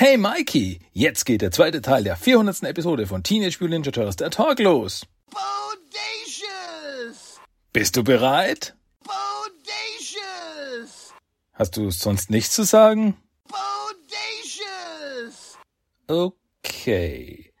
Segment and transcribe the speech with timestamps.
[0.00, 2.62] Hey Mikey, jetzt geht der zweite Teil der 400.
[2.62, 5.04] Episode von Teenage Mutant Ninja Turtles der Talk los.
[5.28, 5.80] Bodacious!
[7.72, 8.76] Bist du bereit?
[9.02, 9.52] Bodacious!
[11.52, 13.16] Hast du sonst nichts zu sagen?
[13.48, 14.68] Bodacious!
[16.06, 17.52] Okay.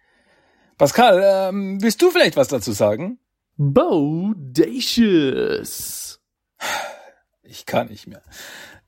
[0.76, 3.18] Pascal, ähm, willst du vielleicht was dazu sagen?
[3.56, 4.20] Bodacious!
[7.42, 8.22] Ich kann nicht mehr.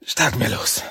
[0.03, 0.85] Starten wir los.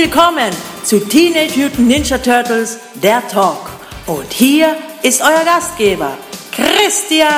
[0.00, 0.52] Willkommen
[0.84, 3.68] zu Teenage Mutant Ninja Turtles, der Talk.
[4.06, 6.16] Und hier ist euer Gastgeber,
[6.52, 7.28] Christian.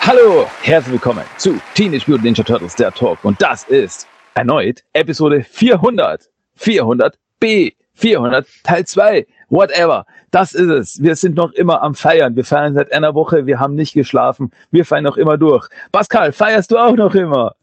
[0.00, 3.22] Hallo, herzlich willkommen zu Teenage Mutant Ninja Turtles, der Talk.
[3.22, 6.22] Und das ist erneut Episode 400.
[6.58, 7.74] 400b.
[7.98, 10.04] 400 Teil 2 whatever.
[10.30, 11.02] Das ist es.
[11.02, 12.36] Wir sind noch immer am Feiern.
[12.36, 13.46] Wir feiern seit einer Woche.
[13.46, 14.50] Wir haben nicht geschlafen.
[14.70, 15.68] Wir feiern noch immer durch.
[15.92, 17.54] Pascal, feierst du auch noch immer?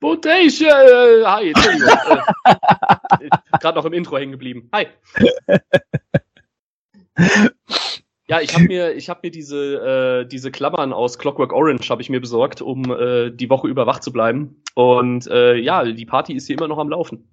[0.00, 0.68] Botation!
[0.68, 1.88] Äh, hi, Entschuldigung.
[2.44, 3.28] äh,
[3.60, 4.68] Gerade noch im Intro hängen geblieben.
[4.72, 4.86] Hi.
[8.28, 12.02] Ja, ich habe mir, ich habe mir diese, äh, diese Klammern aus Clockwork Orange habe
[12.02, 14.62] ich mir besorgt, um äh, die Woche über wach zu bleiben.
[14.74, 17.28] Und äh, ja, die Party ist hier immer noch am Laufen.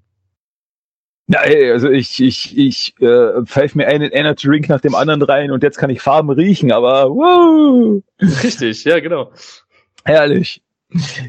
[1.32, 5.22] Ja, ey, also ich, ich, ich äh, pfeife mir einen Energy Drink nach dem anderen
[5.22, 8.02] rein und jetzt kann ich Farben riechen, aber wow.
[8.20, 9.32] Richtig, ja, genau.
[10.04, 10.64] Herrlich.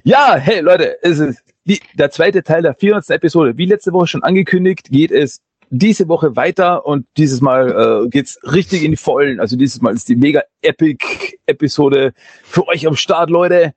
[0.02, 3.10] Ja, hey Leute, es ist die, der zweite Teil der 400.
[3.10, 3.58] Episode.
[3.58, 8.38] Wie letzte Woche schon angekündigt, geht es diese Woche weiter und dieses Mal äh, geht's
[8.42, 9.38] richtig in die Vollen.
[9.38, 11.04] Also dieses Mal ist die mega epic
[11.44, 13.74] Episode für euch am Start, Leute.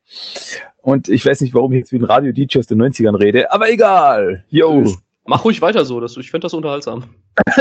[0.81, 3.69] Und ich weiß nicht, warum ich jetzt wie ein Radio-DJ aus den 90ern rede, aber
[3.69, 4.45] egal.
[4.47, 4.85] Yo.
[5.25, 7.05] Mach ruhig weiter so, das, ich finde das unterhaltsam.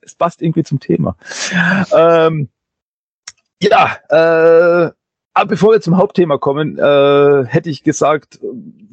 [0.00, 1.16] es passt irgendwie zum Thema.
[1.92, 2.48] Ähm,
[3.62, 4.90] ja, äh,
[5.34, 8.40] aber bevor wir zum Hauptthema kommen, äh, hätte ich gesagt,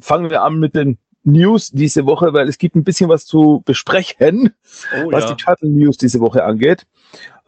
[0.00, 3.62] fangen wir an mit den News diese Woche, weil es gibt ein bisschen was zu
[3.64, 4.54] besprechen,
[4.94, 5.34] oh, was ja.
[5.34, 6.86] die Turtle News diese Woche angeht.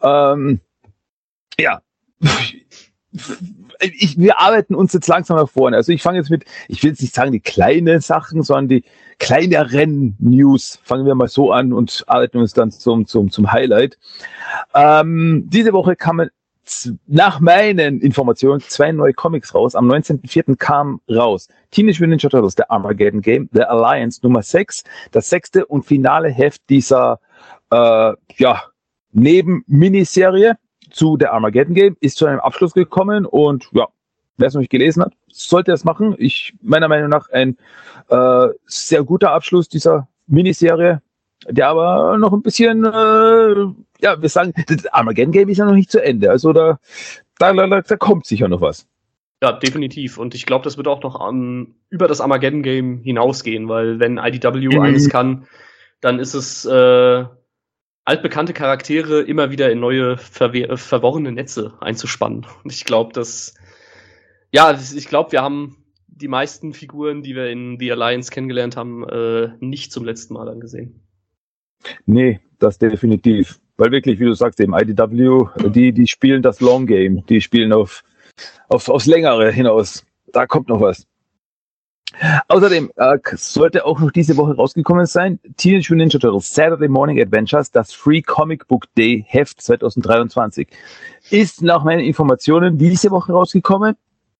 [0.02, 0.60] Ähm,
[1.60, 1.80] ja,
[3.80, 5.76] ich, wir arbeiten uns jetzt langsam nach vorne.
[5.76, 8.84] Also ich fange jetzt mit, ich will jetzt nicht sagen die kleinen Sachen, sondern die
[9.18, 10.80] kleineren News.
[10.82, 13.98] Fangen wir mal so an und arbeiten uns dann zum, zum, zum Highlight.
[14.74, 16.30] Ähm, diese Woche kamen
[17.06, 19.74] nach meinen Informationen zwei neue Comics raus.
[19.74, 20.56] Am 19.04.
[20.56, 25.64] kam raus Teenage Mutant Ninja Turtles, der Armageddon Game, The Alliance Nummer 6, das sechste
[25.64, 27.20] und finale Heft dieser
[27.70, 28.62] äh, ja,
[29.12, 30.56] Neben-Miniserie
[30.90, 33.88] zu der Armageddon Game, ist zu einem Abschluss gekommen und ja,
[34.36, 36.14] wer es noch nicht gelesen hat, sollte es machen.
[36.18, 37.56] Ich, meiner Meinung nach, ein
[38.08, 41.02] äh, sehr guter Abschluss dieser Miniserie,
[41.48, 45.74] der aber noch ein bisschen, äh, ja, wir sagen, das Armageddon Game ist ja noch
[45.74, 46.30] nicht zu Ende.
[46.30, 46.78] Also da,
[47.38, 48.86] da, da, da kommt sicher noch was.
[49.42, 50.18] Ja, definitiv.
[50.18, 54.18] Und ich glaube, das wird auch noch um, über das Armageddon Game hinausgehen, weil wenn
[54.18, 54.80] IDW mhm.
[54.80, 55.46] eines kann,
[56.00, 57.24] dann ist es äh,
[58.08, 62.46] altbekannte Charaktere immer wieder in neue verworrene Netze einzuspannen.
[62.64, 63.54] Und ich glaube, dass
[64.50, 65.76] ja, ich glaube, wir haben
[66.06, 70.48] die meisten Figuren, die wir in The Alliance kennengelernt haben, äh, nicht zum letzten Mal
[70.48, 71.00] angesehen.
[72.06, 73.60] Nee, das definitiv.
[73.76, 77.72] Weil wirklich, wie du sagst, eben IDW, die, die spielen das Long Game, die spielen
[77.72, 78.02] auf,
[78.68, 80.04] auf, aufs Längere hinaus.
[80.32, 81.06] Da kommt noch was.
[82.48, 87.20] Außerdem äh, sollte auch noch diese Woche rausgekommen sein, Teenage Mutant Ninja Turtles Saturday Morning
[87.20, 90.68] Adventures, das Free Comic Book Day Heft 2023.
[91.30, 93.96] Ist nach meinen Informationen diese Woche rausgekommen,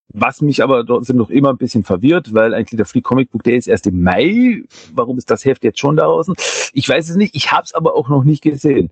[0.09, 3.43] was mich aber trotzdem noch immer ein bisschen verwirrt, weil eigentlich der Free Comic Book
[3.43, 4.62] Day ist erst im Mai.
[4.94, 6.35] Warum ist das Heft jetzt schon da draußen?
[6.73, 8.91] Ich weiß es nicht, ich habe es aber auch noch nicht gesehen.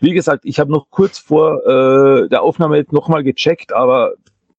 [0.00, 4.12] Wie gesagt, ich habe noch kurz vor äh, der Aufnahme jetzt nochmal gecheckt, aber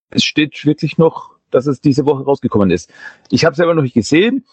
[0.09, 2.91] es steht wirklich noch dass es diese Woche rausgekommen ist.
[3.29, 4.45] Ich habe es selber noch nicht gesehen.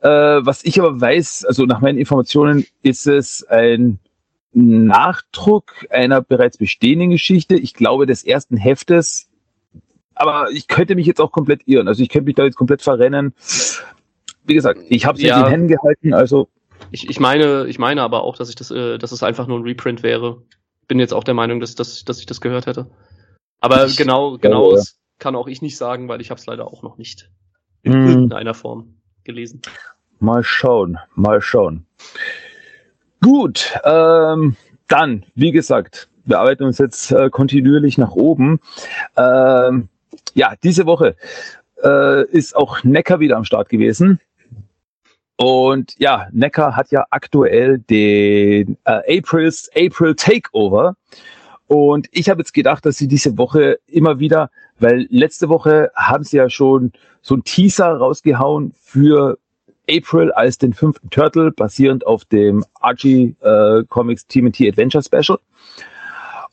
[0.00, 3.98] Äh, was ich aber weiß, also nach meinen Informationen, ist es ein
[4.52, 7.56] Nachdruck einer bereits bestehenden Geschichte.
[7.56, 9.28] Ich glaube des ersten Heftes.
[10.14, 11.86] Aber ich könnte mich jetzt auch komplett irren.
[11.88, 13.34] Also ich könnte mich da jetzt komplett verrennen.
[14.44, 15.38] Wie gesagt, ich habe es ja.
[15.38, 16.14] in den Händen gehalten.
[16.14, 16.48] Also
[16.90, 19.58] ich, ich meine, ich meine aber auch, dass ich das, äh, dass es einfach nur
[19.58, 20.42] ein Reprint wäre.
[20.88, 22.90] Bin jetzt auch der Meinung, dass, dass, dass ich das gehört hätte.
[23.60, 24.82] Aber ich, genau, genau, ja
[25.18, 27.30] kann auch ich nicht sagen, weil ich habe es leider auch noch nicht.
[27.82, 28.08] in hm.
[28.08, 28.94] irgendeiner Form
[29.24, 29.62] gelesen.
[30.20, 31.86] Mal schauen, mal schauen.
[33.22, 34.56] Gut, ähm,
[34.88, 38.60] dann, wie gesagt, wir arbeiten uns jetzt äh, kontinuierlich nach oben.
[39.16, 39.88] Ähm,
[40.34, 41.16] ja, diese Woche
[41.82, 44.20] äh, ist auch Necker wieder am Start gewesen.
[45.36, 50.96] Und ja, Necker hat ja aktuell den äh, April's April Takeover.
[51.68, 54.50] Und ich habe jetzt gedacht, dass sie diese Woche immer wieder,
[54.80, 59.38] weil letzte Woche haben sie ja schon so ein Teaser rausgehauen für
[59.88, 65.38] April als den fünften Turtle, basierend auf dem Archie äh, Comics TMT Adventure Special.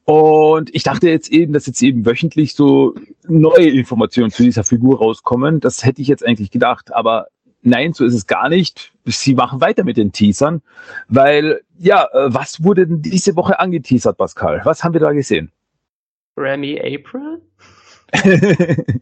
[0.03, 2.93] Und ich dachte jetzt eben, dass jetzt eben wöchentlich so
[3.27, 5.61] neue Informationen zu dieser Figur rauskommen.
[5.61, 6.93] Das hätte ich jetzt eigentlich gedacht.
[6.93, 7.27] Aber
[7.65, 8.93] nein, so ist es gar nicht.
[9.05, 10.61] Sie machen weiter mit den Teasern,
[11.07, 14.61] weil, ja, äh, was wurde denn diese Woche angeteasert, Pascal?
[14.63, 15.51] Was haben wir da gesehen?
[16.35, 17.41] Grammy April?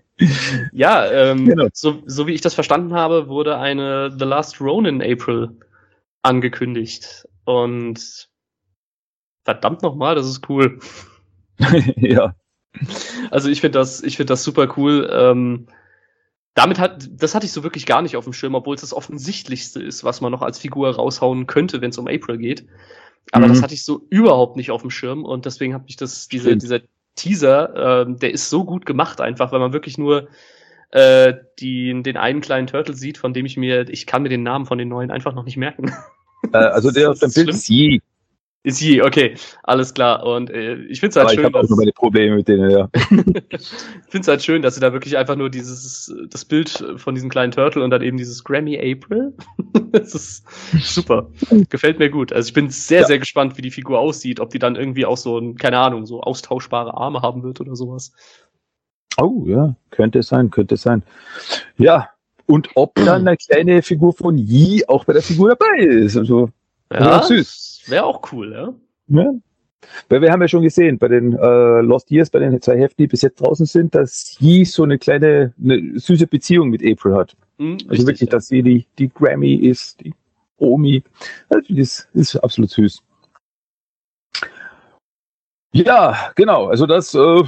[0.71, 1.67] ja, ähm, genau.
[1.73, 5.49] so, so wie ich das verstanden habe, wurde eine The Last Ronin April
[6.21, 7.27] angekündigt.
[7.45, 8.29] Und
[9.43, 10.79] verdammt nochmal, das ist cool.
[11.97, 12.35] ja.
[13.29, 15.09] Also ich finde das, ich finde das super cool.
[15.11, 15.67] Ähm,
[16.53, 18.93] damit hat, das hatte ich so wirklich gar nicht auf dem Schirm, obwohl es das
[18.93, 22.65] offensichtlichste ist, was man noch als Figur raushauen könnte, wenn es um April geht.
[23.31, 23.49] Aber mhm.
[23.49, 26.55] das hatte ich so überhaupt nicht auf dem Schirm und deswegen habe ich das, diese,
[26.57, 26.81] dieser
[27.15, 30.27] Teaser, äh, der ist so gut gemacht einfach, weil man wirklich nur
[30.91, 34.43] äh, die, den einen kleinen Turtle sieht, von dem ich mir, ich kann mir den
[34.43, 35.91] Namen von den neuen einfach noch nicht merken.
[36.51, 38.01] Äh, also der auf dem Bild je.
[38.65, 40.25] Ist je, okay, alles klar.
[40.25, 41.39] Und äh, ich finde es halt Aber schön.
[41.41, 42.89] Ich habe auch nur meine Probleme mit denen, ja.
[42.93, 43.67] ich
[44.07, 47.29] finde es halt schön, dass sie da wirklich einfach nur dieses, das Bild von diesem
[47.29, 49.33] kleinen Turtle und dann eben dieses Grammy April.
[49.91, 50.45] das ist
[50.81, 51.29] super.
[51.69, 52.31] Gefällt mir gut.
[52.31, 53.07] Also ich bin sehr, ja.
[53.07, 56.05] sehr gespannt, wie die Figur aussieht, ob die dann irgendwie auch so ein, keine Ahnung,
[56.05, 58.13] so austauschbare Arme haben wird oder sowas.
[59.21, 61.03] Oh, ja, könnte sein, könnte sein.
[61.77, 62.09] Ja,
[62.45, 66.15] und ob dann eine kleine Figur von Yi auch bei der Figur dabei ist.
[66.15, 66.49] Also,
[66.93, 67.83] ja, süß.
[67.87, 68.73] Wäre auch cool, ja.
[69.07, 69.33] ja.
[70.09, 73.03] Weil wir haben ja schon gesehen, bei den äh, Lost Years, bei den zwei Heften,
[73.03, 77.15] die bis jetzt draußen sind, dass Yi so eine kleine, eine süße Beziehung mit April
[77.15, 77.35] hat.
[77.57, 78.31] Mhm, also richtig, wirklich, ja.
[78.31, 80.13] dass sie die, die Grammy ist, die
[80.57, 81.03] Omi.
[81.49, 83.01] Also das ist absolut süß.
[85.73, 86.67] Ja, genau.
[86.67, 87.43] Also das, äh,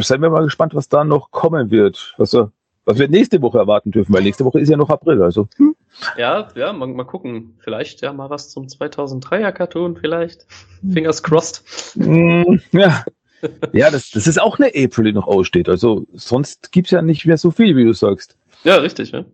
[0.00, 2.14] seien wir mal gespannt, was da noch kommen wird.
[2.18, 2.44] Was, äh,
[2.84, 5.22] was wir nächste Woche erwarten dürfen, weil nächste Woche ist ja noch April.
[5.22, 5.48] Also.
[5.56, 5.74] Hm.
[6.16, 7.54] Ja, ja, mal, mal gucken.
[7.58, 10.46] Vielleicht ja mal was zum 2003er Cartoon, vielleicht.
[10.92, 11.62] Fingers crossed.
[11.96, 13.04] Mm, ja.
[13.72, 15.68] ja, das, das ist auch eine April, die noch aussteht.
[15.68, 18.36] Also sonst gibt's ja nicht mehr so viel, wie du sagst.
[18.64, 19.24] Ja, richtig, ja.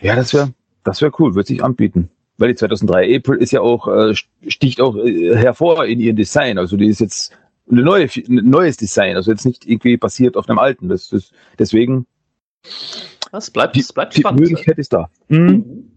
[0.00, 0.52] Ja, das wäre
[0.84, 2.10] das wär cool, würde sich anbieten.
[2.38, 4.14] Weil die 2003 April ist ja auch, äh,
[4.48, 6.58] sticht auch äh, hervor in ihrem Design.
[6.58, 7.32] Also die ist jetzt
[7.70, 10.88] eine neue, ein neues Design, also jetzt nicht irgendwie basiert auf einem alten.
[10.88, 12.06] Das, das, deswegen
[13.32, 14.40] das bleibt, die, bleibt die spannend.
[14.40, 15.10] Möglichkeit ist da.
[15.28, 15.90] Mhm.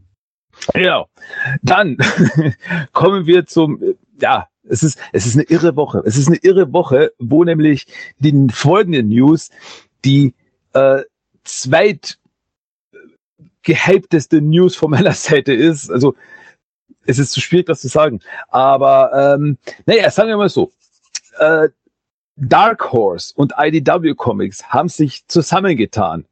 [0.76, 1.06] Ja,
[1.62, 1.98] dann
[2.94, 3.82] kommen wir zum,
[4.20, 6.02] ja, es ist, es ist eine irre Woche.
[6.06, 7.88] Es ist eine irre Woche, wo nämlich
[8.20, 9.50] die folgenden News
[10.06, 10.34] die
[10.74, 11.02] äh,
[11.44, 12.18] zweit
[13.64, 15.90] gehypteste News von meiner Seite ist.
[15.90, 16.16] Also
[17.06, 18.22] es ist zu schwierig, das zu sagen.
[18.50, 20.72] Aber ähm, naja, sagen wir mal so.
[21.40, 21.70] Äh,
[22.36, 26.26] Dark Horse und IDW Comics haben sich zusammengetan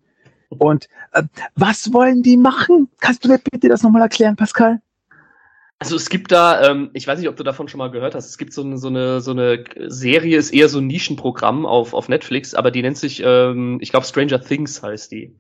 [0.58, 1.24] und äh,
[1.56, 2.90] was wollen die machen?
[3.00, 4.82] Kannst du mir bitte das nochmal erklären, Pascal?
[5.80, 8.30] Also es gibt da, ähm, ich weiß nicht, ob du davon schon mal gehört hast,
[8.30, 11.96] es gibt so eine, so eine, so eine Serie, ist eher so ein Nischenprogramm auf,
[11.96, 15.36] auf Netflix, aber die nennt sich, ähm, ich glaube, Stranger Things heißt die.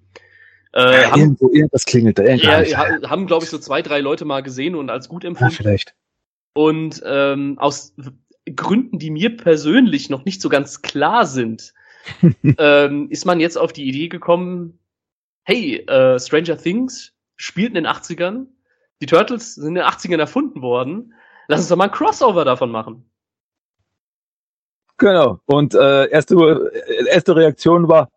[0.73, 2.23] Äh, ja, haben, irgendwo, irgendwas klingelt da.
[2.23, 5.53] Ja, ja, haben, glaube ich, so zwei, drei Leute mal gesehen und als gut empfunden.
[5.53, 5.93] Ja, vielleicht.
[6.53, 7.93] Und ähm, aus
[8.55, 11.73] Gründen, die mir persönlich noch nicht so ganz klar sind,
[12.57, 14.79] ähm, ist man jetzt auf die Idee gekommen,
[15.43, 18.47] hey, äh, Stranger Things spielt in den 80ern,
[19.01, 21.13] die Turtles sind in den 80ern erfunden worden,
[21.47, 23.05] lass uns doch mal ein Crossover davon machen.
[24.97, 25.39] Genau.
[25.45, 26.71] Und äh, erste,
[27.09, 28.09] erste Reaktion war,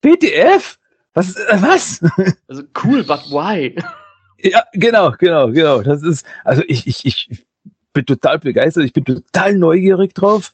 [0.00, 0.78] BTF?
[1.14, 1.36] Was?
[1.36, 2.00] Äh, was?
[2.48, 3.76] Also cool, but why?
[4.42, 5.82] Ja, genau, genau, genau.
[5.82, 7.46] Das ist, also ich, ich, ich
[7.92, 10.52] bin total begeistert, ich bin total neugierig drauf,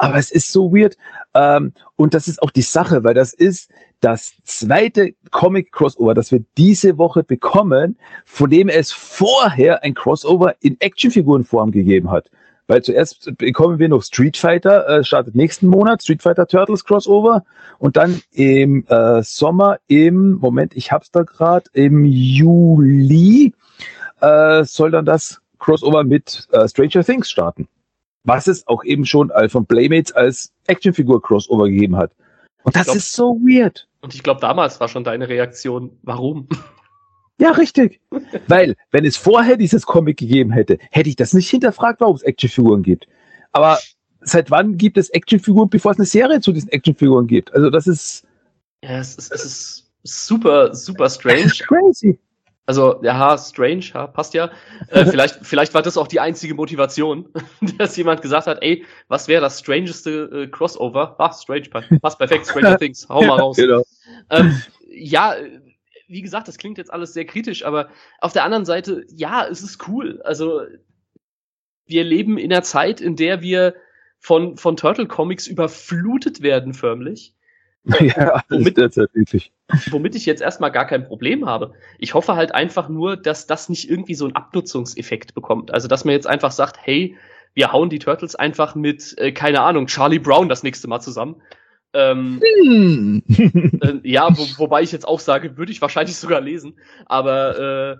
[0.00, 0.96] aber es ist so weird.
[1.34, 6.42] Ähm, und das ist auch die Sache, weil das ist das zweite Comic-Crossover, das wir
[6.56, 12.30] diese Woche bekommen, von dem es vorher ein Crossover in Actionfigurenform gegeben hat.
[12.66, 17.44] Weil zuerst bekommen wir noch Street Fighter, äh, startet nächsten Monat, Street Fighter Turtles Crossover.
[17.78, 23.52] Und dann im äh, Sommer, im, Moment, ich hab's da gerade, im Juli
[24.22, 27.68] äh, soll dann das Crossover mit äh, Stranger Things starten.
[28.24, 32.12] Was es auch eben schon von Playmates als Actionfigur Crossover gegeben hat.
[32.62, 33.88] Und das glaub, ist so weird.
[34.02, 36.48] Und ich glaube, damals war schon deine Reaktion, warum?
[37.38, 38.00] Ja, richtig.
[38.48, 42.22] Weil, wenn es vorher dieses Comic gegeben hätte, hätte ich das nicht hinterfragt, warum es
[42.22, 43.08] Actionfiguren gibt.
[43.52, 43.78] Aber
[44.20, 47.54] seit wann gibt es Actionfiguren, bevor es eine Serie zu diesen Actionfiguren gibt?
[47.54, 48.26] Also das ist.
[48.84, 51.52] Ja, es ist, es ist super, super strange.
[51.66, 52.18] Crazy.
[52.70, 54.48] Also, ja, strange, ja, passt ja.
[54.90, 57.28] Äh, vielleicht, vielleicht war das auch die einzige Motivation,
[57.78, 61.16] dass jemand gesagt hat, ey, was wäre das strangeste äh, Crossover?
[61.18, 63.56] Ah, strange, passt perfekt, Stranger Things, hau mal raus.
[63.56, 63.82] Genau.
[64.30, 65.34] Ähm, ja,
[66.06, 67.88] wie gesagt, das klingt jetzt alles sehr kritisch, aber
[68.20, 70.22] auf der anderen Seite, ja, es ist cool.
[70.22, 70.62] Also,
[71.86, 73.74] wir leben in einer Zeit, in der wir
[74.20, 77.34] von, von Turtle Comics überflutet werden, förmlich.
[78.00, 79.52] Ja, womit, wirklich.
[79.90, 81.72] womit ich jetzt erstmal gar kein Problem habe.
[81.98, 85.72] Ich hoffe halt einfach nur, dass das nicht irgendwie so einen Abnutzungseffekt bekommt.
[85.72, 87.16] Also, dass man jetzt einfach sagt, hey,
[87.54, 91.42] wir hauen die Turtles einfach mit, äh, keine Ahnung, Charlie Brown das nächste Mal zusammen.
[91.92, 93.22] Ähm, Hm.
[93.28, 96.78] äh, ja, wo, wobei ich jetzt auch sage, würde ich wahrscheinlich sogar lesen.
[97.06, 97.96] Aber äh,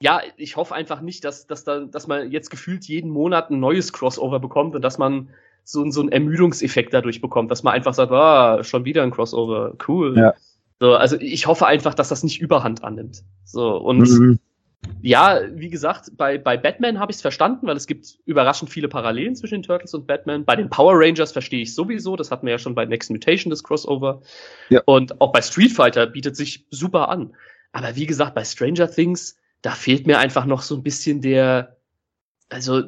[0.00, 3.60] ja, ich hoffe einfach nicht, dass, dass, da, dass man jetzt gefühlt jeden Monat ein
[3.60, 5.30] neues Crossover bekommt und dass man
[5.66, 9.74] so, so einen Ermüdungseffekt dadurch bekommt, dass man einfach sagt, ah, schon wieder ein Crossover,
[9.88, 10.16] cool.
[10.16, 10.34] Ja.
[10.78, 13.24] So, also ich hoffe einfach, dass das nicht Überhand annimmt.
[13.44, 14.38] So, und Mhm.
[15.02, 18.88] ja, wie gesagt, bei, bei Batman habe ich es verstanden, weil es gibt überraschend viele
[18.88, 20.44] Parallelen zwischen den Turtles und Batman.
[20.44, 23.50] Bei den Power Rangers verstehe ich sowieso, das hatten wir ja schon bei Next Mutation,
[23.50, 24.22] das Crossover.
[24.68, 24.82] Ja.
[24.84, 27.34] Und auch bei Street Fighter bietet sich super an.
[27.72, 31.75] Aber wie gesagt, bei Stranger Things, da fehlt mir einfach noch so ein bisschen der,
[32.48, 32.82] also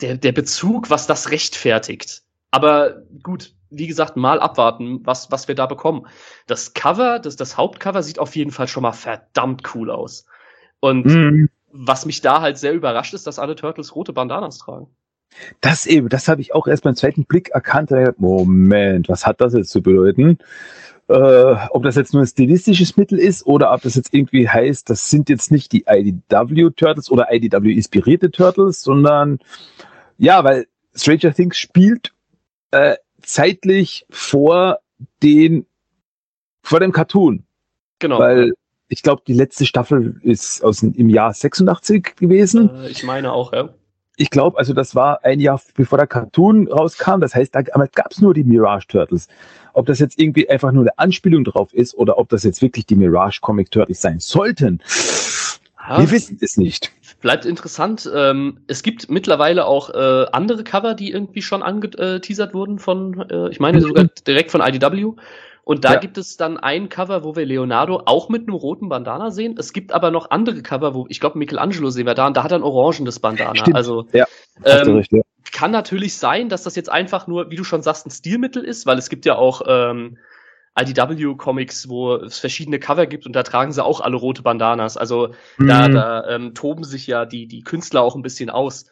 [0.00, 2.22] der, der Bezug, was das rechtfertigt.
[2.50, 6.06] Aber gut, wie gesagt, mal abwarten, was, was wir da bekommen.
[6.46, 10.26] Das Cover, das, das Hauptcover sieht auf jeden Fall schon mal verdammt cool aus.
[10.80, 11.48] Und Mhm.
[11.72, 14.86] was mich da halt sehr überrascht ist, dass alle Turtles rote Bandanas tragen.
[15.60, 17.90] Das eben, das habe ich auch erst beim zweiten Blick erkannt.
[18.18, 20.38] Moment, was hat das jetzt zu bedeuten?
[21.08, 24.88] Äh, ob das jetzt nur ein stilistisches Mittel ist oder ob das jetzt irgendwie heißt,
[24.88, 29.38] das sind jetzt nicht die IDW Turtles oder IDW inspirierte Turtles, sondern
[30.16, 32.12] ja, weil Stranger Things spielt
[32.70, 34.78] äh, zeitlich vor
[35.22, 35.66] den
[36.62, 37.44] vor dem Cartoon,
[37.98, 38.18] Genau.
[38.18, 38.54] weil
[38.88, 42.70] ich glaube, die letzte Staffel ist aus im Jahr 86 gewesen.
[42.76, 43.68] äh, ich meine auch, ja.
[44.16, 47.20] Ich glaube, also das war ein Jahr bevor der Cartoon rauskam.
[47.20, 49.28] Das heißt, da gab es nur die Mirage Turtles.
[49.72, 52.86] Ob das jetzt irgendwie einfach nur eine Anspielung drauf ist oder ob das jetzt wirklich
[52.86, 54.80] die Mirage Comic Turtles sein sollten,
[55.88, 56.92] Ja, wir wissen es nicht.
[57.20, 58.08] Bleibt interessant.
[58.14, 63.48] Ähm, es gibt mittlerweile auch äh, andere Cover, die irgendwie schon angeteasert wurden von, äh,
[63.50, 65.12] ich meine sogar direkt von IDW.
[65.64, 65.98] Und da Ja.
[65.98, 69.56] gibt es dann ein Cover, wo wir Leonardo auch mit einem roten Bandana sehen.
[69.58, 72.44] Es gibt aber noch andere Cover, wo ich glaube Michelangelo sehen wir da und da
[72.44, 73.56] hat er ein orangenes Bandana.
[73.56, 73.76] Stimmt.
[73.76, 74.26] Also Ja,
[74.64, 75.22] ähm, recht, ja.
[75.52, 78.84] kann natürlich sein, dass das jetzt einfach nur, wie du schon sagst, ein Stilmittel ist,
[78.84, 80.18] weil es gibt ja auch ähm,
[80.78, 84.96] IDW-Comics, wo es verschiedene Cover gibt und da tragen sie auch alle rote Bandanas.
[84.96, 85.28] Also
[85.58, 85.94] da, Mhm.
[85.94, 88.86] da ähm, toben sich ja die, die Künstler auch ein bisschen aus.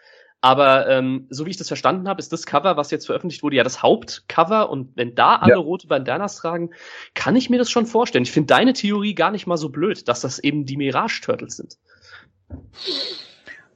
[0.44, 3.56] Aber ähm, so wie ich das verstanden habe, ist das Cover, was jetzt veröffentlicht wurde,
[3.56, 4.70] ja das Hauptcover.
[4.70, 5.58] Und wenn da alle Ja.
[5.58, 6.70] rote Bandanas tragen,
[7.14, 8.24] kann ich mir das schon vorstellen.
[8.24, 11.56] Ich finde deine Theorie gar nicht mal so blöd, dass das eben die Mirage Turtles
[11.56, 11.78] sind.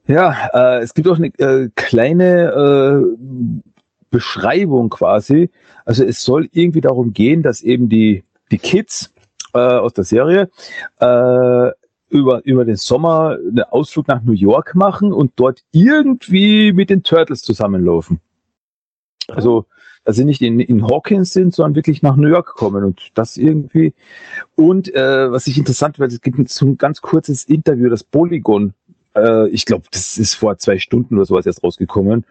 [0.09, 3.77] Ja, äh, es gibt auch eine äh, kleine äh,
[4.11, 5.51] Beschreibung quasi.
[5.85, 9.13] Also es soll irgendwie darum gehen, dass eben die, die Kids
[9.55, 10.51] äh, aus der Serie
[10.99, 11.71] äh,
[12.09, 17.03] über, über den Sommer einen Ausflug nach New York machen und dort irgendwie mit den
[17.03, 18.21] Turtles zusammenlaufen.
[19.29, 19.67] Also,
[20.05, 23.37] dass sie nicht in, in Hawkins sind, sondern wirklich nach New York kommen und das
[23.37, 23.93] irgendwie.
[24.55, 28.73] Und äh, was ich interessant finde, es gibt so ein ganz kurzes Interview, das Polygon
[29.17, 32.25] äh, ich glaube, das ist vor zwei Stunden oder sowas erst rausgekommen.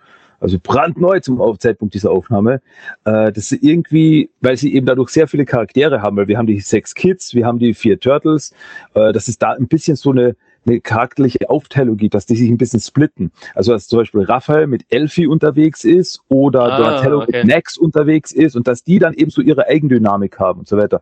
[0.46, 2.62] Also brandneu zum Zeitpunkt dieser Aufnahme.
[3.04, 6.46] Äh, dass sie irgendwie, weil sie eben dadurch sehr viele Charaktere haben, weil wir haben
[6.46, 8.54] die sechs Kids, wir haben die vier Turtles,
[8.94, 10.36] äh, dass es da ein bisschen so eine,
[10.68, 13.32] eine charakterliche Aufteilung gibt, dass die sich ein bisschen splitten.
[13.56, 17.44] Also dass zum Beispiel Raphael mit Elfie unterwegs ist oder Ah, Donatello okay.
[17.44, 20.78] mit Max unterwegs ist und dass die dann eben so ihre Eigendynamik haben und so
[20.78, 21.02] weiter.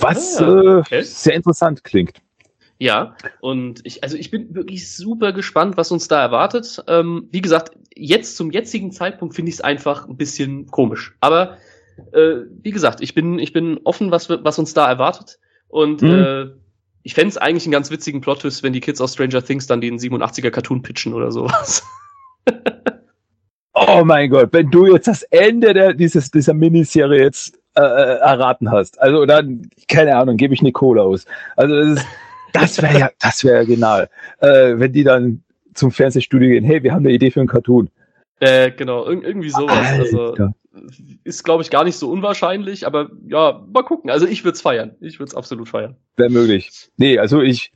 [0.00, 1.02] Was Ah, äh, okay.
[1.02, 2.20] sehr interessant klingt.
[2.82, 6.82] Ja, und ich, also ich bin wirklich super gespannt, was uns da erwartet.
[6.88, 11.14] Ähm, wie gesagt, jetzt zum jetzigen Zeitpunkt finde ich es einfach ein bisschen komisch.
[11.20, 11.58] Aber
[12.12, 15.38] äh, wie gesagt, ich bin, ich bin offen, was, was uns da erwartet.
[15.68, 16.10] Und Mhm.
[16.10, 16.46] äh,
[17.04, 20.00] ich fänd's eigentlich einen ganz witzigen Plot-Twist, wenn die Kids aus Stranger Things dann den
[20.00, 21.84] 87er Cartoon pitchen oder sowas.
[23.74, 28.18] Oh mein Gott, wenn du jetzt das Ende der, dieses, dieser Miniserie jetzt äh, äh,
[28.18, 31.26] erraten hast, also dann, keine Ahnung, gebe ich eine Kohle aus.
[31.56, 32.06] Also das, ist-
[32.52, 34.08] das wäre ja, das wäre ja genial.
[34.40, 35.42] Äh, wenn die dann
[35.74, 37.90] zum Fernsehstudio gehen, hey, wir haben eine Idee für einen Cartoon.
[38.40, 39.86] äh, genau, irg irgendwie sowas.
[39.98, 40.54] Also, Alter.
[41.24, 44.10] ist, glaube ich, gar nicht so unwahrscheinlich, aber ja, mal gucken.
[44.10, 44.96] Also ich würde es feiern.
[45.00, 45.96] Ich würde es absolut feiern.
[46.16, 46.70] Wäre möglich.
[46.96, 47.72] Nee, also ich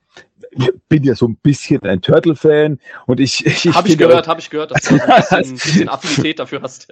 [0.88, 3.45] bin ja so ein bisschen ein Turtle-Fan und ich.
[3.45, 6.62] ich habe ich gehört, habe ich gehört, dass du ein bisschen, ein bisschen Affinität dafür
[6.62, 6.88] hast.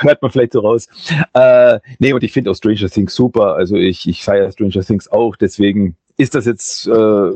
[0.00, 0.88] Hört man vielleicht so raus.
[1.32, 3.54] Äh, nee, und ich finde auch Stranger Things super.
[3.54, 5.36] Also ich, ich feiere Stranger Things auch.
[5.36, 7.30] Deswegen ist das jetzt, äh,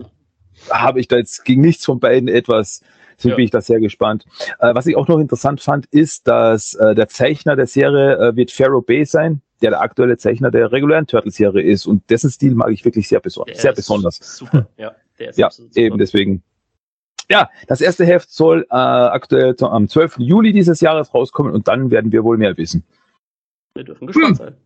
[0.70, 2.82] habe ich da jetzt gegen nichts von beiden etwas.
[3.16, 3.37] Deswegen ja.
[3.37, 4.25] bin ich da sehr gespannt.
[4.60, 8.37] Äh, was ich auch noch interessant fand, ist, dass äh, der Zeichner der Serie äh,
[8.37, 11.87] wird Pharaoh Bay sein, der der aktuelle Zeichner der regulären Turtle-Serie ist.
[11.87, 14.16] Und dessen Stil mag ich wirklich sehr, beson sehr besonders.
[14.16, 14.94] Super, ja.
[15.18, 16.42] Der ist ja, eben deswegen.
[17.28, 20.16] Ja, das erste Heft soll äh, aktuell am 12.
[20.18, 22.84] Juli dieses Jahres rauskommen und dann werden wir wohl mehr wissen.
[23.75, 24.34] Wir dürfen gespannt hm.
[24.34, 24.56] sein.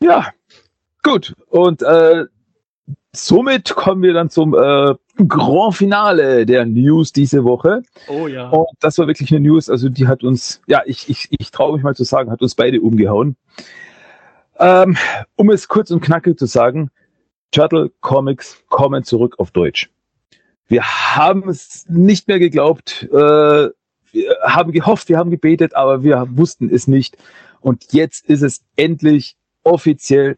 [0.00, 0.28] Ja,
[1.02, 1.34] gut.
[1.48, 2.26] Und äh,
[3.26, 4.94] somit kommen wir dann zum äh,
[5.26, 7.82] Grand Finale der News diese Woche.
[8.08, 8.48] Oh ja.
[8.50, 11.74] Und das war wirklich eine News, also die hat uns, ja, ich, ich, ich traue
[11.74, 13.36] mich mal zu sagen, hat uns beide umgehauen.
[14.58, 14.96] Ähm,
[15.36, 16.90] um es kurz und knackig zu sagen,
[17.50, 19.90] Turtle Comics kommen zurück auf Deutsch.
[20.66, 23.68] Wir haben es nicht mehr geglaubt, äh,
[24.10, 27.16] wir haben gehofft, wir haben gebetet, aber wir wussten es nicht.
[27.60, 30.36] Und jetzt ist es endlich offiziell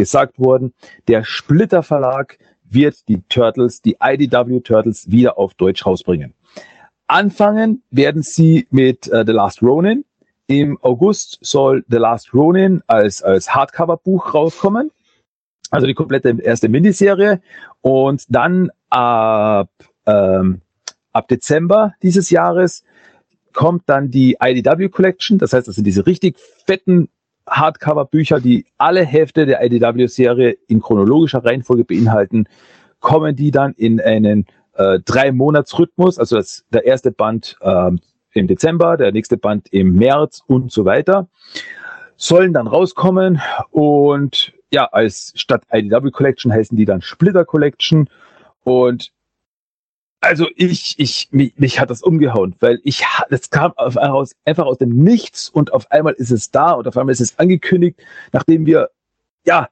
[0.00, 0.72] gesagt worden.
[1.08, 6.32] Der Splitter Verlag wird die Turtles, die IDW Turtles wieder auf Deutsch rausbringen.
[7.06, 10.04] Anfangen werden sie mit äh, The Last Ronin.
[10.46, 14.90] Im August soll The Last Ronin als, als Hardcover-Buch rauskommen.
[15.70, 17.42] Also die komplette erste Miniserie.
[17.82, 19.68] Und dann ab,
[20.06, 20.62] ähm,
[21.12, 22.84] ab Dezember dieses Jahres
[23.52, 25.38] kommt dann die IDW Collection.
[25.38, 27.10] Das heißt, das sind diese richtig fetten
[27.50, 32.46] Hardcover-Bücher, die alle Hefte der IDW-Serie in chronologischer Reihenfolge beinhalten,
[33.00, 36.18] kommen die dann in einen äh, Drei-Monats-Rhythmus.
[36.18, 37.90] Also das, der erste Band äh,
[38.32, 41.28] im Dezember, der nächste Band im März und so weiter.
[42.16, 43.40] Sollen dann rauskommen
[43.70, 48.08] und ja, als statt IDW Collection heißen die dann Splitter Collection.
[48.62, 49.10] Und
[50.20, 54.66] also ich, ich, mich, mich hat das umgehauen, weil ich, das kam auf, aus, einfach
[54.66, 58.00] aus dem Nichts und auf einmal ist es da und auf einmal ist es angekündigt,
[58.32, 58.90] nachdem wir,
[59.44, 59.68] ja,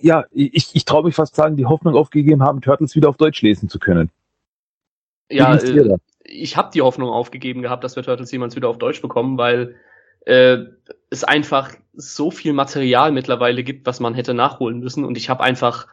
[0.00, 3.42] ja, ich, ich traue mich fast sagen, die Hoffnung aufgegeben haben, Turtles wieder auf Deutsch
[3.42, 4.10] lesen zu können.
[5.30, 9.02] Ja, äh, ich habe die Hoffnung aufgegeben gehabt, dass wir Turtles jemals wieder auf Deutsch
[9.02, 9.76] bekommen, weil
[10.24, 10.58] äh,
[11.10, 15.04] es einfach so viel Material mittlerweile gibt, was man hätte nachholen müssen.
[15.04, 15.88] Und ich habe einfach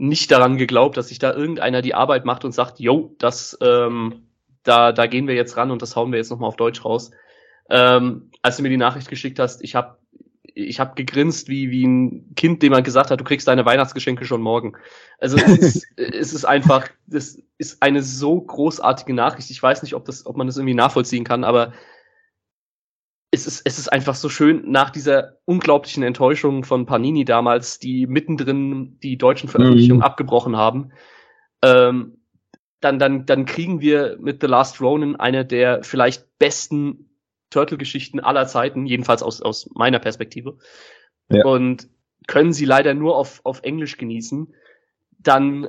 [0.00, 4.26] nicht daran geglaubt, dass sich da irgendeiner die Arbeit macht und sagt, yo, das, ähm,
[4.62, 7.10] da, da gehen wir jetzt ran und das hauen wir jetzt nochmal auf Deutsch raus.
[7.68, 9.98] Ähm, als du mir die Nachricht geschickt hast, ich habe
[10.54, 14.24] ich hab gegrinst wie, wie ein Kind, dem man gesagt hat, du kriegst deine Weihnachtsgeschenke
[14.24, 14.72] schon morgen.
[15.18, 19.50] Also es ist, es ist einfach, das ist eine so großartige Nachricht.
[19.50, 21.74] Ich weiß nicht, ob, das, ob man das irgendwie nachvollziehen kann, aber
[23.30, 28.06] es ist, es ist einfach so schön nach dieser unglaublichen Enttäuschung von Panini damals, die
[28.06, 30.04] mittendrin die deutschen Veröffentlichungen mhm.
[30.04, 30.92] abgebrochen haben.
[31.62, 32.18] Ähm,
[32.80, 37.10] dann, dann, dann kriegen wir mit The Last Ronin eine der vielleicht besten
[37.50, 40.58] Turtle-Geschichten aller Zeiten, jedenfalls aus, aus meiner Perspektive.
[41.30, 41.44] Ja.
[41.44, 41.88] Und
[42.26, 44.54] können sie leider nur auf, auf Englisch genießen
[45.22, 45.68] dann äh,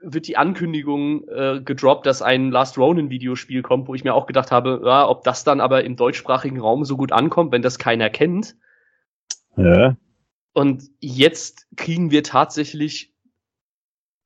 [0.00, 4.26] wird die Ankündigung äh, gedroppt, dass ein Last Ronin Videospiel kommt, wo ich mir auch
[4.26, 7.78] gedacht habe, ja, ob das dann aber im deutschsprachigen Raum so gut ankommt, wenn das
[7.78, 8.56] keiner kennt.
[9.56, 9.96] Ja.
[10.52, 13.12] Und jetzt kriegen wir tatsächlich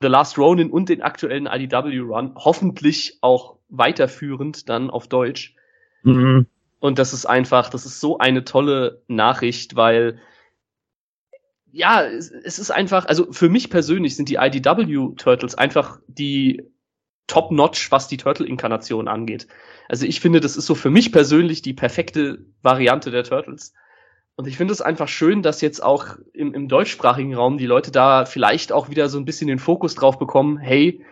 [0.00, 5.54] The Last Ronin und den aktuellen IDW Run hoffentlich auch weiterführend dann auf Deutsch.
[6.02, 6.46] Mhm.
[6.78, 10.18] Und das ist einfach, das ist so eine tolle Nachricht, weil
[11.72, 16.62] ja, es, es ist einfach, also für mich persönlich sind die IDW Turtles einfach die
[17.26, 19.46] Top-Notch, was die Turtle-Inkarnation angeht.
[19.88, 23.72] Also ich finde, das ist so für mich persönlich die perfekte Variante der Turtles.
[24.34, 27.90] Und ich finde es einfach schön, dass jetzt auch im, im deutschsprachigen Raum die Leute
[27.90, 31.04] da vielleicht auch wieder so ein bisschen den Fokus drauf bekommen, hey,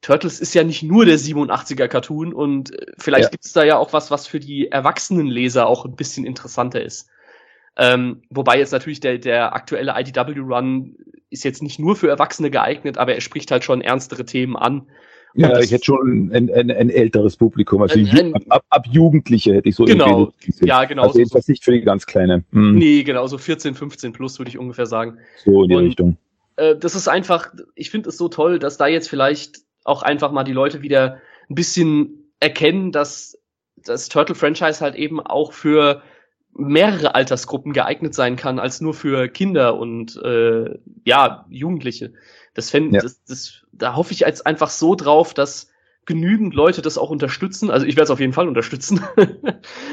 [0.00, 3.30] Turtles ist ja nicht nur der 87er Cartoon und äh, vielleicht ja.
[3.30, 6.82] gibt es da ja auch was, was für die erwachsenen Leser auch ein bisschen interessanter
[6.82, 7.08] ist.
[7.78, 10.96] Ähm, wobei jetzt natürlich der, der aktuelle IDW-Run
[11.30, 14.88] ist jetzt nicht nur für Erwachsene geeignet, aber er spricht halt schon ernstere Themen an.
[15.34, 19.54] ja, ich hätte schon ein, ein, ein älteres Publikum, also ein, ab, ab, ab, Jugendliche
[19.54, 21.04] hätte ich so Genau, ja, genau.
[21.04, 22.44] Also jedenfalls nicht für die ganz Kleine.
[22.50, 22.74] Hm.
[22.74, 25.18] Nee, genau, so 14, 15 plus würde ich ungefähr sagen.
[25.44, 26.16] So in die Und, Richtung.
[26.56, 30.32] Äh, das ist einfach, ich finde es so toll, dass da jetzt vielleicht auch einfach
[30.32, 33.38] mal die Leute wieder ein bisschen erkennen, dass
[33.76, 36.02] das Turtle-Franchise halt eben auch für
[36.58, 42.12] mehrere Altersgruppen geeignet sein kann als nur für Kinder und äh, ja Jugendliche.
[42.54, 43.02] Das fände, ja.
[43.02, 45.70] das, das, da hoffe ich jetzt einfach so drauf, dass
[46.04, 47.70] genügend Leute das auch unterstützen.
[47.70, 49.00] Also ich werde es auf jeden Fall unterstützen.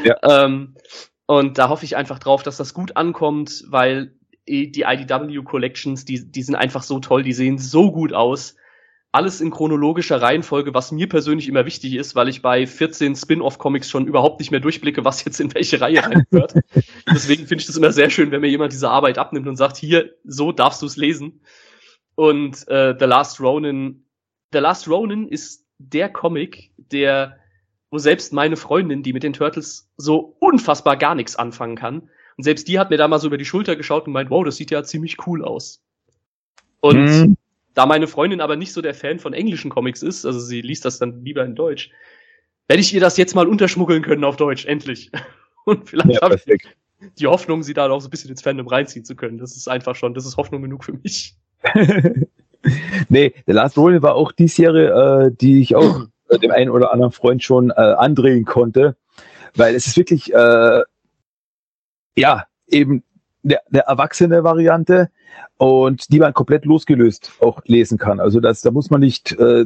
[0.03, 0.15] ja.
[0.43, 0.75] ähm,
[1.27, 4.15] Und da hoffe ich einfach drauf, dass das gut ankommt, weil
[4.47, 8.55] die IDW Collections, die, die sind einfach so toll, die sehen so gut aus.
[9.15, 13.89] Alles in chronologischer Reihenfolge, was mir persönlich immer wichtig ist, weil ich bei 14 Spin-off-Comics
[13.89, 16.55] schon überhaupt nicht mehr durchblicke, was jetzt in welche Reihe reingehört.
[17.09, 19.77] Deswegen finde ich das immer sehr schön, wenn mir jemand diese Arbeit abnimmt und sagt,
[19.77, 21.39] hier, so darfst du es lesen.
[22.15, 24.03] Und äh, The Last Ronin,
[24.51, 27.37] The Last Ronin ist der Comic, der
[27.91, 32.43] wo selbst meine Freundin, die mit den Turtles so unfassbar gar nichts anfangen kann, und
[32.43, 34.57] selbst die hat mir da mal so über die Schulter geschaut und meint, wow, das
[34.57, 35.81] sieht ja ziemlich cool aus.
[36.81, 37.37] Und mhm.
[37.75, 40.85] Da meine Freundin aber nicht so der Fan von englischen Comics ist, also sie liest
[40.85, 41.91] das dann lieber in Deutsch,
[42.67, 45.11] werde ich ihr das jetzt mal unterschmuggeln können auf Deutsch, endlich.
[45.65, 46.61] Und vielleicht ja, habe ich
[47.19, 49.37] die Hoffnung, sie da auch so ein bisschen ins Fandom reinziehen zu können.
[49.37, 51.35] Das ist einfach schon, das ist Hoffnung genug für mich.
[53.09, 56.69] nee, The Last Ronin war auch die Serie, äh, die ich auch äh, dem einen
[56.69, 58.95] oder anderen Freund schon äh, andrehen konnte,
[59.55, 60.81] weil es ist wirklich, äh,
[62.15, 63.03] ja, eben
[63.45, 65.09] eine, eine erwachsene Variante
[65.57, 68.19] und die man komplett losgelöst auch lesen kann.
[68.19, 69.65] Also das, da muss man nicht äh,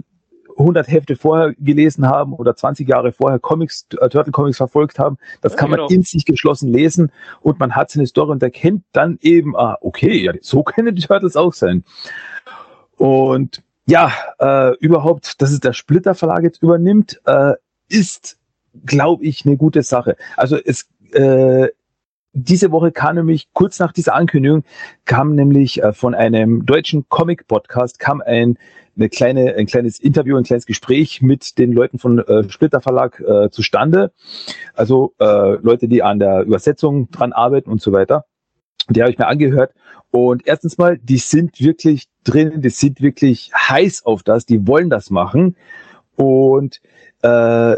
[0.60, 5.18] 100 Hefte vorher gelesen haben oder 20 Jahre vorher Comics, äh, Turtle Comics verfolgt haben.
[5.42, 5.90] Das ja, kann man genau.
[5.90, 7.12] in sich geschlossen lesen
[7.42, 11.02] und man hat seine Story und erkennt dann eben, ah, okay, ja, so können die
[11.02, 11.84] Turtles auch sein.
[12.98, 17.54] Und ja, äh, überhaupt, dass es der Splitter Verlag jetzt übernimmt, äh,
[17.88, 18.38] ist,
[18.86, 20.16] glaube ich, eine gute Sache.
[20.36, 21.70] Also es, äh,
[22.34, 24.64] diese Woche kam nämlich kurz nach dieser Ankündigung
[25.06, 28.58] kam nämlich äh, von einem deutschen Comic Podcast kam ein
[28.96, 33.20] eine kleine ein kleines Interview ein kleines Gespräch mit den Leuten von äh, Splitter Verlag
[33.20, 34.12] äh, zustande.
[34.74, 38.26] Also äh, Leute die an der Übersetzung dran arbeiten und so weiter.
[38.90, 39.74] Die habe ich mir angehört.
[40.12, 44.90] Und erstens mal, die sind wirklich drin, die sind wirklich heiß auf das, die wollen
[44.90, 45.56] das machen.
[46.16, 46.82] Und
[47.22, 47.76] äh,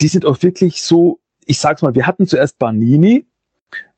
[0.00, 3.26] die sind auch wirklich so, ich sag's mal, wir hatten zuerst Banini,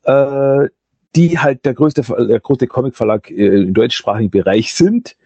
[0.05, 0.69] äh,
[1.17, 5.17] die halt der größte, der größte Comic-Verlag äh, im deutschsprachigen Bereich sind.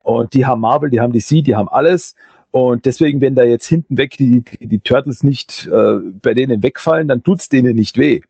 [0.00, 2.14] Und die haben Marvel, die haben DC, die haben alles.
[2.50, 7.08] Und deswegen, wenn da jetzt hinten weg die, die Turtles nicht äh, bei denen wegfallen,
[7.08, 8.20] dann tut's denen nicht weh.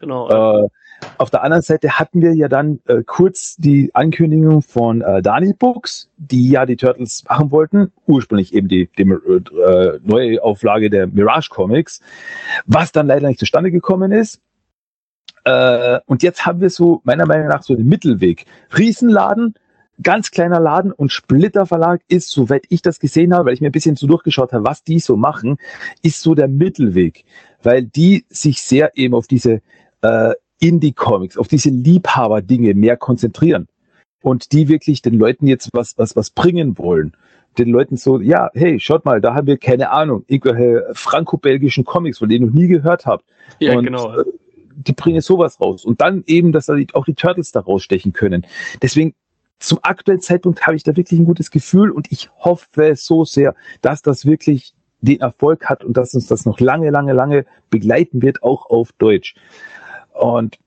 [0.00, 0.64] Genau.
[0.64, 0.68] Äh,
[1.18, 5.54] auf der anderen Seite hatten wir ja dann äh, kurz die Ankündigung von äh, Dani
[5.54, 11.06] Books, die ja die Turtles machen wollten, ursprünglich eben die, die äh, neue Auflage der
[11.06, 12.00] Mirage Comics,
[12.66, 14.40] was dann leider nicht zustande gekommen ist.
[15.44, 18.46] Äh, und jetzt haben wir so meiner Meinung nach so den Mittelweg.
[18.76, 19.54] Riesenladen,
[20.02, 23.68] ganz kleiner Laden und Splitter Verlag ist, soweit ich das gesehen habe, weil ich mir
[23.68, 25.58] ein bisschen so durchgeschaut habe, was die so machen,
[26.02, 27.24] ist so der Mittelweg,
[27.62, 29.60] weil die sich sehr eben auf diese
[30.02, 33.68] äh, Indie-Comics, auf diese Liebhaber-Dinge mehr konzentrieren
[34.22, 37.16] und die wirklich den Leuten jetzt was, was, was bringen wollen.
[37.58, 42.18] Den Leuten so, ja, hey, schaut mal, da haben wir keine Ahnung, irgendwelche franco-belgischen Comics,
[42.18, 43.24] von denen ihr noch nie gehört habt.
[43.58, 44.14] Ja, und, genau.
[44.86, 45.84] Die bringen sowas raus.
[45.84, 48.46] Und dann eben, dass da auch die Turtles da rausstechen können.
[48.82, 49.14] Deswegen,
[49.58, 53.54] zum aktuellen Zeitpunkt habe ich da wirklich ein gutes Gefühl und ich hoffe so sehr,
[53.82, 58.22] dass das wirklich den Erfolg hat und dass uns das noch lange, lange, lange begleiten
[58.22, 59.34] wird, auch auf Deutsch.
[60.12, 60.58] Und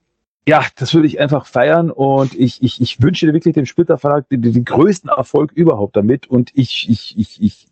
[0.48, 3.98] ja, das würde ich einfach feiern und ich, ich, ich wünsche dir wirklich dem Splitter
[3.98, 7.68] Verlag den, den größten Erfolg überhaupt damit und ich, ich, ich, ich,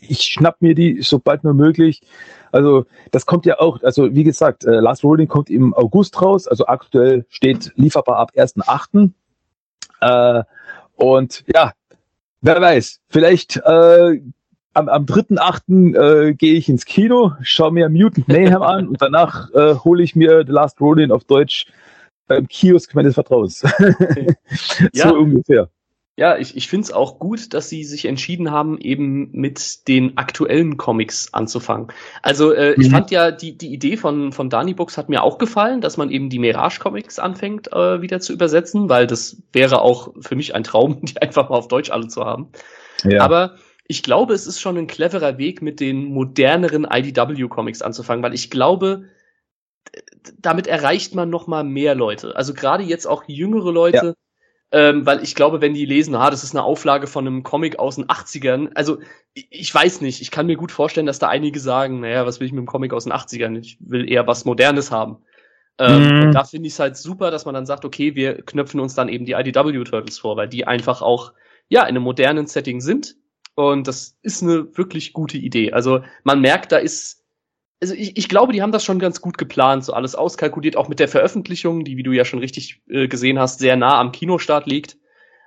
[0.00, 2.02] ich schnapp mir die sobald nur möglich.
[2.50, 6.46] Also das kommt ja auch, also wie gesagt, äh, Last Rolling kommt im August raus,
[6.46, 9.10] also aktuell steht lieferbar ab 1.8.
[10.00, 10.44] Äh,
[10.96, 11.72] und ja,
[12.42, 14.20] wer weiß, vielleicht äh,
[14.74, 15.96] am, am 3.8.
[15.96, 20.14] Äh, gehe ich ins Kino, schaue mir Mutant Mayhem an und danach äh, hole ich
[20.16, 21.66] mir The Last Ronin auf Deutsch
[22.26, 23.62] beim Kiosk meines Vertrauens.
[24.92, 25.08] ja.
[25.08, 25.68] So ungefähr.
[26.16, 30.18] Ja, ich, ich finde es auch gut, dass sie sich entschieden haben, eben mit den
[30.18, 31.88] aktuellen Comics anzufangen.
[32.20, 32.82] Also äh, mhm.
[32.82, 35.96] ich fand ja, die, die Idee von, von Dani Books hat mir auch gefallen, dass
[35.96, 40.54] man eben die Mirage-Comics anfängt äh, wieder zu übersetzen, weil das wäre auch für mich
[40.54, 42.50] ein Traum, die einfach mal auf Deutsch alle zu haben.
[43.04, 43.22] Ja.
[43.22, 43.56] Aber
[43.88, 48.50] ich glaube, es ist schon ein cleverer Weg, mit den moderneren IDW-Comics anzufangen, weil ich
[48.50, 49.04] glaube,
[50.38, 52.36] damit erreicht man noch mal mehr Leute.
[52.36, 54.14] Also gerade jetzt auch jüngere Leute, ja.
[54.72, 57.78] Ähm, weil ich glaube, wenn die lesen, ah, das ist eine Auflage von einem Comic
[57.78, 58.98] aus den 80ern, also
[59.34, 62.40] ich, ich weiß nicht, ich kann mir gut vorstellen, dass da einige sagen, naja, was
[62.40, 63.58] will ich mit einem Comic aus den 80ern?
[63.58, 65.18] Ich will eher was Modernes haben.
[65.78, 66.22] Ähm, mhm.
[66.22, 68.94] Und da finde ich es halt super, dass man dann sagt, okay, wir knöpfen uns
[68.94, 71.32] dann eben die IDW Turtles vor, weil die einfach auch
[71.68, 73.16] ja in einem modernen Setting sind
[73.54, 75.72] und das ist eine wirklich gute Idee.
[75.72, 77.21] Also man merkt, da ist,
[77.82, 80.88] also ich, ich glaube, die haben das schon ganz gut geplant, so alles auskalkuliert, auch
[80.88, 84.12] mit der Veröffentlichung, die, wie du ja schon richtig äh, gesehen hast, sehr nah am
[84.12, 84.96] Kinostart liegt.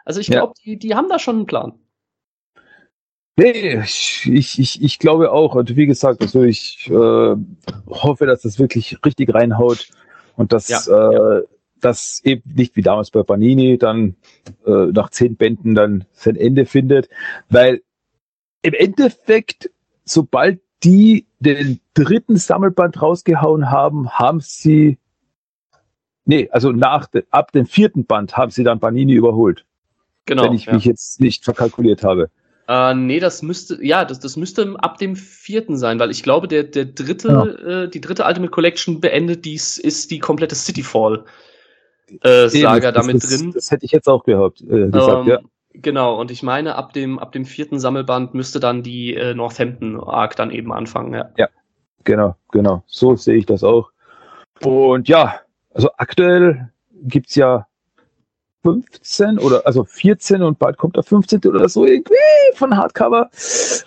[0.03, 0.73] Also ich glaube, ja.
[0.73, 1.79] die, die haben da schon einen Plan.
[3.37, 5.55] Nee, ich, ich, ich glaube auch.
[5.55, 7.35] Und wie gesagt, also ich äh,
[7.87, 9.87] hoffe, dass das wirklich richtig reinhaut.
[10.35, 11.43] Und das, Ja, äh,
[11.79, 14.17] das eben nicht wie damals bei Panini dann
[14.65, 17.09] äh, nach zehn Bänden dann sein Ende findet,
[17.49, 17.81] weil
[18.61, 19.69] im Endeffekt,
[20.03, 24.97] sobald die den dritten Sammelband rausgehauen haben, haben sie,
[26.25, 29.65] nee, also nach, ab dem vierten Band haben sie dann Panini überholt,
[30.25, 30.43] Genau.
[30.43, 30.73] wenn ich ja.
[30.73, 32.29] mich jetzt nicht verkalkuliert habe.
[32.67, 36.47] Äh, nee, das müsste, ja, das, das müsste ab dem vierten sein, weil ich glaube,
[36.47, 41.25] der, der dritte, äh, die dritte Ultimate Collection beendet dies, ist die komplette Cityfall
[42.21, 43.51] äh, Saga Eben, das, damit das, drin.
[43.53, 45.39] Das hätte ich jetzt auch gehabt, äh, gesagt, Ähm, ja.
[45.81, 49.99] Genau, und ich meine, ab dem, ab dem vierten Sammelband müsste dann die äh, Northampton
[49.99, 51.49] Arc dann eben anfangen, ja.
[52.03, 52.83] Genau, genau.
[52.85, 53.91] So sehe ich das auch.
[54.63, 55.41] Und ja,
[55.73, 56.71] also aktuell
[57.03, 57.67] gibt's ja
[58.61, 61.41] 15 oder also 14 und bald kommt der 15.
[61.45, 62.15] oder so irgendwie
[62.55, 63.29] von Hardcover.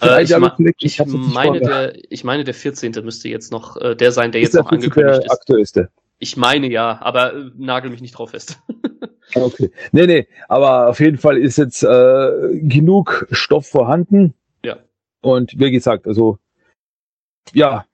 [0.03, 2.93] Äh, ich, ma ich, nicht meine, der, ich meine, der 14.
[3.03, 4.85] müsste jetzt noch äh, der sein, der ist jetzt der noch 14.
[4.85, 5.33] angekündigt der ist.
[5.33, 5.89] aktuellste.
[6.21, 8.61] Ich meine ja, aber äh, nagel mich nicht drauf fest.
[9.35, 9.71] Okay.
[9.93, 14.35] Nee, nee, aber auf jeden Fall ist jetzt äh, genug Stoff vorhanden.
[14.65, 14.79] Ja.
[15.21, 16.39] Und wie gesagt, also
[17.53, 17.85] ja,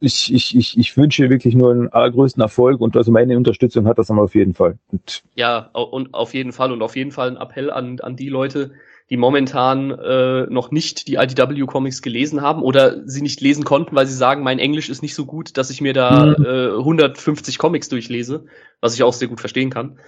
[0.00, 3.98] ich, ich, ich, ich wünsche wirklich nur einen allergrößten Erfolg und also meine Unterstützung hat
[3.98, 4.78] das einmal auf jeden Fall.
[4.90, 8.30] Und Ja, und auf jeden Fall und auf jeden Fall ein Appell an, an die
[8.30, 8.72] Leute,
[9.10, 14.06] die momentan äh, noch nicht die IDW-Comics gelesen haben oder sie nicht lesen konnten, weil
[14.06, 16.44] sie sagen, mein Englisch ist nicht so gut, dass ich mir da Mhm.
[16.44, 18.46] äh, 150 Comics durchlese,
[18.80, 19.98] was ich auch sehr gut verstehen kann.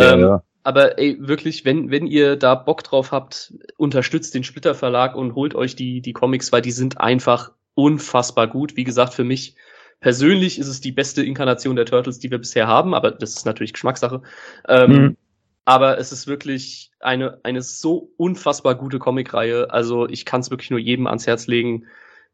[0.00, 0.42] Ja, Ähm, ja.
[0.62, 5.34] Aber ey, wirklich, wenn, wenn ihr da Bock drauf habt, unterstützt den Splitter Verlag und
[5.34, 8.76] holt euch die, die Comics, weil die sind einfach unfassbar gut.
[8.76, 9.56] Wie gesagt, für mich
[10.00, 13.46] persönlich ist es die beste Inkarnation der Turtles, die wir bisher haben, aber das ist
[13.46, 14.22] natürlich Geschmackssache.
[14.68, 15.16] Ähm, Mhm.
[15.64, 19.70] Aber es ist wirklich eine, eine so unfassbar gute Comicreihe.
[19.70, 21.86] Also ich kann es wirklich nur jedem ans Herz legen,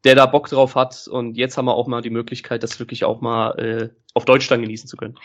[0.03, 1.07] der da Bock drauf hat.
[1.07, 4.47] Und jetzt haben wir auch mal die Möglichkeit, das wirklich auch mal äh, auf Deutsch
[4.47, 5.19] dann genießen zu können.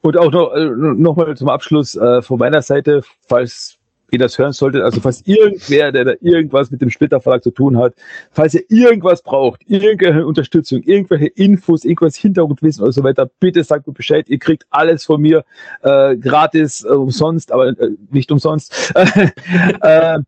[0.00, 3.78] Und auch noch, äh, noch mal zum Abschluss äh, von meiner Seite, falls
[4.10, 7.50] ihr das hören solltet, also falls irgendwer, der da irgendwas mit dem Splitter Verlag zu
[7.50, 7.94] tun hat,
[8.30, 13.86] falls ihr irgendwas braucht, irgendwelche Unterstützung, irgendwelche Infos, irgendwas Hintergrundwissen und so weiter, bitte sagt
[13.86, 14.28] mir Bescheid.
[14.28, 15.44] Ihr kriegt alles von mir
[15.82, 18.92] äh, gratis, äh, umsonst, aber äh, nicht umsonst.
[18.94, 20.18] äh,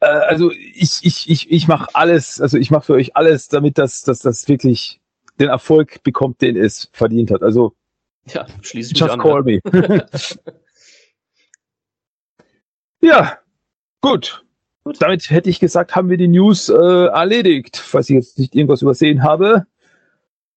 [0.00, 3.78] äh, also ich, ich, ich, ich mache alles, also ich mache für euch alles, damit
[3.78, 5.00] das, dass das wirklich
[5.38, 7.42] den Erfolg bekommt, den es verdient hat.
[7.42, 7.74] Also
[8.26, 9.20] Ja, schließe ich mich Just an.
[9.20, 9.60] call me.
[13.02, 13.38] ja,
[14.00, 14.44] gut.
[14.84, 15.00] Gut.
[15.00, 17.76] Damit hätte ich gesagt, haben wir die News äh, erledigt.
[17.76, 19.66] Falls ich jetzt nicht irgendwas übersehen habe.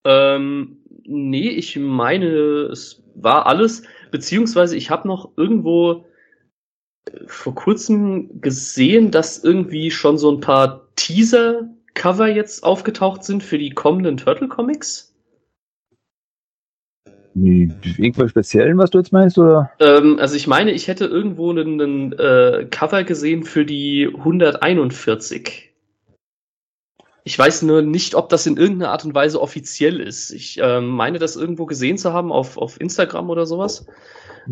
[0.04, 2.28] Ähm, nee, ich meine,
[2.72, 6.06] es war alles, beziehungsweise ich habe noch irgendwo
[7.06, 13.58] äh, vor kurzem gesehen, dass irgendwie schon so ein paar Teaser-Cover jetzt aufgetaucht sind für
[13.58, 15.16] die kommenden Turtle-Comics.
[17.44, 19.72] Irgendwas Speziellen, was du jetzt meinst, oder?
[19.80, 25.72] Ähm, also ich meine, ich hätte irgendwo einen, äh, Cover gesehen für die 141.
[27.24, 30.32] Ich weiß nur nicht, ob das in irgendeiner Art und Weise offiziell ist.
[30.32, 33.86] Ich ähm, meine, das irgendwo gesehen zu haben auf, auf Instagram oder sowas.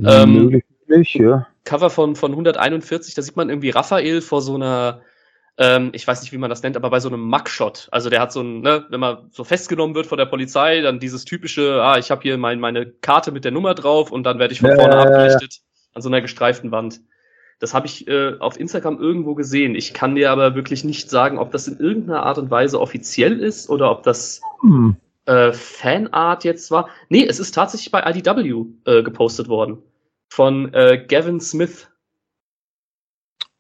[0.04, 1.48] Ähm, möglich, ja.
[1.64, 5.02] Cover von, von 141, da sieht man irgendwie Raphael vor so einer,
[5.58, 7.88] ähm, ich weiß nicht, wie man das nennt, aber bei so einem Mugshot.
[7.92, 11.00] Also der hat so ein, ne, wenn man so festgenommen wird von der Polizei, dann
[11.00, 14.40] dieses typische, ah, ich habe hier mein, meine Karte mit der Nummer drauf und dann
[14.40, 15.12] werde ich von Ja, vorne ja, ja, ja.
[15.16, 15.60] abgerichtet
[15.94, 17.00] an so einer gestreiften Wand.
[17.60, 19.76] Das habe ich äh, auf Instagram irgendwo gesehen.
[19.76, 23.40] Ich kann dir aber wirklich nicht sagen, ob das in irgendeiner Art und Weise offiziell
[23.40, 24.98] ist oder ob das Hm.
[25.26, 26.90] äh, Fanart jetzt war.
[27.08, 29.78] Nee, es ist tatsächlich bei IDW äh, gepostet worden.
[30.28, 31.88] Von äh, Gavin Smith.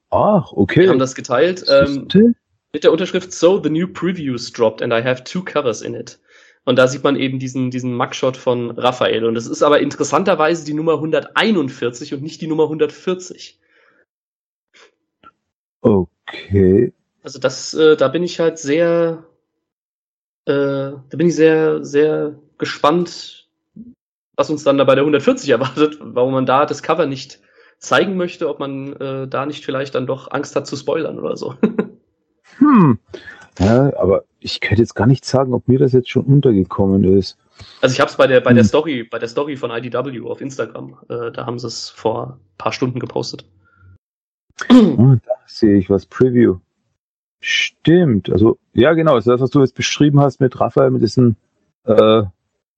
[0.09, 0.87] Ach, Wir okay.
[0.89, 1.65] haben das geteilt.
[1.67, 2.07] Ähm,
[2.73, 6.19] mit der Unterschrift So, the new previews dropped and I have two covers in it.
[6.65, 9.23] Und da sieht man eben diesen, diesen Mugshot von Raphael.
[9.25, 13.59] Und es ist aber interessanterweise die Nummer 141 und nicht die Nummer 140.
[15.81, 16.91] okay.
[17.23, 19.25] Also das, äh, da bin ich halt sehr,
[20.45, 23.47] äh, da bin ich sehr, sehr gespannt,
[24.35, 27.39] was uns dann da bei der 140 erwartet, warum man da das Cover nicht
[27.85, 31.37] zeigen möchte, ob man äh, da nicht vielleicht dann doch Angst hat zu spoilern oder
[31.37, 31.55] so.
[32.59, 32.99] Hm.
[33.59, 37.37] Ja, aber ich könnte jetzt gar nicht sagen, ob mir das jetzt schon untergekommen ist.
[37.81, 38.67] Also ich habe es bei der bei der Hm.
[38.67, 42.57] Story bei der Story von IDW auf Instagram, äh, da haben sie es vor ein
[42.57, 43.45] paar Stunden gepostet.
[44.69, 46.05] Ah, da sehe ich was.
[46.05, 46.59] Preview.
[47.41, 48.29] Stimmt.
[48.31, 49.15] Also, ja, genau.
[49.15, 51.35] Also das, was du jetzt beschrieben hast mit Raphael, mit diesem
[51.83, 52.23] äh,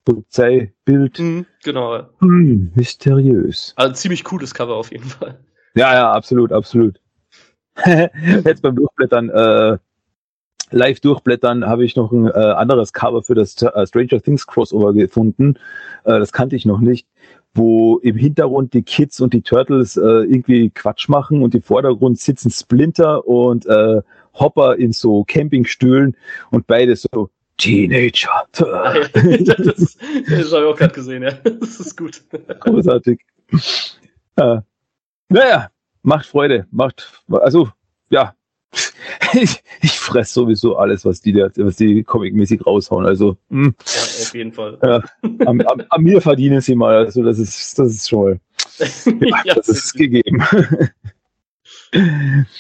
[0.08, 1.22] Polizeibild.
[1.64, 2.00] Genau.
[2.20, 3.74] Hm, mysteriös.
[3.76, 5.38] Also ziemlich cooles Cover auf jeden Fall.
[5.76, 7.02] Ja, ja, absolut, absolut.
[7.86, 9.78] jetzt beim Durchblättern, äh,
[10.72, 14.94] live durchblättern habe ich noch ein äh, anderes Cover für das äh, Stranger Things Crossover
[14.94, 15.56] gefunden.
[16.06, 17.06] Äh, das kannte ich noch nicht,
[17.54, 22.18] wo im Hintergrund die Kids und die Turtles äh, irgendwie Quatsch machen und im Vordergrund
[22.18, 24.02] sitzen Splinter und äh,
[24.36, 26.16] Hopper in so Campingstühlen
[26.50, 28.46] und beide so Teenager.
[28.54, 31.32] Das, das habe ich auch gerade gesehen, ja.
[31.32, 32.22] Das ist gut.
[32.60, 33.20] Großartig.
[34.38, 34.64] Ja.
[35.30, 35.70] Naja,
[36.04, 37.70] macht Freude, macht, also,
[38.10, 38.34] ja,
[39.34, 43.06] ich, ich fress sowieso alles, was die, was die comic-mäßig raushauen.
[43.06, 43.74] Also, mh.
[43.86, 44.78] Ja, auf jeden Fall.
[44.82, 45.04] Ja,
[45.46, 46.98] an, an, an, mir verdienen sie mal.
[46.98, 48.40] Also, das ist, das ist schon mal,
[49.46, 50.44] ja, das ist gegeben.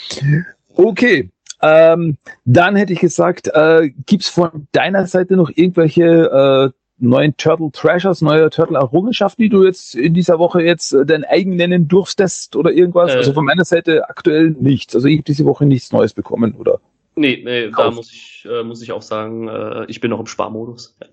[0.75, 1.29] okay.
[1.62, 7.72] Ähm, dann hätte ich gesagt, äh, gibt's von deiner Seite noch irgendwelche äh, neuen Turtle
[7.72, 11.88] Treasures, neue Turtle Errungenschaften, die du jetzt in dieser Woche jetzt äh, dein eigen nennen
[11.88, 13.13] durftest oder irgendwas?
[13.13, 14.96] Äh, also von meiner Seite aktuell nichts.
[14.96, 16.80] Also ich habe diese Woche nichts Neues bekommen, oder?
[17.15, 20.28] Nee, nee da muss ich, äh, muss ich auch sagen, äh, ich bin noch im
[20.28, 20.96] Sparmodus.
[21.02, 21.08] Ja.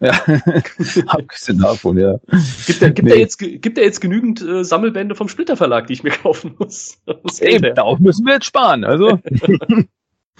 [0.00, 0.12] Ja,
[1.06, 2.18] abgesehen davon, ja.
[2.66, 3.14] Gibt er, gibt nee.
[3.14, 6.54] er, jetzt, gibt er jetzt genügend äh, Sammelbände vom Splitter Verlag, die ich mir kaufen
[6.58, 6.98] muss?
[7.40, 9.18] Eben, darauf müssen wir jetzt sparen, also.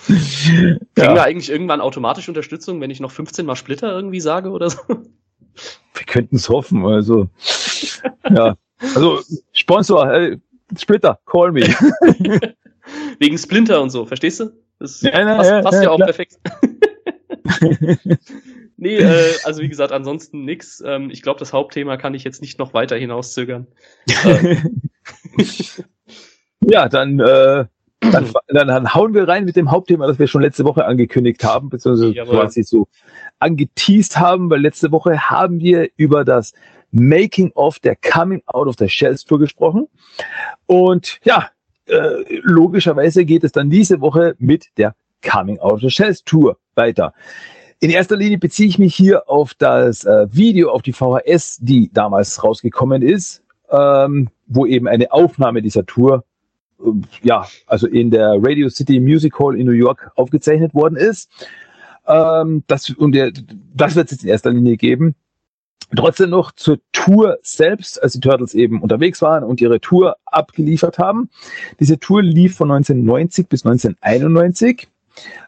[0.06, 1.14] Kriegen ja.
[1.14, 4.78] wir eigentlich irgendwann automatisch Unterstützung, wenn ich noch 15 mal Splitter irgendwie sage oder so?
[4.86, 7.28] Wir könnten es hoffen, also.
[8.30, 8.56] ja.
[8.80, 9.20] Also,
[9.52, 10.36] Sponsor, hey,
[10.76, 11.62] Splitter, call me.
[13.18, 14.52] Wegen Splinter und so, verstehst du?
[14.78, 16.06] Das ja, na, passt, ja, passt ja, ja auch klar.
[16.06, 16.38] perfekt.
[18.78, 20.82] Nee, äh, also wie gesagt, ansonsten nix.
[20.84, 23.66] Ähm, ich glaube, das Hauptthema kann ich jetzt nicht noch weiter hinauszögern.
[26.60, 27.66] ja, dann äh,
[28.00, 31.42] dann, dann, dann, hauen wir rein mit dem Hauptthema, das wir schon letzte Woche angekündigt
[31.44, 32.36] haben, beziehungsweise Jawohl.
[32.36, 32.86] quasi so
[33.40, 36.52] angeteased haben, weil letzte Woche haben wir über das
[36.92, 39.88] Making of der Coming Out of the Shells Tour gesprochen.
[40.66, 41.50] Und ja,
[41.86, 44.94] äh, logischerweise geht es dann diese Woche mit der
[45.28, 47.12] Coming Out of the Shells Tour weiter.
[47.80, 51.90] In erster Linie beziehe ich mich hier auf das äh, Video, auf die VHS, die
[51.92, 56.24] damals rausgekommen ist, ähm, wo eben eine Aufnahme dieser Tour
[57.22, 61.30] ja, also in der Radio City Music Hall in New York aufgezeichnet worden ist.
[62.06, 63.32] Ähm, das, und der,
[63.74, 65.14] das wird es jetzt in erster Linie geben.
[65.96, 70.98] Trotzdem noch zur Tour selbst, als die Turtles eben unterwegs waren und ihre Tour abgeliefert
[70.98, 71.30] haben.
[71.80, 74.88] Diese Tour lief von 1990 bis 1991.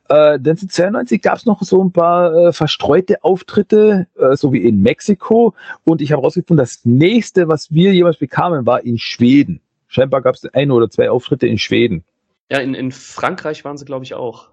[0.09, 4.81] Äh, 1992 gab es noch so ein paar äh, verstreute Auftritte, äh, so wie in
[4.81, 5.55] Mexiko.
[5.85, 9.61] Und ich habe herausgefunden, das nächste, was wir jemals bekamen, war in Schweden.
[9.87, 12.05] Scheinbar gab es ein oder zwei Auftritte in Schweden.
[12.51, 14.51] Ja, in, in Frankreich waren sie, glaube ich, auch.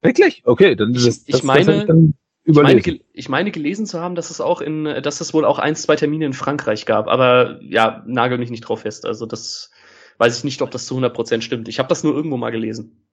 [0.00, 0.42] Wirklich?
[0.44, 1.96] Okay, dann ist das, ich, ich meine, das
[2.44, 5.58] ich meine, ich meine gelesen zu haben, dass es auch in, dass es wohl auch
[5.58, 7.06] ein, zwei Termine in Frankreich gab.
[7.06, 9.04] Aber ja, nagel mich nicht drauf fest.
[9.04, 9.70] Also das
[10.16, 11.68] weiß ich nicht, ob das zu 100 Prozent stimmt.
[11.68, 13.07] Ich habe das nur irgendwo mal gelesen.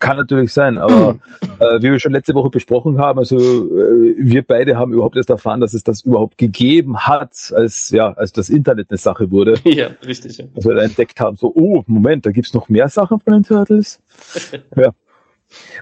[0.00, 1.18] Kann natürlich sein, aber
[1.58, 5.30] äh, wie wir schon letzte Woche besprochen haben, also äh, wir beide haben überhaupt erst
[5.30, 9.54] erfahren, dass es das überhaupt gegeben hat, als ja, als das Internet eine Sache wurde.
[9.64, 10.38] Ja, richtig.
[10.38, 10.44] Ja.
[10.54, 14.00] Als wir entdeckt haben, so, oh, Moment, da gibt's noch mehr Sachen von den Turtles.
[14.76, 14.92] ja.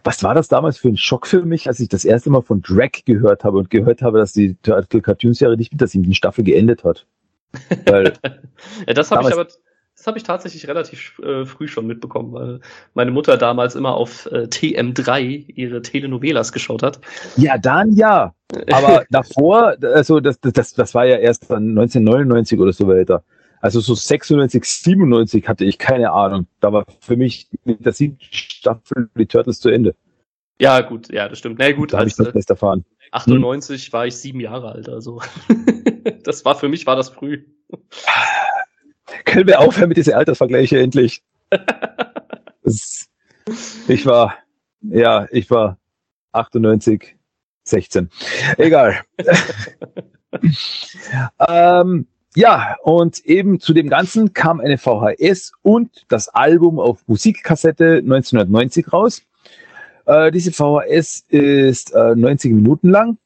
[0.05, 2.63] Was war das damals für ein Schock für mich, als ich das erste Mal von
[2.63, 6.15] Drag gehört habe und gehört habe, dass die Turtle Cartoon Serie nicht mit der siebten
[6.15, 7.07] Staffel geendet hat?
[8.87, 9.47] Ja, das habe ich aber
[10.07, 12.61] das habe ich tatsächlich relativ äh, früh schon mitbekommen, weil
[12.95, 17.01] meine Mutter damals immer auf äh, TM3 ihre Telenovelas geschaut hat.
[17.37, 18.33] Ja, dann ja.
[18.71, 23.25] Aber davor, also das, das, das war ja erst dann 1999 oder so weiter.
[23.61, 26.47] Also so 96, 97 hatte ich keine Ahnung.
[26.61, 29.97] Da war für mich mit der siebten Staffel die Turtles zu Ende.
[30.61, 31.59] Ja, gut, ja, das stimmt.
[31.59, 32.85] Na gut, da habe ich das best erfahren.
[33.11, 33.93] 98 hm?
[33.93, 35.21] war ich sieben Jahre alt, also
[36.23, 37.43] das war für mich war das früh.
[39.25, 41.23] Können wir aufhören mit diesen Altersvergleiche endlich?
[43.87, 44.35] Ich war,
[44.81, 45.79] ja, ich war
[46.33, 47.17] 98,
[47.63, 48.11] 16.
[48.59, 49.03] Egal.
[51.49, 57.99] ähm, ja, und eben zu dem Ganzen kam eine VHS und das Album auf Musikkassette
[57.99, 59.23] 1990 raus.
[60.07, 63.17] Äh, diese VHS ist äh, 90 Minuten lang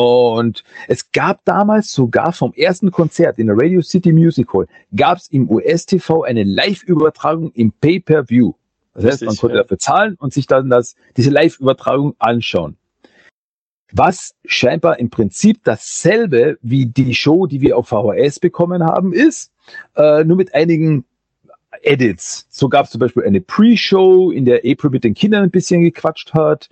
[0.00, 4.66] und es gab damals sogar vom ersten Konzert in der Radio City Music Hall,
[4.96, 8.54] gab es im US-TV eine Live-Übertragung im Pay-Per-View.
[8.94, 9.62] Das heißt, man konnte ja.
[9.62, 12.78] dafür zahlen und sich dann das, diese Live-Übertragung anschauen.
[13.92, 19.52] Was scheinbar im Prinzip dasselbe wie die Show, die wir auf VHS bekommen haben, ist,
[19.96, 21.04] äh, nur mit einigen
[21.82, 22.46] Edits.
[22.48, 25.82] So gab es zum Beispiel eine Pre-Show, in der April mit den Kindern ein bisschen
[25.82, 26.70] gequatscht hat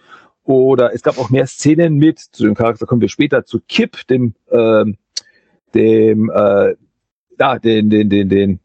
[0.49, 4.07] oder es gab auch mehr Szenen mit, zu dem Charakter kommen wir später, zu Kip,
[4.07, 4.97] dem, ähm,
[5.75, 6.75] dem, äh,
[7.39, 8.61] ja, den, den, den, den,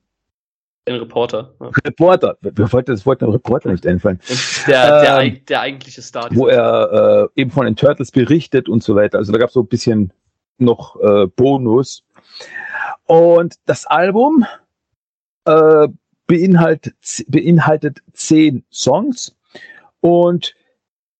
[0.85, 1.53] Ein Reporter.
[1.59, 1.71] Ja.
[1.85, 2.37] Reporter.
[2.39, 4.21] Wir wollten das Wort Reporter nicht einfallen.
[4.65, 6.29] Der, der, Ähm, der eigentliche Star.
[6.31, 9.17] wo er äh, eben von den Turtles berichtet und so weiter.
[9.17, 10.13] Also da gab es so ein bisschen
[10.59, 12.05] noch äh, Bonus.
[13.03, 14.45] Und das Album
[15.43, 15.89] äh,
[16.27, 16.95] beinhaltet,
[17.27, 19.35] beinhaltet zehn Songs.
[19.99, 20.55] Und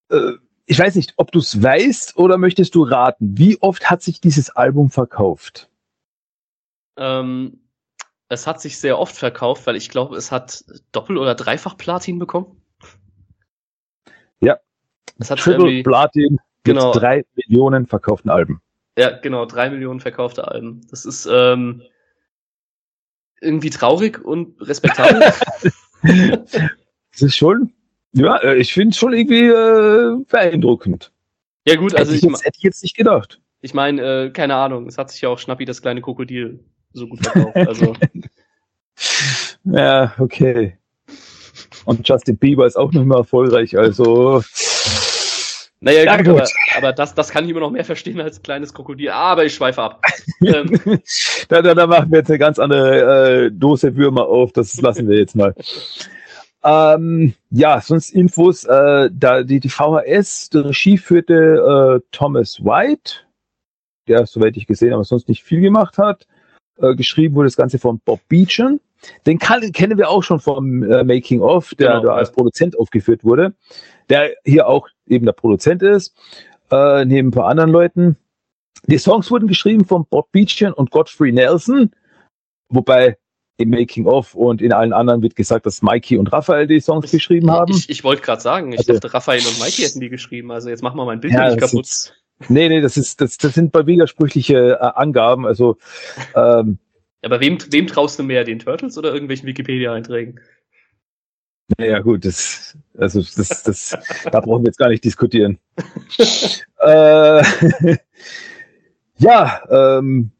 [0.10, 0.32] äh,
[0.66, 4.22] ich weiß nicht, ob du es weißt oder möchtest du raten, wie oft hat sich
[4.22, 5.70] dieses Album verkauft?
[6.98, 7.60] Ähm,
[8.30, 12.20] es hat sich sehr oft verkauft, weil ich glaube, es hat Doppel- oder Dreifach Platin
[12.20, 12.62] bekommen.
[14.40, 14.60] Ja.
[15.20, 16.94] Es hat Triple Platin Genau.
[16.94, 18.62] mit drei Millionen verkauften Alben.
[18.98, 20.80] ja, genau, drei Millionen verkaufte Alben.
[20.90, 21.82] Das ist ähm,
[23.42, 25.22] irgendwie traurig und respektabel.
[27.12, 27.72] Das ist schon,
[28.14, 31.12] ja, äh, ich finde es schon irgendwie äh, beeindruckend.
[31.68, 33.42] ja gut, also hätte, ich, ich jetzt, hätte ich jetzt nicht gedacht.
[33.62, 36.60] ich meine, äh, keine Ahnung, es hat sich ja auch Schnappi das kleine Krokodil
[36.94, 37.56] so gut verkauft.
[37.56, 37.96] Also
[39.64, 40.78] Ja, okay.
[41.86, 44.44] Und Justin Bieber ist auch noch immer erfolgreich, also
[45.80, 46.36] Naja, Ja, gut, gut.
[46.36, 46.48] aber,
[46.78, 49.10] aber das, das kann ich immer noch mehr verstehen als kleines Krokodil.
[49.10, 50.02] Aber ich schweife ab.
[50.42, 50.80] ähm,
[51.50, 55.10] da, da, da machen wir jetzt eine ganz andere äh, Dose Würmer auf, das lassen
[55.10, 55.54] wir jetzt mal.
[56.64, 63.16] Ähm, ja, sonst Infos, äh, da die, die VHS, die Regie führte äh, Thomas White,
[64.08, 66.26] der, soweit ich gesehen habe, sonst nicht viel gemacht hat.
[66.78, 68.80] Äh, geschrieben wurde das Ganze von Bob Beechan.
[69.26, 72.80] Den kann, kennen wir auch schon vom äh, Making of, der Genau, da als Produzent
[72.80, 73.54] aufgeführt wurde,
[74.10, 76.16] der hier auch eben der Produzent ist,
[76.72, 78.18] äh, neben ein paar anderen Leuten.
[78.88, 81.92] Die Songs wurden geschrieben von Bob Beechan und Godfrey Nelson,
[82.70, 83.18] wobei
[83.58, 87.12] im Making of und in allen anderen wird gesagt, dass Mikey und Raphael die Songs
[87.12, 87.72] geschrieben haben.
[87.74, 90.52] Ich, ich wollte gerade sagen, ich Also- dachte, Raphael und Mikey hätten die geschrieben.
[90.52, 91.86] Also jetzt machen wir mein Bild Ja, nicht kaputt.
[91.86, 92.14] ist-
[92.50, 95.46] nee, nee, das ist das, das sind bei widersprüchliche äh, Angaben.
[95.46, 95.78] Also
[96.36, 96.80] ähm,
[97.22, 100.40] Aber wem, wem traust du mehr, den Turtles oder irgendwelchen Wikipedia-Einträgen?
[101.78, 103.98] naja gut, das also das das
[104.30, 105.58] da brauchen wir jetzt gar nicht diskutieren.
[106.80, 107.44] äh,
[109.18, 110.32] ja, ähm,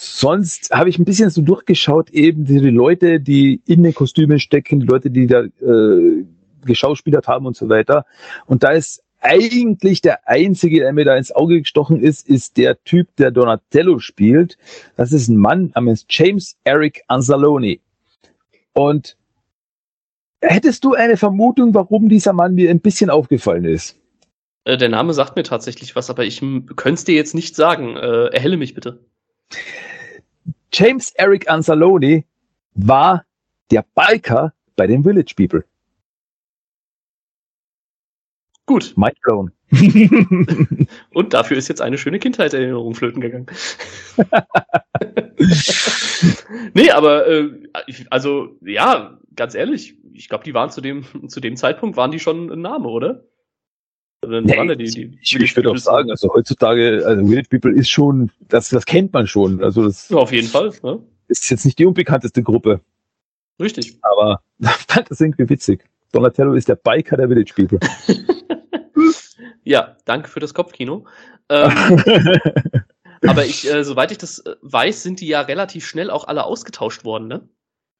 [0.00, 4.80] sonst habe ich ein bisschen so durchgeschaut, eben die Leute, die in den Kostümen stecken,
[4.80, 6.24] die Leute, die da äh,
[6.64, 8.06] geschauspielert haben und so weiter.
[8.46, 12.82] Und da ist eigentlich der einzige, der mir da ins Auge gestochen ist, ist der
[12.84, 14.56] Typ, der Donatello spielt.
[14.96, 17.78] Das ist ein Mann namens James Eric Anzalone.
[18.72, 19.18] Und
[20.40, 23.98] hättest du eine Vermutung, warum dieser Mann mir ein bisschen aufgefallen ist?
[24.64, 27.96] Äh, der Name sagt mir tatsächlich was, aber ich könnte es dir jetzt nicht sagen.
[27.96, 29.04] Äh, erhelle mich bitte.
[30.72, 32.24] James Eric Anzalone
[32.74, 33.24] war
[33.70, 35.64] der Biker bei den Village People.
[38.66, 38.94] Gut.
[38.96, 39.52] Mind blown.
[41.12, 43.46] Und dafür ist jetzt eine schöne Kindheitserinnerung flöten gegangen.
[46.74, 47.50] nee, aber äh,
[48.10, 52.18] also ja, ganz ehrlich, ich glaube, die waren zu dem zu dem Zeitpunkt waren die
[52.18, 53.24] schon ein Name, oder?
[54.22, 57.72] Dann Nee, waren die, die, ich, ich würde auch sagen, also heutzutage, also Village People
[57.72, 59.62] ist schon, das, das kennt man schon.
[59.62, 60.72] Also das Ja, auf jeden Fall.
[60.82, 61.00] Ne?
[61.28, 62.80] ist jetzt nicht die unbekannteste Gruppe,
[63.60, 63.98] Richtig.
[64.02, 64.42] aber
[64.88, 65.84] fand das irgendwie witzig.
[66.12, 67.78] Donatello ist der Biker der Village People.
[69.62, 71.06] Ja, danke für das Kopfkino.
[71.48, 71.70] Ähm,
[73.26, 76.44] aber ich, äh, soweit ich das äh, weiß, sind die ja relativ schnell auch alle
[76.44, 77.48] ausgetauscht worden, ne?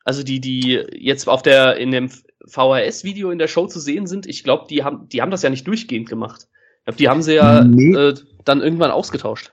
[0.04, 2.10] Also die, die jetzt auf der in dem
[2.46, 5.50] VHS-Video in der Show zu sehen sind, ich glaube, die haben, die haben das ja
[5.50, 6.48] nicht durchgehend gemacht.
[6.78, 7.94] Ich glaube, die haben sie ja Nee.
[7.94, 8.14] äh,
[8.44, 9.52] dann irgendwann ausgetauscht.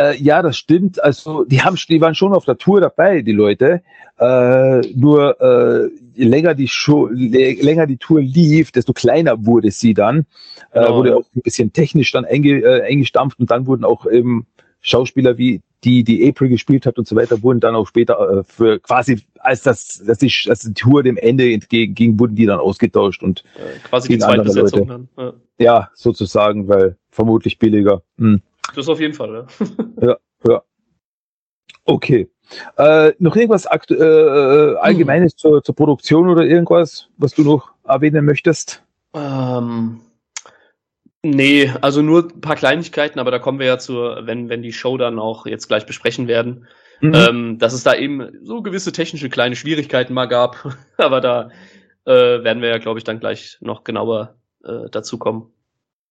[0.00, 1.02] Äh, ja, das stimmt.
[1.02, 3.82] Also die haben, die waren schon auf der Tour dabei, die Leute.
[4.18, 9.94] Äh, nur äh, je länger die Show, länger die Tour lief, desto kleiner wurde sie
[9.94, 10.20] dann.
[10.72, 10.96] Äh, Genau.
[10.96, 14.46] wurde auch ein bisschen technisch dann einge, äh, eingestampft und dann wurden auch eben
[14.80, 18.44] Schauspieler wie die, die April gespielt hat und so weiter, wurden dann auch später äh,
[18.44, 22.58] für quasi, als das, dass die, als die Tour dem Ende entgegenging, wurden die dann
[22.58, 25.08] ausgetauscht und Äh, quasi die Gegen andere Zweitbesetzung dann.
[25.16, 25.32] Ja.
[25.58, 28.02] ja, sozusagen, weil vermutlich billiger.
[28.18, 28.42] Hm.
[28.74, 29.46] Das auf jeden Fall,
[30.00, 30.18] ja.
[31.84, 32.28] Okay.
[32.76, 38.26] Äh, noch irgendwas aktu äh, Allgemeines zur, zur Produktion oder irgendwas, was du noch erwähnen
[38.26, 38.82] möchtest?
[39.14, 40.00] Ähm,
[41.22, 44.72] nee, also nur ein paar Kleinigkeiten, aber da kommen wir ja zur, wenn, wenn die
[44.72, 46.66] Show dann auch jetzt gleich besprechen werden,
[47.00, 47.14] Mhm.
[47.14, 50.76] ähm, dass es da eben so gewisse technische kleine Schwierigkeiten mal gab.
[50.96, 51.50] aber da
[52.04, 55.52] äh, werden wir ja, glaube ich, dann gleich noch genauer äh, dazu kommen.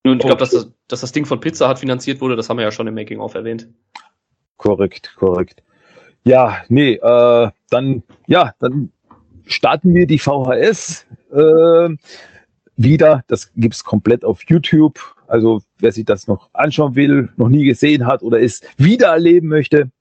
[0.03, 2.57] Und ich glaube, dass, das, dass das Ding von Pizza Hut finanziert wurde, das haben
[2.57, 3.67] wir ja schon im Making-of erwähnt.
[4.55, 5.61] Korrekt, korrekt.
[6.23, 8.91] Ja, nee, äh, dann, ja, dann
[9.45, 11.89] starten wir die VHS äh,
[12.77, 13.23] wieder.
[13.27, 14.99] Das gibt's komplett auf YouTube.
[15.27, 19.49] Also wer sich das noch anschauen will, noch nie gesehen hat oder es wieder erleben
[19.49, 19.91] möchte,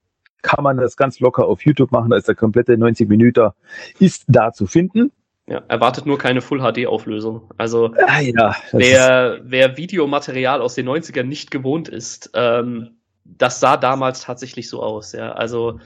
[0.42, 2.10] kann man das ganz locker auf YouTube machen.
[2.10, 3.50] Da ist der komplette 90 Minuten
[3.98, 5.10] ist da zu finden.
[5.48, 7.50] Ja, erwartet nur keine Full HD Auflösung.
[7.56, 13.60] Also Ah, ja, das wer, wer Videomaterial aus den 90ern nicht gewohnt ist, ähm, das
[13.60, 15.12] sah damals tatsächlich so aus.
[15.12, 15.80] Ja, also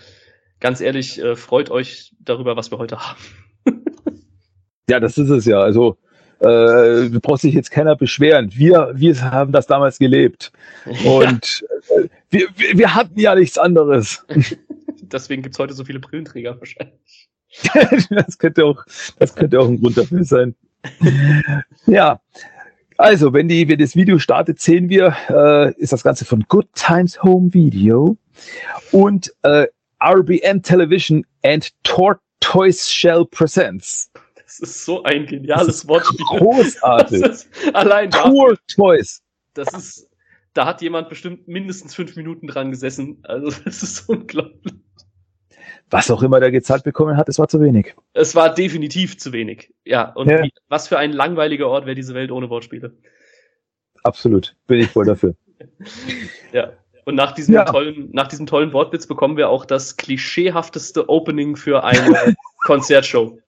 [0.61, 3.19] ganz ehrlich, äh, freut euch darüber, was wir heute haben.
[4.89, 5.61] Ja, das ist es ja.
[5.61, 5.99] Also
[6.41, 8.51] äh, braucht sich jetzt keiner beschweren.
[8.55, 10.53] Wir, wir haben das damals gelebt.
[11.05, 14.25] Und äh, wir, wir, hatten ja nichts anderes.
[15.03, 17.29] Deswegen gibt's heute so viele Brillenträger wahrscheinlich.
[18.11, 18.85] das könnte auch,
[19.19, 20.55] das könnte auch ein Grund dafür sein.
[21.87, 22.21] ja.
[22.97, 26.69] Also, wenn, die, wenn das Video startet, sehen wir, äh, ist das Ganze von Good
[26.75, 28.19] Times Home Video
[28.93, 29.67] und äh,
[30.03, 34.11] RBN Television and Tortoise Shell Presents.
[34.59, 36.27] Das ist so ein geniales Wortspiel.
[36.27, 37.21] Großartig.
[37.23, 39.21] Das ist, allein dafür, Tortoise.
[39.55, 40.09] das ist,
[40.55, 43.19] da hat jemand bestimmt mindestens fünf Minuten dran gesessen.
[43.23, 44.75] Also das ist unglaublich.
[45.91, 47.95] Was auch immer der gezahlt bekommen hat, es war zu wenig.
[48.13, 49.73] Es war definitiv zu wenig.
[49.85, 50.43] Ja, und Ja.
[50.43, 52.97] Wie, was für ein langweiliger Ort wäre diese Welt ohne Wortspiele.
[54.03, 54.57] Absolut.
[54.67, 55.35] Bin ich voll dafür.
[56.53, 56.73] Ja.
[57.05, 57.65] Und nach diesem Ja.
[57.65, 62.35] tollen, nach diesem tollen Wortwitz bekommen wir auch das klischeehafteste Opening für eine
[62.65, 63.39] Konzertshow.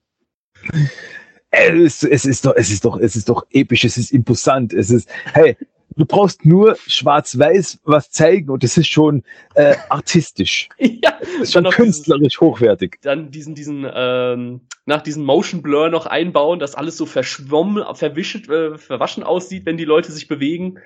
[1.51, 4.89] Es, es ist doch, es ist doch, es ist doch episch, es ist imposant, es
[4.89, 5.55] ist, hey,
[5.97, 9.23] du brauchst nur schwarz-weiß was zeigen und es ist schon
[9.55, 10.69] äh, artistisch.
[10.79, 12.97] ja, Es ist schon künstlerisch hochwertig.
[13.01, 18.49] dann diesen, diesen, ähm, nach diesem Motion Blur noch einbauen, dass alles so verschwommen, verwischt,
[18.49, 20.79] äh, verwaschen aussieht, wenn die Leute sich bewegen.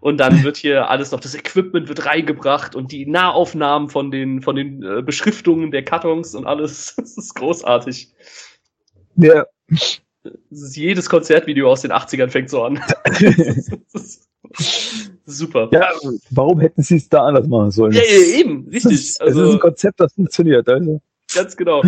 [0.00, 4.42] Und dann wird hier alles noch, das Equipment wird reingebracht und die Nahaufnahmen von den,
[4.42, 6.96] von den äh, Beschriftungen der Kartons und alles.
[7.02, 8.12] Das ist großartig.
[9.16, 9.46] Ja,
[10.50, 12.80] jedes Konzertvideo aus den 80ern fängt so an.
[15.24, 15.68] Super.
[15.72, 15.88] ja,
[16.30, 17.92] warum hätten sie es da anders machen sollen?
[17.92, 18.92] Ja, ja, eben, richtig.
[18.92, 20.68] ist, es ist Also, ein Konzept, das funktioniert.
[20.68, 21.00] Also.
[21.34, 21.82] ganz genau.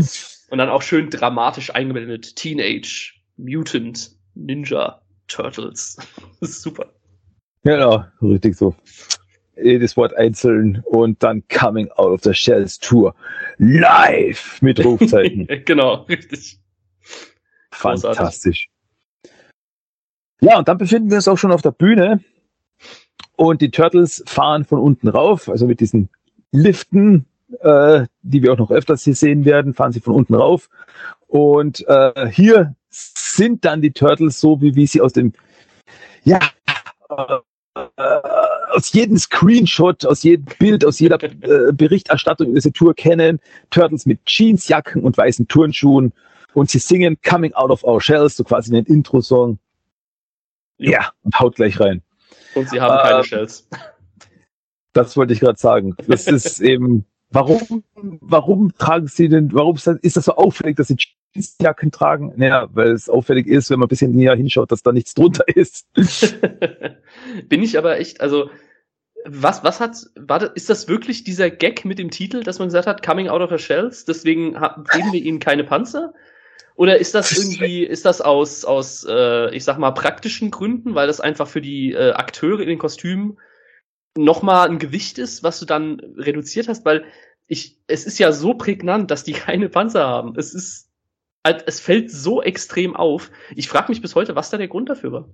[0.50, 2.36] Und dann auch schön dramatisch eingeblendet.
[2.36, 5.96] Teenage Mutant Ninja Turtles.
[6.40, 6.92] Das ist super.
[7.64, 8.74] Genau, richtig so.
[9.56, 13.14] Jedes Wort einzeln und dann Coming Out of the Shells Tour
[13.58, 15.48] live mit Rufzeichen.
[15.64, 16.58] genau, richtig.
[17.74, 18.68] Fantastisch.
[20.40, 22.20] Ja, und dann befinden wir uns auch schon auf der Bühne
[23.36, 26.08] und die Turtles fahren von unten rauf, also mit diesen
[26.52, 27.26] Liften,
[27.60, 30.68] äh, die wir auch noch öfters hier sehen werden, fahren sie von unten rauf.
[31.26, 35.32] Und äh, hier sind dann die Turtles so, wie wir sie aus dem,
[36.22, 36.38] ja,
[37.08, 37.40] äh,
[38.70, 43.40] aus jedem Screenshot, aus jedem Bild, aus jeder äh, Berichterstattung über diese Tour kennen.
[43.70, 46.12] Turtles mit Jeansjacken und weißen Turnschuhen
[46.54, 49.58] und sie singen Coming Out of Our Shells, so quasi den Intro-Song.
[50.78, 50.92] Jo.
[50.92, 52.02] Ja, und haut gleich rein.
[52.54, 53.68] Und sie haben keine Ähm, Shells.
[54.92, 55.96] Das wollte ich gerade sagen.
[56.06, 60.96] Das ist eben, warum, warum tragen sie denn, warum ist das, so auffällig, dass sie
[61.34, 62.32] Jeansjacken tragen?
[62.36, 65.44] Naja, weil es auffällig ist, wenn man ein bisschen näher hinschaut, dass da nichts drunter
[65.48, 65.86] ist.
[67.48, 68.50] Bin ich aber echt, also,
[69.26, 72.68] was, was hat, war das, ist das wirklich dieser Gag mit dem Titel, dass man
[72.68, 76.12] gesagt hat, Coming Out of the Shells, deswegen geben wir ihnen keine Panzer?
[76.74, 81.06] Oder ist das irgendwie, ist das aus, aus äh, ich sag mal, praktischen Gründen, weil
[81.06, 83.38] das einfach für die äh, Akteure in den Kostümen
[84.16, 86.84] nochmal ein Gewicht ist, was du dann reduziert hast?
[86.84, 87.04] Weil
[87.46, 90.34] ich, es ist ja so prägnant, dass die keine Panzer haben.
[90.36, 90.88] Es ist,
[91.44, 93.30] halt, es fällt so extrem auf.
[93.54, 95.28] Ich frage mich bis heute, was da der Grund dafür war.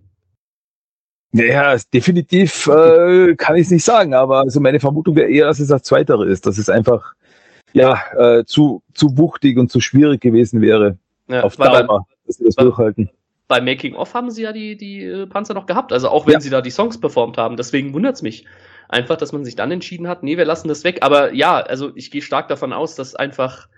[1.32, 5.61] Naja, definitiv äh, kann ich es nicht sagen, aber also meine Vermutung wäre eher, dass
[5.61, 7.14] es das Zweitere ist, dass es einfach
[7.72, 10.99] ja äh, zu, zu wuchtig und zu schwierig gewesen wäre
[11.30, 13.10] Ja, auf weil bei- Dauer, dass sie das weil- durchhalten.
[13.48, 16.34] bei Making Off haben sie ja die, die äh, Panzer noch gehabt, also auch wenn
[16.34, 16.40] Ja.
[16.40, 17.56] sie da die Songs performt haben.
[17.56, 18.46] Deswegen wundert's mich.
[18.88, 20.98] Einfach, dass man sich dann entschieden hat, nee, wir lassen das weg.
[21.02, 23.68] Aber ja, also ich gehe stark davon aus, dass einfach,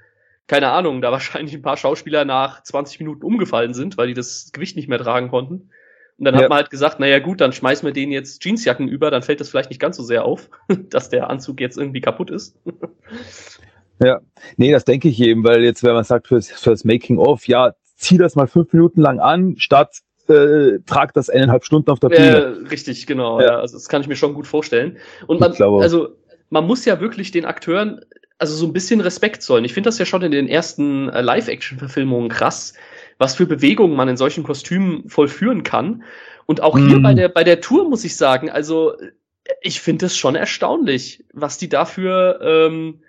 [0.46, 4.50] keine Ahnung, da wahrscheinlich ein paar Schauspieler nach 20 Minuten umgefallen sind, weil die das
[4.53, 5.70] Gewicht nicht mehr tragen konnten.
[6.18, 6.42] Und dann Ja.
[6.42, 9.40] hat man halt gesagt, naja gut, dann schmeißen wir denen jetzt Jeansjacken über, dann fällt
[9.40, 10.50] das vielleicht nicht ganz so sehr auf,
[10.90, 12.57] dass der Anzug jetzt irgendwie kaputt ist.
[14.05, 14.20] Ja,
[14.57, 17.74] nee, das denke ich eben, weil jetzt, wenn man sagt, fürs, fürs Making of, ja,
[17.96, 19.98] zieh das mal fünf Minuten lang an, statt
[20.28, 22.70] äh, trag das eineinhalb Stunden auf der Äh, Bühne.
[22.70, 23.40] richtig, genau.
[23.40, 23.46] Ja.
[23.46, 23.59] Ja.
[23.61, 24.98] also das kann ich mir schon gut vorstellen.
[25.26, 26.11] Und man, also
[26.50, 28.00] man muss ja wirklich den Akteuren
[28.38, 29.64] also so ein bisschen Respekt zollen.
[29.64, 32.74] Ich finde das ja schon in den ersten äh, Live-Action-Verfilmungen krass,
[33.18, 36.03] was für Bewegungen man in solchen Kostümen vollführen kann.
[36.46, 37.03] Und auch hier Mhm.
[37.03, 39.12] bei der bei der Tour muss ich sagen, also äh,
[39.61, 43.01] ich finde es schon erstaunlich, was die dafür, ähm,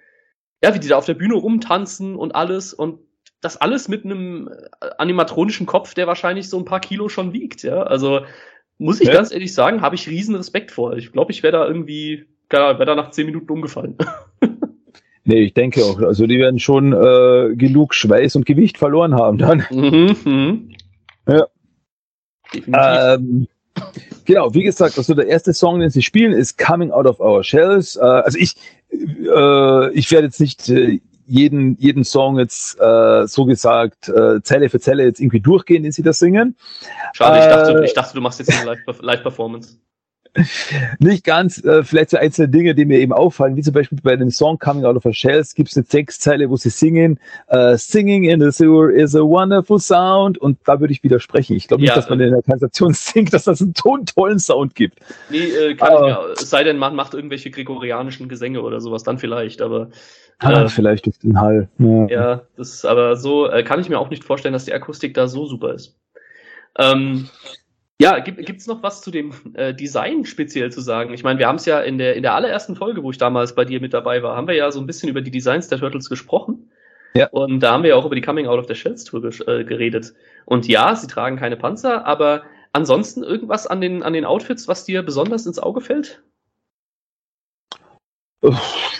[0.64, 3.00] ja, wie die da auf der Bühne rumtanzen und alles und
[3.42, 7.64] das alles mit einem äh, animatronischen Kopf, der wahrscheinlich so ein paar Kilo schon wiegt,
[7.64, 7.84] ja.
[7.84, 8.22] Also
[8.78, 9.14] muss ich Ja.
[9.14, 10.96] ganz ehrlich sagen, habe ich riesen Respekt vor.
[10.96, 13.98] Ich glaube, ich wäre da irgendwie, keine Ahnung, wäre da nach zehn Minuten umgefallen.
[15.26, 16.02] Nee, ich denke auch.
[16.02, 19.64] Also die werden schon äh, genug Schweiß und Gewicht verloren haben dann.
[19.72, 20.76] Mhm, mhm.
[21.30, 21.48] Ja.
[22.54, 22.76] Definitiv.
[22.76, 23.48] Ähm,
[24.26, 27.44] genau, wie gesagt, also der erste Song, den sie spielen, ist Coming Out of Our
[27.44, 27.96] Shells.
[27.96, 28.56] Äh, also ich,
[28.92, 34.70] äh, ich werde jetzt nicht äh, jeden, jeden Song jetzt äh, so gesagt äh, Zelle
[34.70, 36.56] für Zelle jetzt irgendwie durchgehen, den sie da singen.
[37.14, 39.78] Schade, ich dachte, äh, ich dachte, du machst jetzt eine Live- Live-Performance.
[41.00, 44.16] Nicht ganz, äh, vielleicht so einzelne Dinge, die mir eben auffallen, wie zum Beispiel bei
[44.16, 47.78] dem Song Coming Out of a Shells gibt es eine Textzeile, wo sie singen, äh,
[47.78, 51.56] Singing in the sewer is a wonderful sound und da würde ich widersprechen.
[51.56, 54.74] Ich glaube nicht, Ja, dass man in der Kanalisation singt, dass das einen tollen Sound
[54.76, 55.00] gibt.
[55.30, 58.82] Nee, äh, kann Aber- ich mir, es sei denn, man macht irgendwelche gregorianischen Gesänge oder
[58.82, 59.90] sowas, dann vielleicht, aber
[60.40, 61.70] Ah, äh, vielleicht durch den Hall.
[61.78, 62.08] Ja.
[62.08, 65.14] ja, das ist aber so, äh, kann ich mir auch nicht vorstellen, dass die Akustik
[65.14, 65.96] da so super ist.
[66.78, 67.30] Ähm,
[68.02, 71.14] ja, gibt gibt's noch was zu dem äh, Design speziell zu sagen?
[71.14, 73.56] Ich meine, wir haben es ja in der, in der allerersten Folge, wo ich damals
[73.56, 75.80] bei dir mit dabei war, haben wir ja so ein bisschen über die Designs der
[75.80, 76.72] Turtles gesprochen.
[77.16, 77.28] Ja.
[77.30, 79.64] Und da haben wir ja auch über die Coming Out of the Shells Tour äh,
[79.64, 80.14] geredet.
[80.46, 84.86] Und ja, sie tragen keine Panzer, aber ansonsten irgendwas an den, an den Outfits, was
[84.86, 86.24] dir besonders ins Auge fällt?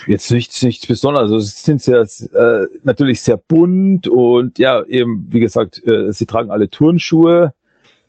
[0.06, 1.24] Jetzt nichts, nichts Besonderes.
[1.24, 6.26] Also es sind sehr, äh, natürlich sehr bunt und ja, eben, wie gesagt, äh, sie
[6.26, 7.52] tragen alle Turnschuhe,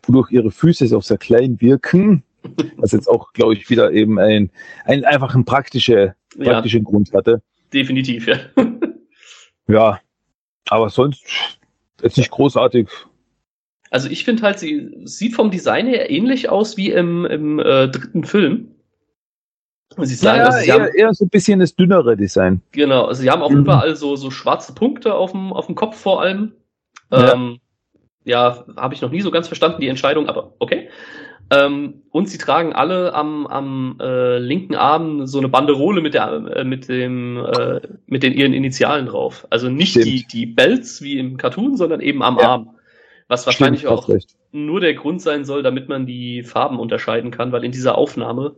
[0.07, 2.23] wodurch ihre Füße auch sehr klein wirken.
[2.77, 4.51] Was jetzt auch, glaube ich, wieder eben ein,
[4.85, 7.41] ein einfach ein praktische, Ja, praktischen Grund hatte.
[7.73, 8.37] definitiv, ja.
[9.67, 9.99] Ja,
[10.69, 11.25] aber sonst
[12.03, 12.87] jetzt nicht großartig.
[13.89, 17.87] Also ich finde halt, sie sieht vom Design her ähnlich aus wie im, im äh,
[17.87, 18.71] dritten Film.
[20.01, 22.61] Ich sagen, Naja, also sie haben, eher, eher so ein bisschen das dünnere Design.
[22.73, 23.59] genau, also sie haben auch Mhm.
[23.59, 26.51] überall so, so schwarze Punkte auf dem, auf dem Kopf vor allem.
[27.11, 27.33] Ja.
[27.33, 27.59] Ähm,
[28.25, 30.89] ja, habe ich noch nie so ganz verstanden, die Entscheidung, aber okay.
[31.51, 36.31] Ähm, und sie tragen alle am, am äh, linken Arm so eine Banderole mit der
[36.31, 39.45] äh, mit dem äh, mit den ihren Initialen drauf.
[39.51, 40.05] Also nicht Stimmt.
[40.07, 42.49] die die Belts wie im Cartoon, sondern eben am Ja.
[42.49, 42.75] Arm.
[43.27, 44.35] Was wahrscheinlich Stimmt, auch recht.
[44.51, 48.55] nur der Grund sein soll, damit man die Farben unterscheiden kann, weil in dieser Aufnahme,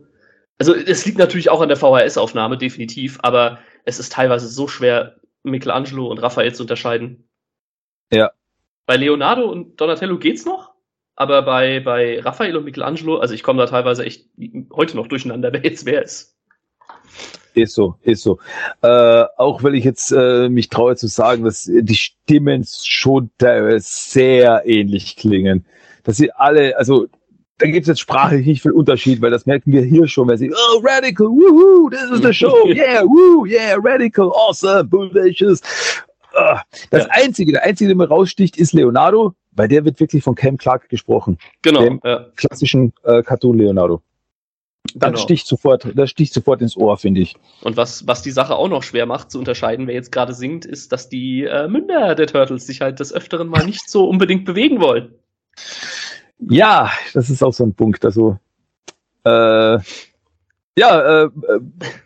[0.58, 5.16] also es liegt natürlich auch an der VHS-Aufnahme, definitiv, aber es ist teilweise so schwer,
[5.42, 7.28] Michelangelo und Raphael zu unterscheiden.
[8.12, 8.30] Ja.
[8.88, 10.72] Bei Leonardo und Donatello geht's noch,
[11.14, 14.30] aber bei, bei Raphael und Michelangelo, also ich komme da teilweise echt
[14.72, 16.34] heute noch durcheinander, wer jetzt wer ist.
[17.52, 18.38] Ist so, ist so.
[18.80, 23.84] Äh, auch weil ich jetzt äh, mich traue zu sagen, dass die Stimmen schon teilweise
[23.86, 25.66] sehr ähnlich klingen.
[26.04, 27.08] Dass sie alle, also
[27.58, 30.38] da gibt es jetzt sprachlich nicht viel Unterschied, weil das merken wir hier schon, weil
[30.38, 35.60] sie, oh, Radical, woohoo, this is the show, yeah, woo, yeah, Radical, awesome, bodacious.
[36.38, 37.10] Ah, Das Ja.
[37.12, 40.88] einzige, der einzige, der mir raussticht, ist Leonardo, weil der wird wirklich von Cam Clark
[40.88, 41.38] gesprochen.
[41.62, 44.02] Genau, Dem- ja, Klassischen äh, Cartoon Leonardo.
[44.94, 45.18] Das Genau.
[45.22, 47.34] sticht sofort, das sticht sofort ins Ohr, finde ich.
[47.62, 50.64] Und was, was die Sache auch noch schwer macht zu unterscheiden, wer jetzt gerade singt,
[50.64, 54.44] ist, dass die äh, Münder der Turtles sich halt des Öfteren mal nicht so unbedingt
[54.46, 55.14] bewegen wollen.
[56.38, 58.04] Ja, das ist auch so ein Punkt.
[58.04, 58.38] Also,
[59.24, 59.78] äh,
[60.78, 61.30] ja, äh, äh,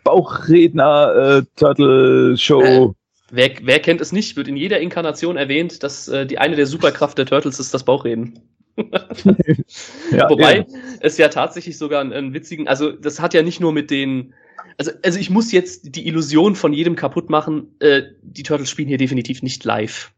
[0.03, 2.95] Bauchredner, äh, Turtle Show.
[3.35, 6.67] Wer, wer kennt es nicht, wird in jeder Inkarnation erwähnt, dass äh, die eine der
[6.67, 8.39] Superkraft der Turtles ist das Bauchreden.
[8.77, 10.65] ja, Wobei ja.
[10.99, 14.35] es ja tatsächlich sogar einen, einen witzigen, also das hat ja nicht nur mit den,
[14.77, 18.87] also, also ich muss jetzt die Illusion von jedem kaputt machen, äh, die Turtles spielen
[18.87, 20.13] hier definitiv nicht live.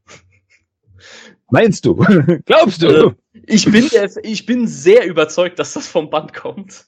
[1.50, 1.96] Meinst du?
[2.46, 2.88] Glaubst du?
[2.88, 3.12] Äh,
[3.48, 6.88] Ich bin, der, ich bin sehr überzeugt, dass das vom Band kommt.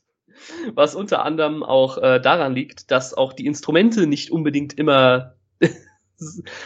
[0.74, 5.37] Was unter anderem auch äh, daran liegt, dass auch die Instrumente nicht unbedingt immer.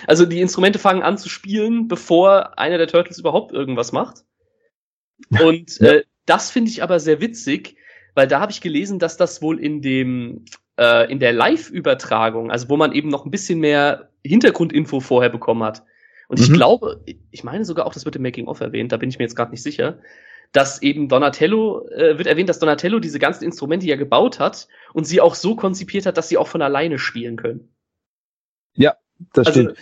[0.08, 4.24] Also die Instrumente fangen an zu spielen, bevor einer der Turtles überhaupt irgendwas macht.
[5.30, 5.94] Und Ja.
[5.94, 7.76] äh, das finde ich aber sehr witzig,
[8.16, 10.46] weil da habe ich gelesen, dass das wohl in dem
[10.78, 15.64] äh, in der Live-Übertragung, also wo man eben noch ein bisschen mehr Hintergrundinfo vorher bekommen
[15.64, 15.84] hat.
[16.28, 16.54] Und ich Mhm.
[16.54, 19.36] glaube, ich meine sogar auch, das wird im Making-of erwähnt, da bin ich mir jetzt
[19.36, 20.00] gerade nicht sicher,
[20.54, 25.06] dass eben Donatello, äh, wird erwähnt, dass Donatello diese ganzen Instrumente ja gebaut hat und
[25.06, 27.74] sie auch so konzipiert hat, dass sie auch von alleine spielen können.
[29.34, 29.78] Das Also, stimmt.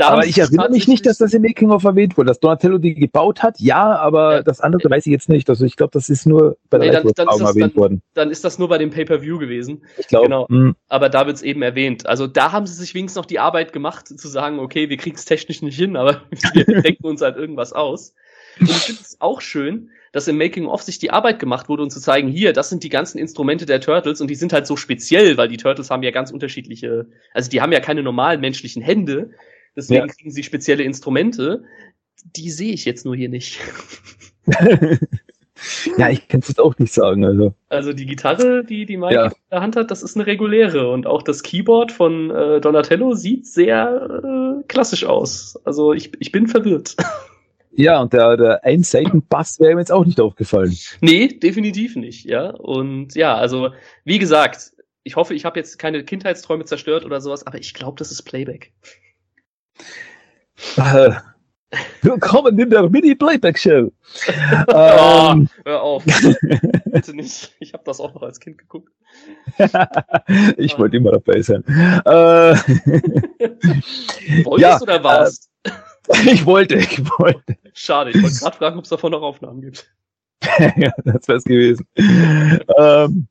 [0.00, 2.26] Aber ich erinnere mich nicht, dass das im Making of erwähnt wurde.
[2.26, 4.42] Dass Donatello die gebaut hat, ja, aber Ja.
[4.42, 5.48] das andere weiß ich jetzt nicht.
[5.48, 8.02] Also ich glaube, das ist nur bei der Nee, dann- dann das erwähnt dann- worden.
[8.14, 9.84] dann ist das nur bei dem Pay-Per-View gewesen.
[9.96, 10.24] Ich glaube.
[10.26, 10.48] genau.
[10.48, 12.06] hm, Aber da wird es eben erwähnt.
[12.06, 15.14] Also da haben sie sich wenigstens noch die Arbeit gemacht, zu sagen, okay, wir kriegen
[15.14, 16.22] es technisch nicht hin, aber
[16.66, 18.14] wir denken uns halt irgendwas aus.
[18.58, 21.90] Und ich finde es auch schön, dass im Making-of sich die Arbeit gemacht wurde, um
[21.90, 24.76] zu zeigen, hier, das sind die ganzen Instrumente der Turtles und die sind halt so
[24.76, 28.80] speziell, weil die Turtles haben ja ganz unterschiedliche, also die haben ja keine normalen menschlichen
[28.80, 29.30] Hände,
[29.74, 30.14] deswegen Ja.
[30.14, 31.64] kriegen sie spezielle Instrumente.
[32.36, 33.58] Die sehe ich jetzt nur hier nicht.
[35.96, 37.24] Ja, ich kann es jetzt auch nicht sagen.
[37.24, 37.54] Also.
[37.68, 39.26] Also die Gitarre, die die Mike Ja.
[39.28, 40.90] in der Hand hat, das ist eine reguläre.
[40.90, 45.58] Und auch das Keyboard von äh, Donatello sieht sehr äh, klassisch aus.
[45.64, 46.96] Also ich, ich bin verwirrt.
[47.76, 50.76] Ja, und der, der Einseitenbass wäre mir jetzt auch nicht aufgefallen.
[51.00, 52.50] nee, definitiv nicht, ja.
[52.50, 53.70] Und ja, also
[54.04, 54.72] wie gesagt,
[55.02, 58.22] ich hoffe, ich habe jetzt keine Kindheitsträume zerstört oder sowas, aber ich glaube, das ist
[58.22, 58.72] Playback.
[62.04, 63.90] Äh, willkommen in der Mini-Playback-Show.
[64.68, 66.04] Oh, ähm, hör auf.
[66.84, 67.54] Bitte nicht.
[67.58, 68.92] Ich habe das auch noch als Kind geguckt.
[70.56, 71.64] ich wollte immer dabei sein.
[71.66, 72.54] Äh,
[74.44, 75.50] Wolltest Ja, oder warst?
[76.26, 77.56] ich wollte, ich wollte.
[77.72, 79.90] Schade, ich wollte gerade fragen, ob es davon noch Aufnahmen gibt.
[80.58, 81.86] ja, das wäre es gewesen.
[81.96, 83.26] ähm,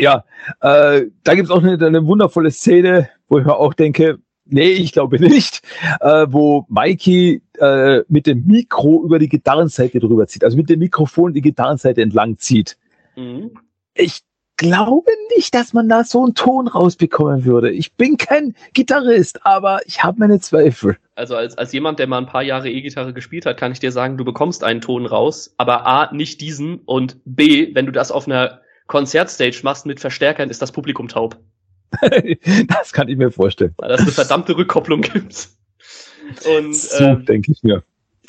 [0.00, 0.24] ja,
[0.60, 4.18] äh, da gibt es auch eine, eine wundervolle Szene, wo ich mir auch denke,
[4.48, 5.62] nee, ich glaube nicht,
[6.00, 10.80] äh, wo Mikey äh, mit dem Mikro über die Gitarrenseite drüber zieht, also mit dem
[10.80, 12.76] Mikrofon die Gitarrenseite entlang zieht.
[13.16, 13.52] Mhm.
[13.94, 14.22] Ich
[14.58, 17.70] glaube nicht, dass man da so einen Ton rausbekommen würde.
[17.70, 20.96] Ich bin kein Gitarrist, aber ich habe meine Zweifel.
[21.14, 23.92] Also als, als jemand, der mal ein paar Jahre E-Gitarre gespielt hat, kann ich dir
[23.92, 28.10] sagen, du bekommst einen Ton raus, aber A, nicht diesen und B, wenn du das
[28.10, 31.38] auf einer Konzertstage machst mit Verstärkern, ist das Publikum taub.
[32.68, 33.74] das kann ich mir vorstellen.
[33.78, 35.48] Weil das eine verdammte Rückkopplung gibt.
[36.54, 37.82] Und So ähm, denke ich mir.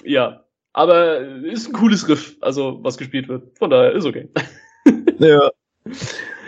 [0.03, 0.43] ja,
[0.73, 3.57] aber ist ein cooles Riff, also was gespielt wird.
[3.57, 4.29] Von daher ist okay.
[5.19, 5.51] Ja.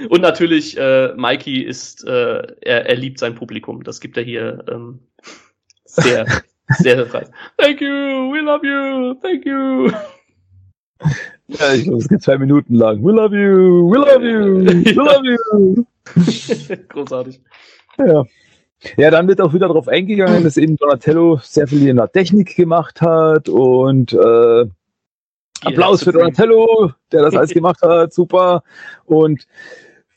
[0.09, 3.83] Und natürlich, äh, Mikey ist, äh, er, er liebt sein Publikum.
[3.83, 4.99] Das gibt er hier ähm,
[5.83, 6.25] sehr,
[6.79, 7.25] sehr frei.
[7.57, 7.87] Thank you,
[8.31, 9.91] we love you, thank you.
[11.47, 13.03] Ja, ich glaube, es geht zwei Minuten lang.
[13.03, 15.85] We love you, we love you, we love you.
[16.89, 17.41] Großartig.
[17.97, 18.23] Ja.
[18.97, 22.55] ja, dann wird auch wieder darauf eingegangen, dass eben Donatello sehr viel in der Technik
[22.55, 24.65] gemacht hat und äh,
[25.63, 28.63] Applaus für Donatello, der das alles gemacht hat, super.
[29.05, 29.45] Und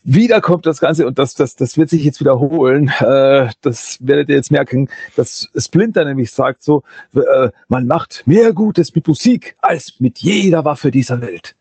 [0.02, 4.28] wieder kommt das Ganze, und das, das, das wird sich jetzt wiederholen, äh, das werdet
[4.28, 6.82] ihr jetzt merken, dass Splinter nämlich sagt so,
[7.14, 11.56] äh, man macht mehr Gutes mit Musik als mit jeder Waffe dieser Welt.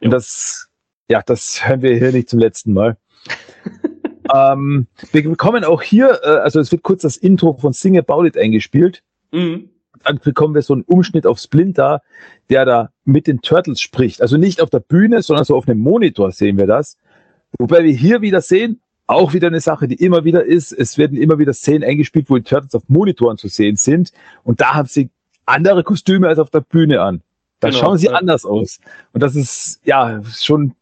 [0.00, 0.68] Und das,
[1.08, 2.96] ja, das hören wir hier nicht zum letzten Mal.
[4.34, 8.24] ähm, wir bekommen auch hier, äh, also es wird kurz das Intro von Sing About
[8.26, 9.02] It eingespielt
[9.32, 9.70] Mhm.
[10.04, 12.02] dann bekommen wir so einen Umschnitt auf Splinter,
[12.50, 14.20] der da mit den Turtles spricht.
[14.20, 16.98] Also nicht auf der Bühne, sondern so auf einem Monitor sehen wir das.
[17.58, 21.16] Wobei wir hier wieder sehen, auch wieder eine Sache, die immer wieder ist, es werden
[21.16, 24.12] immer wieder Szenen eingespielt, wo die Turtles auf Monitoren zu sehen sind.
[24.44, 25.08] Und da haben sie
[25.46, 27.22] andere Kostüme als auf der Bühne an.
[27.60, 28.12] Da Genau, schauen sie ja.
[28.12, 28.80] anders aus.
[29.12, 30.74] Und das ist, ja, schon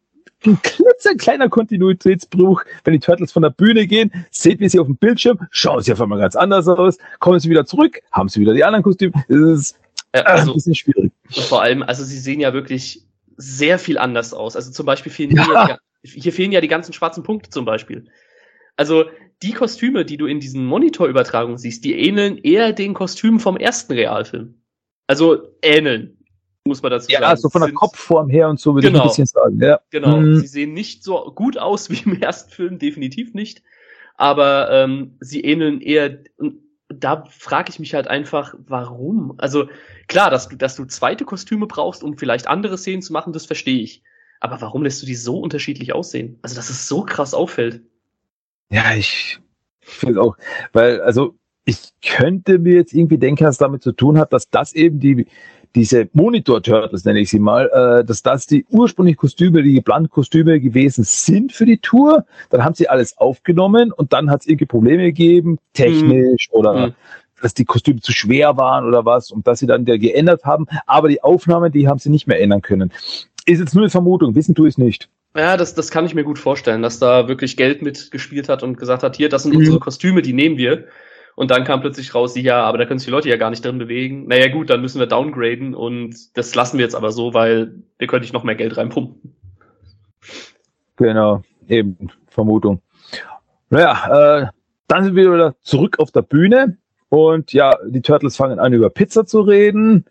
[0.47, 2.63] ein klitzekleiner Kontinuitätsbruch.
[2.85, 5.93] Wenn die Turtles von der Bühne gehen, seht ihr sie auf dem Bildschirm, schauen sie
[5.93, 9.13] auf einmal ganz anders aus, kommen sie wieder zurück, haben sie wieder die anderen Kostüme.
[9.29, 9.79] Das ist
[10.13, 11.13] Äh, äh, ein also, bisschen schwierig.
[11.37, 13.05] und vor allem, also sie sehen ja wirklich
[13.37, 14.57] sehr viel anders aus.
[14.57, 15.67] Also zum Beispiel fehlen Ja.
[15.67, 15.79] hier,
[16.23, 18.07] hier fehlen ja die ganzen schwarzen Punkte zum Beispiel.
[18.77, 19.05] Also
[19.43, 23.93] die Kostüme, die du in diesen Monitorübertragungen siehst, die ähneln eher den Kostümen vom ersten
[23.93, 24.55] Realfilm.
[25.07, 26.19] Also ähneln,
[26.67, 27.41] muss man dazu Ja, sagen.
[27.41, 29.05] so von der Sind- Kopfform her und so würde ich Genau.
[29.05, 29.61] ein bisschen sagen.
[29.61, 29.81] Ja.
[29.91, 30.37] Genau, Mhm.
[30.41, 33.63] sie sehen nicht so gut aus wie im ersten Film, definitiv nicht.
[34.17, 36.19] Aber ähm, sie ähneln eher.
[36.37, 36.57] Und
[36.89, 39.35] da frage ich mich halt einfach, warum?
[39.39, 39.69] Also
[40.09, 43.47] klar, dass du, dass du zweite Kostüme brauchst, um vielleicht andere Szenen zu machen, das
[43.47, 44.03] verstehe ich.
[44.41, 46.39] Aber warum lässt du die so unterschiedlich aussehen?
[46.43, 47.83] Also, dass es so krass auffällt.
[48.71, 49.39] Ja, ich
[49.81, 50.37] finde auch,
[50.73, 51.35] weil, also
[51.65, 54.99] ich könnte mir jetzt irgendwie denken, dass es damit zu tun hat, dass das eben
[54.99, 55.27] die,
[55.75, 57.69] diese Monitor-Turtles, nenne ich sie mal,
[58.01, 62.25] äh, dass das die ursprünglichen Kostüme, die geplanten Kostüme gewesen sind für die Tour.
[62.51, 66.95] Dann haben sie alles aufgenommen und dann hat es irgendwie Probleme gegeben, technisch oder Mhm.
[67.43, 70.67] dass die Kostüme zu schwer waren oder was und dass sie dann der geändert haben.
[70.87, 72.93] Aber die Aufnahmen, die haben sie nicht mehr ändern können.
[73.47, 75.09] Ist jetzt nur eine Vermutung, wissen tue ich es nicht.
[75.37, 78.77] Ja, das, das kann ich mir gut vorstellen, dass da wirklich Geld mitgespielt hat und
[78.77, 79.59] gesagt hat, hier, das sind Mhm.
[79.61, 80.85] unsere Kostüme, die nehmen wir.
[81.41, 83.65] Und dann kam plötzlich raus, ja, aber da können sich die Leute ja gar nicht
[83.65, 84.27] drin bewegen.
[84.27, 88.09] Naja gut, dann müssen wir downgraden und das lassen wir jetzt aber so, weil wir
[88.09, 89.35] können nicht noch mehr Geld reinpumpen.
[90.97, 92.83] Genau, eben, Vermutung.
[93.71, 94.47] Naja, äh,
[94.87, 96.77] dann sind wir wieder zurück auf der Bühne
[97.09, 100.05] und ja, die Turtles fangen an, über Pizza zu reden,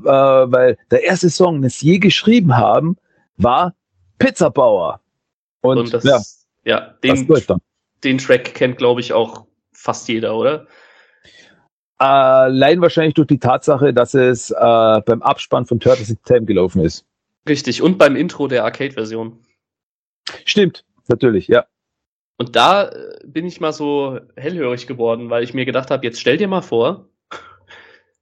[0.00, 2.96] äh, weil der erste Song, den sie je geschrieben haben,
[3.36, 3.76] war
[4.18, 4.98] Pizzabauer.
[5.60, 6.20] Und, Und, das, ja,
[6.64, 7.32] ja, den,
[8.02, 9.46] den Track kennt, glaube ich, auch
[9.82, 10.66] fast jeder, oder?
[11.98, 14.54] Allein wahrscheinlich durch die Tatsache, dass es äh,
[15.06, 17.04] beim Abspann von Turtles in Time gelaufen ist.
[17.48, 19.38] Richtig, und beim Intro der Arcade-Version.
[20.44, 21.66] Stimmt, natürlich, ja.
[22.38, 26.20] Und da äh, bin ich mal so hellhörig geworden, weil ich mir gedacht habe, jetzt
[26.20, 27.08] stell dir mal vor,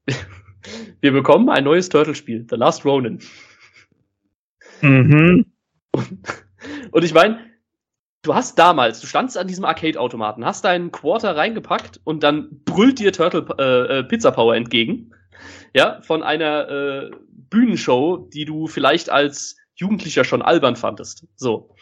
[1.00, 3.20] wir bekommen ein neues Turtle-Spiel, The Last Ronin.
[4.80, 5.46] Mhm.
[6.90, 7.49] Und ich meine,
[8.22, 12.98] du hast damals, du standst an diesem Arcade-Automaten, hast deinen Quarter reingepackt und dann brüllt
[12.98, 15.12] dir Turtle äh, äh, Pizza Power entgegen.
[15.74, 21.26] Ja, von einer äh, Bühnenshow, die du vielleicht als Jugendlicher schon albern fandest.
[21.36, 21.74] So.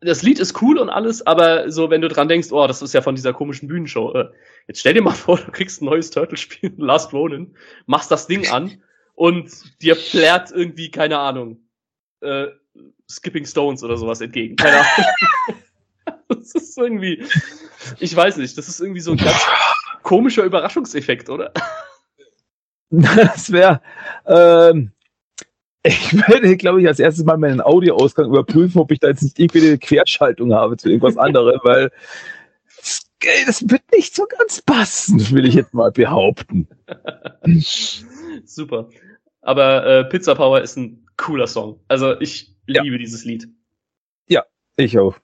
[0.00, 2.92] Das Lied ist cool und alles, aber so, wenn du dran denkst, oh, das ist
[2.92, 4.12] ja von dieser komischen Bühnenshow.
[4.12, 4.28] Äh,
[4.66, 7.56] jetzt stell dir mal vor, du kriegst ein neues Turtle-Spiel, Last Ronin,
[7.86, 8.82] machst das Ding an
[9.14, 9.50] und
[9.82, 11.60] dir plärt irgendwie, keine Ahnung,
[12.20, 12.48] äh,
[13.08, 14.56] Skipping Stones oder sowas entgegen.
[14.56, 15.56] Keine Ahnung.
[16.28, 17.24] das ist irgendwie,
[18.00, 19.40] ich weiß nicht, das ist irgendwie so ein ganz
[20.02, 21.52] komischer Überraschungseffekt, oder?
[22.88, 23.80] Das wäre,
[24.26, 24.92] ähm,
[25.82, 29.40] ich werde, glaube ich, als erstes mal meinen Audioausgang überprüfen, ob ich da jetzt nicht
[29.40, 31.90] irgendwie eine Querschaltung habe zu irgendwas anderem, weil
[32.76, 33.10] das,
[33.46, 36.68] das wird nicht so ganz passen, will ich jetzt mal behaupten.
[38.44, 38.88] Super.
[39.40, 41.80] Aber äh, Pizza Power ist ein cooler Song.
[41.88, 42.82] Also ich Ja.
[42.82, 43.48] liebe dieses Lied.
[44.78, 45.18] Ich auch.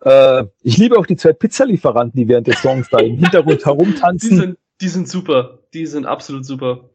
[0.00, 3.64] Äh, ich liebe auch die zwei Pizzalieferanten, die während des Songs da im Hintergrund Die
[3.64, 4.36] herumtanzen.
[4.36, 5.60] sind, die sind super.
[5.72, 6.90] Die sind absolut super.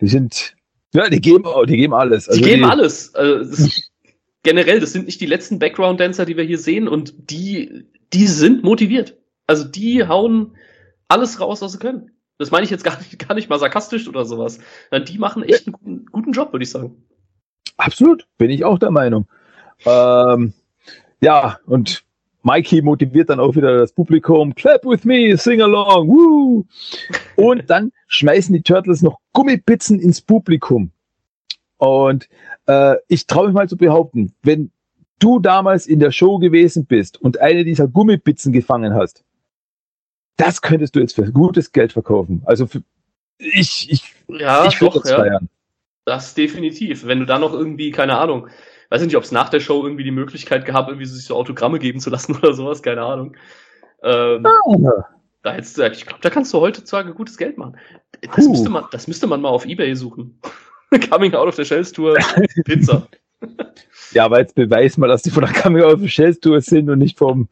[0.00, 0.54] Die sind,
[0.92, 2.26] ja, die geben, die geben alles.
[2.26, 3.14] Die geben alles.
[3.14, 3.90] Also, das,
[4.42, 8.64] generell, das sind nicht die letzten Background-Dancer, die wir hier sehen, und die, die sind
[8.64, 9.16] motiviert.
[9.46, 10.56] Also die hauen
[11.08, 12.10] alles raus, was sie können.
[12.38, 14.58] Das meine ich jetzt gar nicht, gar nicht mal sarkastisch oder sowas.
[15.08, 17.04] Die machen echt einen guten, guten Job, würde ich sagen.
[17.76, 19.28] Absolut, bin ich auch der Meinung.
[19.84, 20.52] Ähm,
[21.22, 22.04] ja, und
[22.42, 24.54] Mikey motiviert dann auch wieder das Publikum.
[24.54, 26.66] Clap with me, sing along, woo!
[27.36, 30.90] Und dann schmeißen die Turtles noch Gummipizzen ins Publikum.
[31.78, 32.28] Und
[32.66, 34.72] äh, ich traue mich mal zu behaupten, wenn
[35.20, 39.24] du damals in der Show gewesen bist und eine dieser Gummipizzen gefangen hast,
[40.36, 42.42] das könntest du jetzt für gutes Geld verkaufen.
[42.44, 42.82] Also für,
[43.38, 45.18] ich, ich, Ja, ich würde das ja.
[45.18, 45.48] feiern.
[46.04, 47.06] Das definitiv.
[47.06, 48.48] Wenn du da noch irgendwie, keine Ahnung,
[48.92, 51.78] weiß nicht, ob es nach der Show irgendwie die Möglichkeit gab, irgendwie sich so Autogramme
[51.78, 53.36] geben zu lassen oder sowas, keine Ahnung.
[54.02, 55.04] Ähm, Ah,
[55.42, 57.76] Da hättest du, ich glaube, da kannst du heutzutage gutes Geld machen.
[58.36, 60.38] Das müsste man, das müsste man mal auf Ebay suchen.
[61.10, 62.16] Coming out of the Shells Tour,
[62.64, 63.08] Pizza.
[64.12, 66.90] Ja, aber jetzt beweis mal, dass die von der Coming Out of Shells Tour sind
[66.90, 67.48] und nicht vom,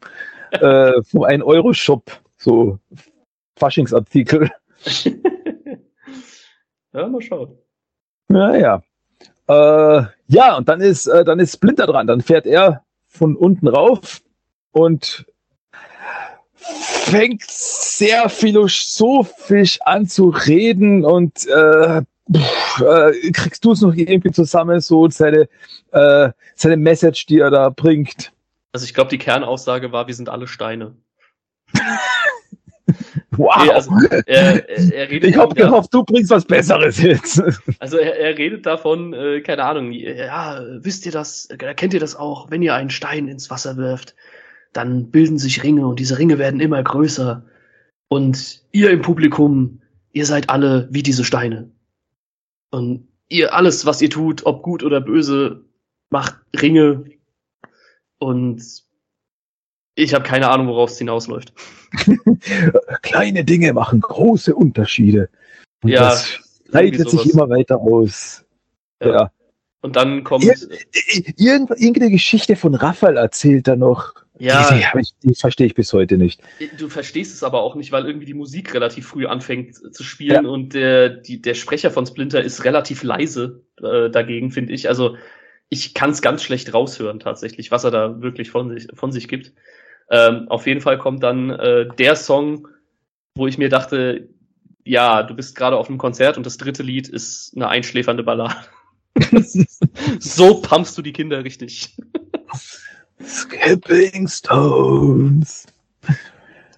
[0.51, 2.11] äh, vom 1-Euro-Shop.
[2.37, 2.79] So
[3.57, 4.49] Faschingsartikel.
[6.93, 7.57] ja, mal schauen.
[8.27, 8.83] Naja.
[9.47, 12.07] Äh, ja, und dann ist, äh, dann ist Splinter dran.
[12.07, 14.21] Dann fährt er von unten rauf
[14.71, 15.25] und
[16.55, 24.31] fängt sehr philosophisch an zu reden und äh, pff, äh, kriegst du es noch irgendwie
[24.31, 25.49] zusammen, so seine,
[25.91, 28.31] äh, seine Message, die er da bringt.
[28.73, 30.95] Also ich glaube, die Kernaussage war, wir sind alle Steine.
[33.37, 33.63] Wow.
[33.63, 33.91] Nee, also,
[34.25, 37.41] er, er, redet Ich hab ja- gehofft, du bringst was Besseres jetzt.
[37.79, 41.99] Also er, er redet davon, äh, keine Ahnung, ja, wisst ihr das, äh, kennt ihr
[41.99, 44.15] das auch, wenn ihr einen Stein ins Wasser wirft,
[44.73, 47.45] dann bilden sich Ringe und diese Ringe werden immer größer.
[48.09, 51.71] Und ihr im Publikum, ihr seid alle wie diese Steine.
[52.69, 55.63] Und ihr alles, was ihr tut, ob gut oder böse,
[56.09, 57.05] macht Ringe.
[58.19, 58.61] Und
[59.95, 61.53] ich habe keine Ahnung, worauf es hinausläuft.
[63.01, 65.29] Kleine Dinge machen große Unterschiede.
[65.83, 66.39] Und Ja, das
[66.71, 68.45] breitet sich immer weiter aus.
[69.01, 69.11] Ja.
[69.11, 69.31] Ja.
[69.81, 70.55] Und dann kommt, Ir
[71.37, 74.13] irgend, irgendeine Geschichte von Raphael erzählt er noch.
[74.37, 76.39] ja, Die, die, die verstehe ich bis heute nicht.
[76.77, 80.45] Du verstehst es aber auch nicht, weil irgendwie die Musik relativ früh anfängt zu spielen
[80.45, 84.87] und der, die, der Sprecher von Splinter ist relativ leise äh, dagegen, finde ich.
[84.87, 85.15] Also
[85.69, 89.27] ich kann es ganz schlecht raushören tatsächlich, was er da wirklich von sich, von sich
[89.27, 89.53] gibt.
[90.11, 92.67] Ähm, auf jeden Fall kommt dann äh, der Song,
[93.33, 94.27] wo ich mir dachte,
[94.83, 98.55] ja, du bist gerade auf einem Konzert und das dritte Lied ist eine einschläfernde Ballade.
[100.19, 101.95] so pumpst du die Kinder richtig.
[103.23, 105.67] Skipping Stones.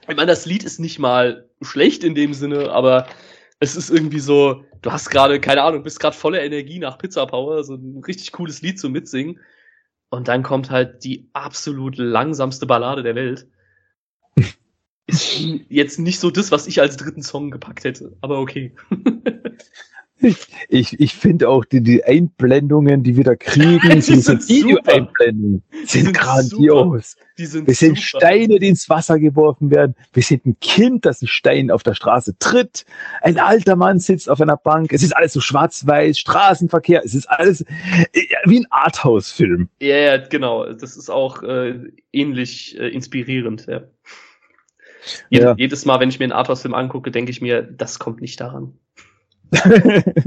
[0.01, 3.07] Ich meine, das Lied ist nicht mal schlecht in dem Sinne, aber
[3.59, 7.25] es ist irgendwie so, du hast gerade, keine Ahnung, bist gerade voller Energie nach Pizza
[7.25, 9.39] Power, so ein richtig cooles Lied zum Mitsingen.
[10.13, 13.47] Und dann kommt halt die absolut langsamste Ballade der Welt.
[15.07, 15.39] Ist
[15.69, 18.75] jetzt nicht so das, was ich als dritten Song gepackt hätte, aber okay.
[20.69, 26.05] Ich, ich finde auch die, die Einblendungen, die wir da kriegen, Die sind Video-Einblendungen, sind,
[26.05, 27.17] sind grandios.
[27.37, 28.19] Die sind Wir sind super.
[28.19, 29.95] Steine, die ins Wasser geworfen werden.
[30.13, 32.85] Wir sind ein Kind, das einen Stein auf der Straße tritt.
[33.21, 34.93] Ein alter Mann sitzt auf einer Bank.
[34.93, 37.01] Es ist alles so schwarz-weiß, Straßenverkehr.
[37.03, 37.65] Es ist alles
[38.45, 39.69] wie ein Arthouse-Film.
[39.81, 40.71] Ja, ja, genau.
[40.71, 41.79] Das ist auch äh,
[42.11, 43.65] ähnlich äh, inspirierend.
[43.67, 43.81] Ja.
[45.29, 45.55] Jed Ja.
[45.57, 48.77] Jedes Mal, wenn ich mir einen Arthouse-Film angucke, denke ich mir, das kommt nicht daran.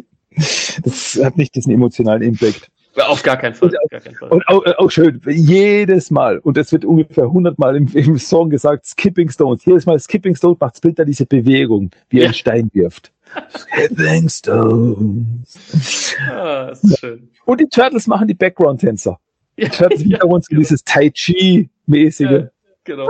[0.84, 2.70] das hat nicht diesen emotionalen Impact.
[3.08, 3.70] Auf gar keinen Fall.
[3.90, 4.30] Gar keinen Fall.
[4.30, 8.18] Und auch, äh, auch schön, jedes Mal, und das wird ungefähr 100 Mal im, im
[8.18, 9.64] Song gesagt, Skipping Stones.
[9.66, 12.26] Jedes Mal Skipping Stones macht Splinter diese Bewegung, wie er Ja.
[12.28, 13.12] einen Stein wirft.
[13.58, 16.14] Skipping Stones.
[16.30, 17.28] Ah, ist schön.
[17.44, 19.18] Und die Turtles machen die Background-Tänzer.
[19.58, 20.60] Die Ja, Turtles ja, Hintergrund so genau.
[20.60, 22.30] dieses Tai Chi-mäßige.
[22.30, 22.48] Ja,
[22.84, 23.08] genau.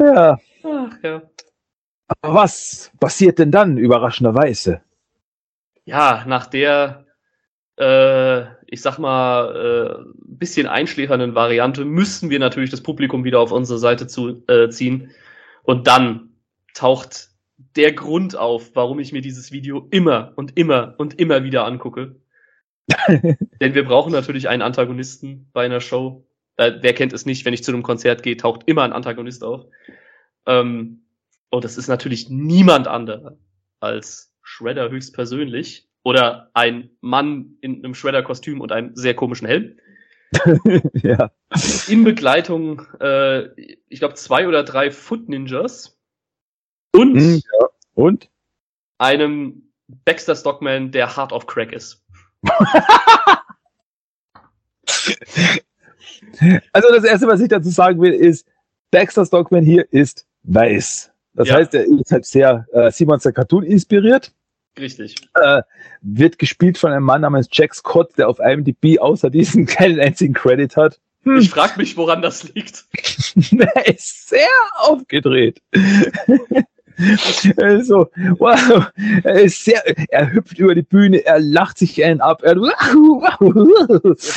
[0.00, 0.38] Ja.
[0.64, 1.22] Ach, ja.
[2.08, 4.80] Aber was passiert denn dann, überraschenderweise?
[5.88, 7.06] ja, nach der,
[7.78, 13.52] äh, ich sag mal, äh, bisschen einschläfernden Variante müssen wir natürlich das Publikum wieder auf
[13.52, 15.12] unsere Seite zu, äh, ziehen.
[15.62, 16.34] Und dann
[16.74, 17.30] taucht
[17.74, 22.16] der Grund auf, warum ich mir dieses Video immer und immer und immer wieder angucke.
[23.08, 26.26] Denn wir brauchen natürlich einen Antagonisten bei einer Show.
[26.56, 29.42] Äh, wer kennt es nicht, wenn ich zu einem Konzert gehe, taucht immer ein Antagonist
[29.42, 29.64] auf.
[30.44, 31.04] Ähm,
[31.50, 33.38] und das ist natürlich niemand anderer
[33.80, 39.78] als Shredder höchstpersönlich oder ein Mann in einem Shredder-Kostüm und einem sehr komischen Helm.
[40.94, 41.30] ja.
[41.88, 43.48] In Begleitung, äh,
[43.88, 45.98] ich glaube, zwei oder drei Foot Ninjas
[46.92, 47.68] und Hm, ja.
[47.94, 48.30] Und?
[48.98, 49.70] einem
[50.04, 52.04] Baxter Stockman, der hard of crack ist.
[56.72, 58.46] Also das Erste, was ich dazu sagen will, ist,
[58.90, 61.10] Baxter Stockman hier ist weiß.
[61.38, 61.54] Das Ja.
[61.54, 64.32] heißt, er ist halt sehr äh, Simons der Cartoon inspiriert.
[64.76, 65.14] Richtig.
[65.34, 65.62] Äh,
[66.02, 70.34] wird gespielt von einem Mann namens Jack Scott, der auf IMDb außer diesen keinen einzigen
[70.34, 70.98] Credit hat.
[71.22, 71.38] Hm.
[71.38, 72.86] Ich frage mich, woran das liegt.
[73.56, 75.62] er ist sehr aufgedreht.
[77.56, 78.86] Also, wow,
[79.22, 82.72] er ist sehr, er hüpft über die Bühne, er lacht sich einen ab, er, allem,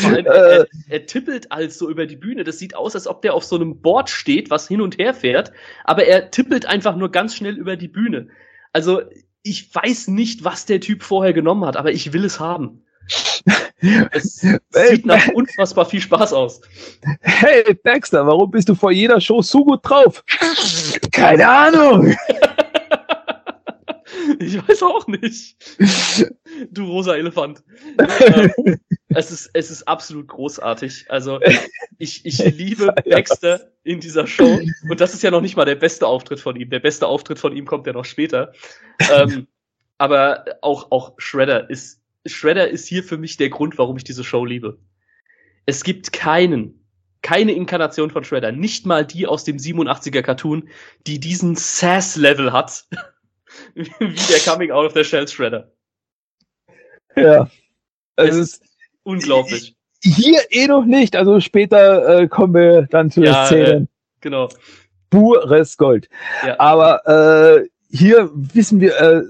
[0.04, 2.44] er, äh, er, er tippelt als so über die Bühne.
[2.44, 5.14] Das sieht aus, als ob der auf so einem Board steht, was hin und her
[5.14, 5.52] fährt.
[5.84, 8.28] Aber er tippelt einfach nur ganz schnell über die Bühne.
[8.74, 9.02] Also,
[9.44, 12.84] ich weiß nicht, was der Typ vorher genommen hat, aber ich will es haben.
[14.12, 16.62] Es sieht nach unfassbar viel Spaß aus.
[17.22, 20.24] hey Baxter, warum bist du vor jeder Show so gut drauf?
[21.12, 22.16] Keine Ahnung.
[24.40, 25.56] Ich weiß auch nicht.
[26.70, 27.64] Du rosa Elefant.
[29.14, 31.08] Es, ist, es ist absolut großartig.
[31.10, 31.42] Also
[31.98, 34.62] ich, ich liebe Baxter in dieser Show.
[34.90, 36.70] Und das ist ja noch nicht mal der beste Auftritt von ihm.
[36.70, 38.54] Der beste Auftritt von ihm kommt ja noch später.
[39.14, 39.48] Ähm,
[39.98, 44.24] aber auch, auch Shredder ist, Shredder ist hier für mich der Grund, warum ich diese
[44.24, 44.78] Show liebe.
[45.66, 46.86] Es gibt keinen,
[47.22, 50.70] keine Inkarnation von Shredder, nicht mal die aus dem 87er Cartoon,
[51.08, 52.86] die diesen Sass-Level hat,
[53.76, 53.86] wie
[54.30, 55.72] der Coming Out of the Shell Shredder.
[57.16, 57.50] Ja.
[58.16, 58.64] Es Es ist
[59.04, 59.76] Unglaublich.
[60.04, 63.88] hier eh noch nicht, also später äh, kommen wir dann zu Ja, den Szenen.
[64.22, 64.50] Genau.
[65.10, 66.08] Pures Gold.
[66.46, 66.60] Ja.
[66.60, 67.06] Aber
[67.62, 69.24] äh, hier wissen wir, äh,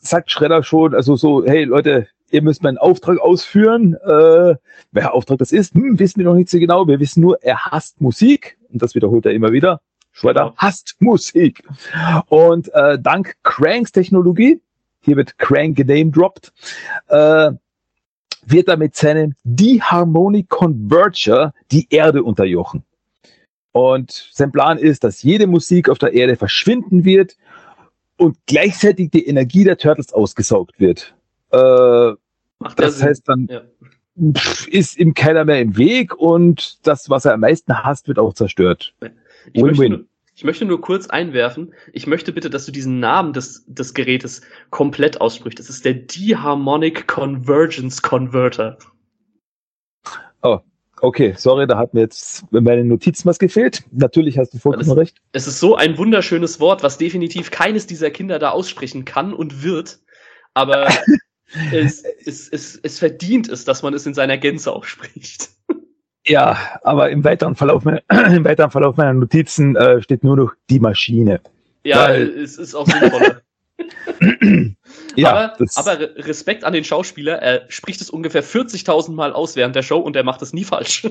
[0.00, 3.94] sagt Schredder schon, also so, hey Leute, ihr müsst meinen Auftrag ausführen.
[3.94, 4.56] Äh,
[4.92, 6.86] welcher Auftrag das ist, hm, wissen wir noch nicht so genau.
[6.86, 8.58] Wir wissen nur, er hasst Musik.
[8.70, 9.80] Und das wiederholt er immer wieder.
[10.12, 10.54] Shredder Genau.
[10.56, 11.62] hasst Musik.
[12.28, 14.60] Und äh, dank Cranks Technologie,
[15.00, 16.52] hier wird Crank genamedroppt,
[17.08, 17.52] äh,
[18.44, 22.82] wird er mit seinem D-Harmonic Converger die Erde unterjochen.
[23.72, 27.36] Und sein Plan ist, dass jede Musik auf der Erde verschwinden wird
[28.16, 31.14] und gleichzeitig die Energie der Turtles ausgesaugt wird.
[31.50, 32.12] Äh,
[32.76, 33.62] das heißt dann, Ja.
[34.34, 38.18] pff, ist ihm keiner mehr im Weg und das, was er am meisten hasst, wird
[38.18, 38.94] auch zerstört.
[39.52, 39.92] Ich möchte, Win-win.
[39.92, 41.74] nur, ich möchte nur kurz einwerfen.
[41.92, 45.58] Ich möchte bitte, dass du diesen Namen des, des Gerätes komplett aussprichst.
[45.58, 48.78] Das ist der D-Harmonic Convergence Converter.
[51.00, 53.84] Okay, sorry, da hat mir jetzt meine Notizen was gefehlt.
[53.92, 55.18] Natürlich hast du vollkommen recht.
[55.32, 59.62] Es ist so ein wunderschönes Wort, was definitiv keines dieser Kinder da aussprechen kann und
[59.62, 60.00] wird.
[60.54, 60.88] Aber
[61.72, 65.50] es, es, es, es verdient es, dass man es in seiner Gänze ausspricht.
[66.26, 68.02] Ja, aber im weiteren Verlauf meiner,
[68.34, 71.40] im weiteren Verlauf meiner Notizen äh, steht nur noch die Maschine.
[71.84, 73.40] Ja, Weil- es ist auch sinnvoller.
[75.16, 79.56] Ja, aber, aber Re- Respekt an den Schauspieler, er spricht es ungefähr 40.000 Mal aus
[79.56, 81.08] während der Show und er macht es nie falsch.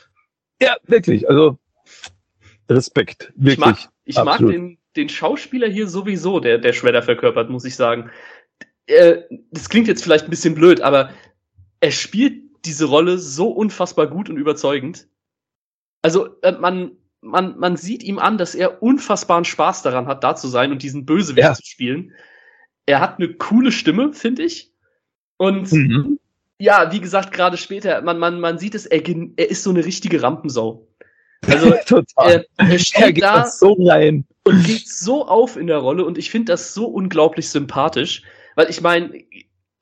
[0.60, 1.28] ja, wirklich.
[1.28, 1.58] Also
[2.68, 3.58] Respekt, Ich wirklich.
[3.58, 8.10] mag, ich mag den, den Schauspieler hier sowieso, der, der Shredder verkörpert, muss ich sagen.
[8.86, 11.10] Äh, das klingt jetzt vielleicht ein bisschen blöd, aber
[11.80, 15.08] er spielt diese Rolle so unfassbar gut und überzeugend.
[16.02, 20.36] Also, äh, man, man, man sieht ihm an, dass er unfassbaren Spaß daran hat, da
[20.36, 21.54] zu sein und diesen Bösewicht Ja.
[21.54, 22.12] zu spielen.
[22.86, 24.72] Er hat eine coole Stimme, finde ich.
[25.36, 26.18] Und Mhm.
[26.58, 29.02] ja, wie gesagt, gerade später, man, man, man sieht es, er,
[29.36, 30.86] er ist so eine richtige Rampensau.
[31.46, 32.30] Also, Total.
[32.30, 34.24] er, er er steht geht da da so rein.
[34.44, 38.22] und geht so auf in der Rolle und ich finde das so unglaublich sympathisch,
[38.56, 39.22] weil ich meine,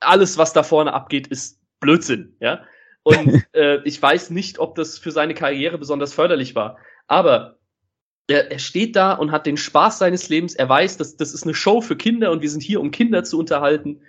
[0.01, 2.65] alles, was da vorne abgeht, ist Blödsinn, ja.
[3.03, 6.77] Und äh, ich weiß nicht, ob das für seine Karriere besonders förderlich war.
[7.07, 7.59] Aber
[8.27, 10.55] er, er steht da und hat den Spaß seines Lebens.
[10.55, 13.25] Er weiß, dass das ist eine Show für Kinder und wir sind hier, um Kinder
[13.25, 14.01] zu unterhalten.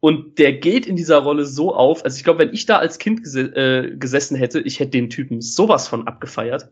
[0.00, 2.04] Und der geht in dieser Rolle so auf.
[2.04, 5.10] Also ich glaube, wenn ich da als Kind ges äh, gesessen hätte, ich hätte den
[5.10, 6.70] Typen sowas von abgefeiert.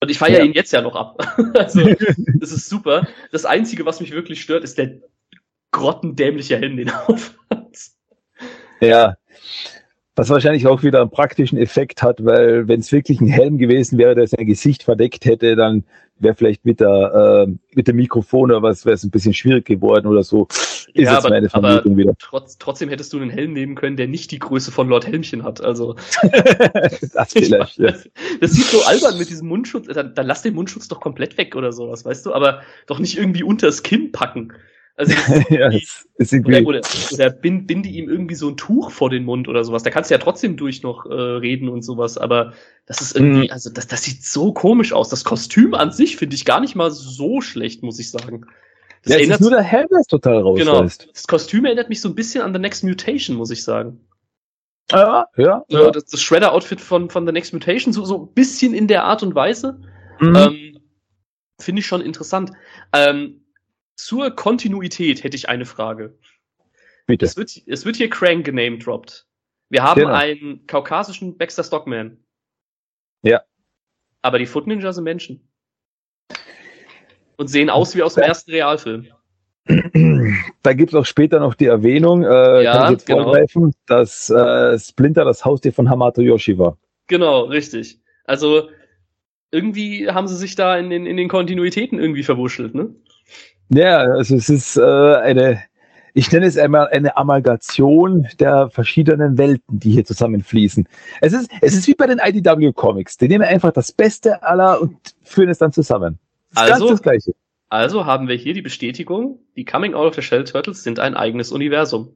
[0.00, 0.44] Und ich feiere Ja.
[0.44, 1.18] ihn jetzt ja noch ab.
[1.54, 1.82] also,
[2.40, 3.06] das ist super.
[3.30, 5.00] Das Einzige, was mich wirklich stört, ist der
[5.72, 7.76] grottendämliche Helm, den er aufhat.
[8.80, 9.16] Ja.
[10.14, 13.96] Was wahrscheinlich auch wieder einen praktischen Effekt hat, weil wenn es wirklich ein Helm gewesen
[13.96, 15.84] wäre, der sein Gesicht verdeckt hätte, dann
[16.18, 19.64] wäre vielleicht mit der äh, mit dem Mikrofon oder was wäre es ein bisschen schwierig
[19.64, 20.46] geworden oder so.
[20.50, 22.12] Ist Ja, jetzt aber- meine aber- Vermutung wieder.
[22.18, 25.42] Trotz, trotzdem hättest du einen Helm nehmen können, der nicht die Größe von Lord Helmchen
[25.44, 25.62] hat.
[25.64, 25.94] Also
[27.14, 27.78] das vielleicht.
[27.78, 27.92] Ja.
[27.92, 28.08] das,
[28.40, 29.86] das sieht so albern mit diesem Mundschutz.
[29.86, 32.34] Dann, dann lass den Mundschutz doch komplett weg oder sowas, weißt du?
[32.34, 34.52] Aber doch nicht irgendwie unters Kinn packen.
[34.94, 35.12] Also
[35.50, 35.70] ja,
[36.16, 36.80] ist irgendwie, oder,
[37.12, 39.82] oder bind, binde ihm irgendwie so ein Tuch vor den Mund oder sowas.
[39.82, 42.18] Da kannst du ja trotzdem durch noch äh, reden und sowas.
[42.18, 42.52] Aber
[42.86, 43.52] das ist irgendwie, Mhm.
[43.52, 45.08] also das, das sieht so komisch aus.
[45.08, 48.46] Das Kostüm an sich finde ich gar nicht mal so schlecht, muss ich sagen.
[49.02, 50.72] Das ja, es erinnert ist nur der Helm, der es total Genau.
[50.72, 51.08] rausreißt.
[51.12, 54.00] Das Kostüm erinnert mich so ein bisschen an The Next Mutation, muss ich sagen.
[54.90, 55.64] Ja, ja.
[55.68, 55.90] Ja.
[55.90, 59.22] Das, das Shredder-Outfit von, von The Next Mutation, so, so ein bisschen in der Art
[59.22, 59.80] und Weise.
[60.20, 60.36] Mhm.
[60.36, 60.78] Ähm,
[61.58, 62.52] Finde ich schon interessant.
[62.92, 63.41] Ähm,
[63.96, 66.18] zur Kontinuität hätte ich eine Frage.
[67.06, 67.24] Bitte.
[67.24, 69.26] Es wird, es wird hier Krang genamedroppt.
[69.68, 70.12] Wir haben Genau.
[70.14, 72.18] einen kaukasischen Baxter Stockman.
[73.22, 73.42] Ja.
[74.22, 75.48] Aber die Foot Ninja sind Menschen.
[77.36, 79.08] Und sehen aus wie aus dem ersten Realfilm.
[80.62, 83.24] Da gibt es auch später noch die Erwähnung, äh, Ja, kann ich jetzt genau.
[83.24, 86.78] vorgreifen, dass äh, Splinter das Haustier von Hamato Yoshi war.
[87.06, 88.00] Genau, richtig.
[88.24, 88.70] Also
[89.50, 92.94] irgendwie haben sie sich da in den, in den Kontinuitäten irgendwie verwuschelt, ne?
[93.74, 95.62] Ja, also es ist äh, eine,
[96.14, 100.86] ich nenne es einmal eine Amalgation der verschiedenen Welten, die hier zusammenfließen.
[101.20, 103.16] Es ist, es ist wie bei den IDW Comics.
[103.16, 106.18] Die nehmen einfach das Beste aller und führen es dann zusammen.
[106.54, 107.34] Das ist Also- ganz das Gleiche.
[107.70, 111.14] Also haben wir hier die Bestätigung, die Coming Out of the Shell Turtles sind ein
[111.14, 112.14] eigenes Universum.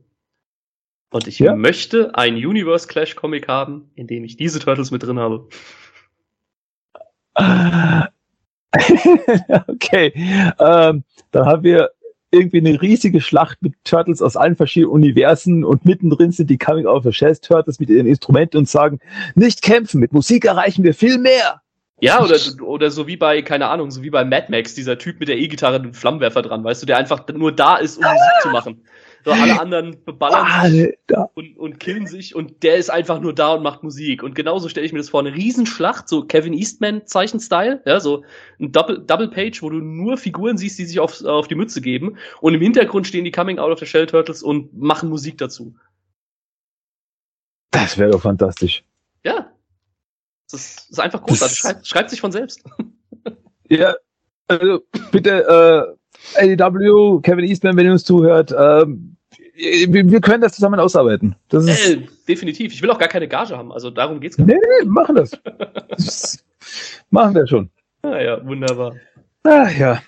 [1.10, 1.54] Und ich Ja.
[1.54, 5.48] möchte ein Universe Clash Comic haben, in dem ich diese Turtles mit drin habe.
[9.68, 10.12] okay.
[10.58, 11.90] Ähm, dann haben wir
[12.30, 16.86] irgendwie eine riesige Schlacht mit Turtles aus allen verschiedenen Universen und mittendrin sind die Coming
[16.86, 18.98] Out of the Shell Turtles mit ihren Instrumenten und sagen,
[19.34, 21.62] nicht kämpfen, mit Musik erreichen wir viel mehr.
[22.00, 25.18] Ja, oder, oder so wie bei, keine Ahnung, so wie bei Mad Max, dieser Typ
[25.18, 28.04] mit der E-Gitarre und dem Flammenwerfer dran, weißt du, der einfach nur da ist, um
[28.04, 28.82] Musik zu machen.
[29.26, 31.30] So, alle anderen beballern sich Alter.
[31.34, 34.22] und, und killen sich und der ist einfach nur da und macht Musik.
[34.22, 38.22] Und genauso stelle ich mir das vor, eine Riesenschlacht, so Kevin Eastman Zeichenstyle, ja, so
[38.60, 41.80] ein Double, Double Page, wo du nur Figuren siehst, die sich auf, auf die Mütze
[41.80, 45.38] geben und im Hintergrund stehen die Coming Out of the Shell Turtles und machen Musik
[45.38, 45.74] dazu.
[47.72, 48.84] Das wäre doch fantastisch.
[49.24, 49.50] Ja.
[50.50, 51.56] Das ist, ist einfach großartig.
[51.56, 52.62] Das- Schreibt, schreibt sich von selbst.
[53.68, 53.96] Ja,
[54.46, 55.96] also bitte,
[56.38, 59.15] äh, AEW, Kevin Eastman, wenn ihr uns zuhört, ähm,
[59.56, 61.36] wir, können das zusammen ausarbeiten.
[61.48, 62.72] Das ist, Äh, definitiv.
[62.72, 64.64] Ich will auch gar keine Gage haben, also darum geht's gar nee, nicht.
[64.82, 65.30] nee, machen das.
[65.88, 66.44] das
[67.10, 67.70] machen wir schon.
[68.02, 68.96] Ah, ja, wunderbar.
[69.44, 70.02] Ah, ja.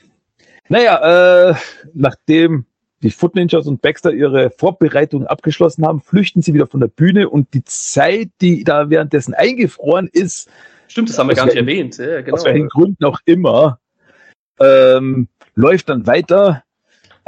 [0.68, 1.54] Naja, äh,
[1.94, 2.66] nachdem
[3.02, 7.28] die Foot Ninjas und Baxter ihre Vorbereitungen abgeschlossen haben, flüchten sie wieder von der Bühne
[7.28, 10.50] und die Zeit, die da währenddessen eingefroren ist,
[10.88, 11.98] Stimmt, das haben wir gar nicht erwähnt.
[11.98, 12.36] Ja, genau.
[12.36, 13.78] aus welchen Gründen auch immer,
[14.58, 16.64] ähm, läuft dann weiter.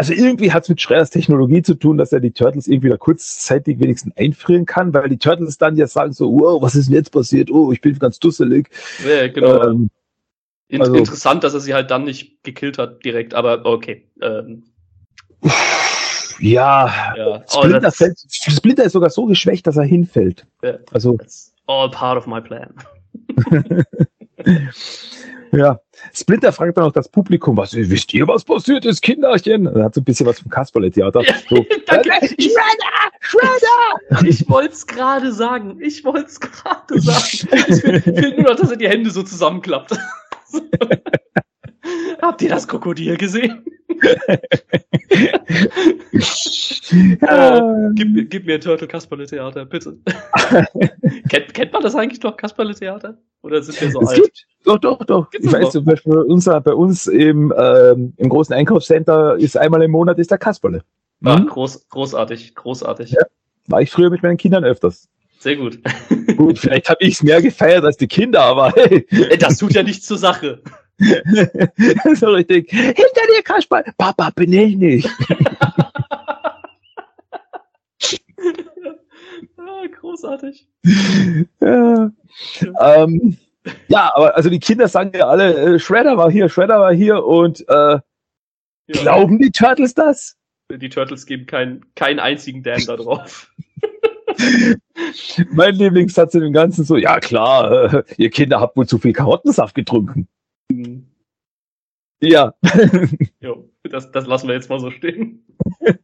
[0.00, 2.96] Also irgendwie hat es mit Schreyers Technologie zu tun, dass er die Turtles irgendwie da
[2.96, 6.94] kurzzeitig wenigstens einfrieren kann, weil die Turtles dann ja sagen so, wow, was ist denn
[6.94, 7.50] jetzt passiert?
[7.50, 8.70] Oh, ich bin ganz dusselig.
[9.06, 9.62] Ja, genau.
[9.62, 9.90] Ähm,
[10.68, 14.08] In also- interessant, dass er sie halt dann nicht gekillt hat direkt, aber okay.
[14.22, 14.62] Ähm,
[16.38, 17.44] ja, ja.
[17.46, 20.46] Splinter, das- fällt, Splinter ist sogar so geschwächt, dass er hinfällt.
[20.62, 20.78] Ja.
[20.92, 22.72] Also, That's all part of my plan.
[25.52, 25.80] ja.
[26.14, 29.66] Splinter fragt dann auch das Publikum, was, wisst ihr, was passiert ist, Kinderchen?
[29.66, 31.22] Er hat so ein bisschen was vom Kasperle-Theater.
[31.22, 32.10] Ja, So, danke.
[32.10, 32.28] äh!
[33.20, 34.26] Shredder!
[34.26, 35.78] Ich wollte es gerade sagen.
[35.80, 37.48] Ich wollte es gerade sagen.
[37.68, 39.92] Es fehlt nur noch, dass er die Hände so zusammenklappt.
[42.22, 43.64] Habt ihr das Krokodil gesehen?
[47.94, 49.96] Gib, mir- gib mir ein Turtle Kasperle Theater, bitte.
[51.28, 53.16] kennt, kennt man das eigentlich noch, Kasperle Theater?
[53.42, 54.22] Oder sind wir so Es alt?
[54.22, 55.30] gibt, doch, doch, doch.
[55.30, 55.70] Gibt's ich weiß noch?
[55.70, 60.30] zum Beispiel, unser, bei uns im, ähm, im großen Einkaufscenter ist einmal im Monat ist
[60.30, 60.82] der Kasperle.
[61.24, 61.46] Ah, Mhm.
[61.46, 63.10] groß, großartig, großartig.
[63.12, 63.22] Ja.
[63.68, 65.08] War ich früher mit meinen Kindern öfters.
[65.38, 65.78] Sehr gut.
[66.36, 69.06] Gut, vielleicht habe ich es mehr gefeiert als die Kinder, aber hey,
[69.38, 70.60] Das tut ja nichts zur Sache.
[72.14, 72.70] so richtig.
[72.70, 73.92] Hinter dir, Kasperle.
[73.96, 75.08] Papa, bin ich nicht.
[79.56, 80.66] Ah, Großartig.
[81.60, 82.10] ja.
[82.80, 83.36] Ähm,
[83.88, 87.24] ja, aber also die Kinder sagen ja alle, äh, Shredder war hier, Shredder war hier
[87.24, 88.00] und äh, Ja.
[88.88, 90.36] glauben die Turtles das?
[90.70, 93.50] Die Turtles geben keinen keinen einzigen Dan da drauf.
[95.50, 99.12] Mein Lieblingssatz in dem Ganzen so, ja klar, äh, ihr Kinder habt wohl zu viel
[99.12, 100.28] Karottensaft getrunken.
[102.20, 102.54] Ja.
[103.40, 105.44] Jo, das, das lassen wir jetzt mal so stehen.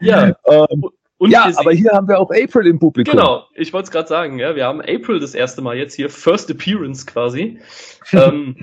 [0.00, 0.84] Ja, ähm,
[1.18, 3.12] und ja, aber hier haben wir auch April im Publikum.
[3.12, 6.08] Genau, ich wollte es gerade sagen, ja, wir haben April das erste Mal jetzt hier,
[6.08, 7.60] First Appearance quasi.
[8.12, 8.56] ähm,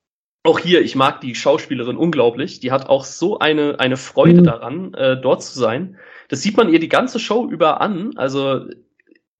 [0.44, 2.60] auch hier, ich mag die Schauspielerin unglaublich.
[2.60, 4.44] Die hat auch so eine, eine Freude Mhm.
[4.44, 5.98] daran, äh, dort zu sein.
[6.28, 8.16] Das sieht man ihr die ganze Show über an.
[8.16, 8.64] Also,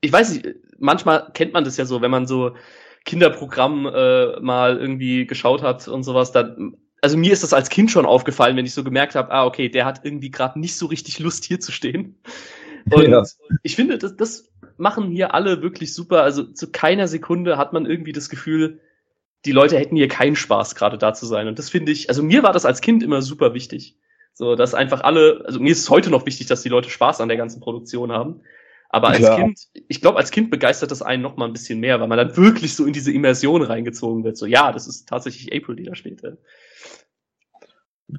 [0.01, 2.57] ich weiß nicht, manchmal kennt man das ja so, wenn man so
[3.05, 6.33] Kinderprogramm äh, mal irgendwie geschaut hat und sowas.
[6.33, 6.57] Da,
[7.03, 9.69] also mir ist das als Kind schon aufgefallen, wenn ich so gemerkt habe, ah, okay,
[9.69, 12.19] der hat irgendwie gerade nicht so richtig Lust, hier zu stehen.
[12.91, 13.23] Und Ja.
[13.63, 16.23] ich finde, das, das machen hier alle wirklich super.
[16.23, 18.81] Also zu keiner Sekunde hat man irgendwie das Gefühl,
[19.45, 21.49] die Leute hätten hier keinen Spaß, gerade da zu sein.
[21.49, 23.97] Und das finde ich, also mir war das als Kind immer super wichtig.
[24.33, 27.21] So, dass einfach alle, also mir ist es heute noch wichtig, dass die Leute Spaß
[27.21, 28.41] an der ganzen Produktion haben.
[28.91, 29.41] Aber als Klar.
[29.41, 32.19] Kind, ich glaube, als Kind begeistert das einen noch mal ein bisschen mehr, weil man
[32.19, 34.37] dann wirklich so in diese Immersion reingezogen wird.
[34.37, 36.23] So, ja, das ist tatsächlich April, die da steht.
[36.23, 36.33] ja.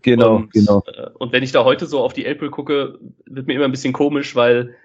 [0.01, 0.83] Genau, und, genau.
[0.87, 3.71] Äh, und wenn ich da heute so auf die April gucke, wird mir immer ein
[3.71, 4.75] bisschen komisch, weil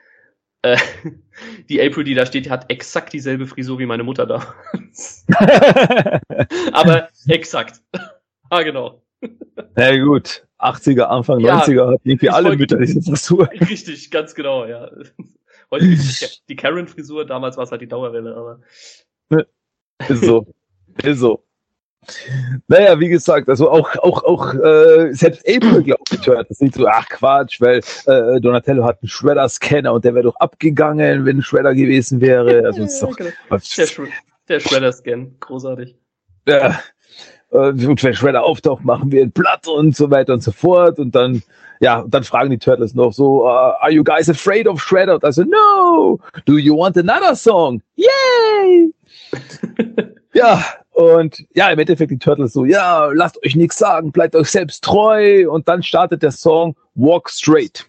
[0.63, 0.77] äh,
[1.69, 4.55] die April, die da steht, hat exakt dieselbe Frisur wie meine Mutter da.
[6.73, 7.81] Aber exakt.
[8.51, 9.03] ah, genau.
[9.77, 13.51] Na gut, 80er, Anfang Ja, 90er hat irgendwie alle Mütter diese Frisur.
[13.51, 14.91] Richtig, ganz genau, ja.
[15.71, 18.61] Heute ist die- Karen-Frisur, damals war es halt die Dauerwelle, aber
[20.09, 20.47] Ist so.
[21.03, 21.45] Ist so.
[22.67, 26.87] Naja, wie gesagt, also auch, auch, auch äh, selbst April glaubt die Turtles nicht so,
[26.87, 31.43] ach Quatsch, weil äh, Donatello hat einen Shredder-Scanner und der wäre doch abgegangen, wenn ein
[31.43, 32.65] Shredder gewesen wäre.
[32.65, 33.31] Also ist doch, genau.
[33.51, 34.09] der, Shred
[34.49, 35.95] der Shredder-Scan, großartig.
[36.49, 36.81] ja,
[37.51, 40.99] und wenn Shredder auftaucht, machen wir ihn platt und so weiter und so fort.
[40.99, 41.43] Und dann,
[41.81, 45.15] ja, und dann fragen die Turtles noch so, uh, are you guys afraid of Shredder?
[45.15, 46.21] Und also, no!
[46.45, 47.83] Do you want another song?
[47.97, 48.93] Yay!
[50.35, 54.51] ja, und ja, im Endeffekt die Turtles so, ja, lasst euch nichts sagen, bleibt euch
[54.51, 55.51] selbst treu.
[55.51, 57.85] Und dann startet der Song Walk Straight.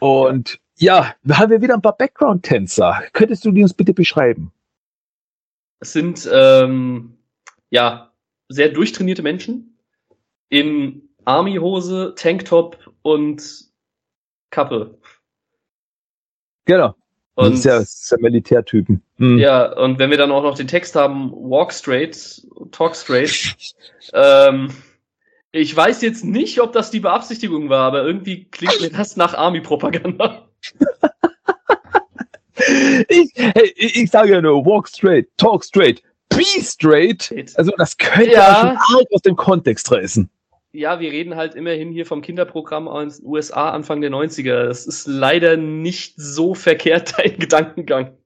[0.00, 3.02] Und ja, da haben wir wieder ein paar Background-Tänzer.
[3.12, 4.52] Könntest du die uns bitte beschreiben?
[5.80, 7.15] Es sind ähm,
[7.70, 8.12] ja
[8.48, 9.78] sehr durchtrainierte Menschen
[10.48, 13.42] in Army-Hose, Tanktop und
[14.50, 14.98] Kappe.
[16.64, 16.94] Genau.
[17.34, 19.02] Das Und ist ja, das ist ja Militärtypen.
[19.18, 19.38] Hm.
[19.38, 23.56] ja, und wenn wir dann auch noch den Text haben, walk straight, talk straight,
[24.14, 24.70] ähm,
[25.52, 29.34] ich weiß jetzt nicht, ob das die Beabsichtigung war, aber irgendwie klingt mir das nach
[29.34, 30.48] Army-Propaganda.
[33.08, 36.02] Ich, hey, ich, ich sage ja nur, walk straight, talk straight,
[36.36, 37.32] be straight.
[37.56, 38.54] Also das könnte Ja.
[38.60, 40.28] schon arg aus dem Kontext reißen.
[40.72, 44.64] Ja, wir reden halt immerhin hier vom Kinderprogramm aus den USA Anfang der 90er.
[44.66, 48.16] Das ist leider nicht so verkehrt dein Gedankengang.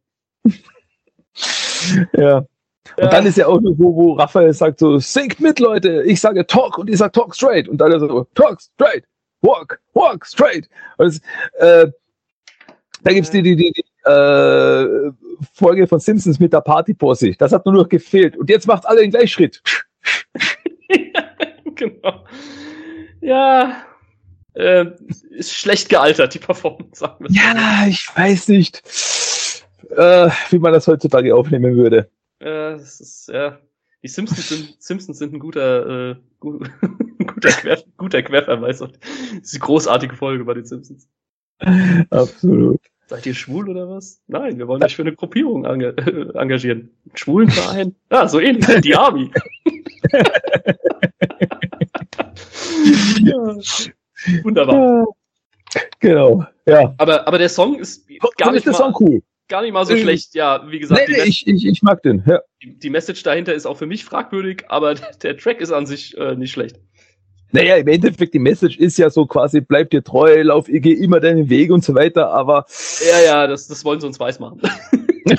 [2.15, 2.39] Ja.
[2.97, 3.09] Und Ja.
[3.09, 6.03] dann ist ja auch noch, wo, wo Raphael sagt so, singt mit, Leute.
[6.03, 7.69] Ich sage talk und ich sage talk straight.
[7.69, 9.05] Und dann so, talk straight,
[9.43, 10.69] walk, walk straight.
[10.97, 11.21] Und das,
[11.59, 11.91] äh,
[13.03, 15.11] da gibt's die, die, die, die äh,
[15.55, 17.33] Folge von Simpsons mit der Partyposse.
[17.39, 18.37] Das hat nur noch gefehlt.
[18.37, 19.63] Und jetzt macht alle den Gleichschritt.
[21.75, 22.25] genau.
[23.21, 23.85] Ja,
[24.55, 24.87] äh,
[25.31, 27.31] ist schlecht gealtert, die Performance, sagen wir.
[27.31, 28.83] Ja, ich weiß nicht,
[29.91, 32.11] äh, wie man das heutzutage aufnehmen würde.
[32.41, 33.59] Ja, das ist, ja.
[34.03, 36.59] Die Simpsons sind, Simpsons sind ein guter, äh, gu
[37.19, 38.91] guter, Quer, guter Querverweis auf
[39.33, 41.09] diese großartige Folge bei den Simpsons.
[42.09, 42.81] Absolut.
[43.11, 44.23] Seid ihr schwul oder was?
[44.29, 45.71] Nein, wir wollen euch für eine Gruppierung äh,
[46.39, 46.91] engagieren.
[47.07, 47.97] Einen Schwulen Verein?
[48.13, 49.33] Ja, so ähnlich wie die Army.
[53.25, 53.57] ja.
[54.45, 55.07] Wunderbar.
[55.99, 56.95] Genau, ja.
[56.99, 58.07] Aber, aber der Song ist
[58.39, 59.21] gar nicht, ist der mal, Song cool.
[59.49, 60.37] gar nicht mal so Ähm, schlecht.
[60.37, 62.23] Ja, wie gesagt, Nee, ich, ich, ich mag den.
[62.29, 62.41] Ja.
[62.63, 65.87] die, die Message dahinter ist auch für mich fragwürdig, aber der, der Track ist an
[65.87, 66.79] sich äh, nicht schlecht.
[67.53, 71.21] Naja, im Endeffekt, die Message ist ja so quasi, bleib dir treu, lauf, geh immer
[71.21, 72.65] deinen Weg und so weiter, aber
[73.11, 74.61] Ja, ja, das, das wollen sie uns weiß machen.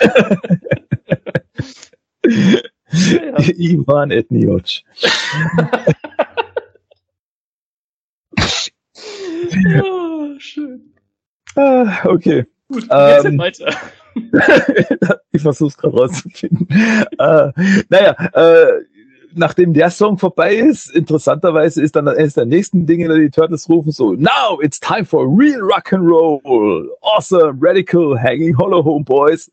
[2.24, 4.82] ja, Ivan Etnioc.
[9.52, 10.94] ja, schön.
[11.56, 12.46] Ah, okay.
[12.68, 13.74] Gut, jetzt Ähm, weiter.
[15.32, 16.68] ich versuche es gerade rauszufinden.
[17.18, 17.52] äh,
[17.90, 18.82] naja, äh,
[19.34, 23.92] nachdem der Song vorbei ist, interessanterweise ist dann eines der nächsten Dinge, die Turtles rufen
[23.92, 26.90] so, Now it's time for real rock and roll.
[27.02, 29.52] Awesome, radical, hanging hollow home boys.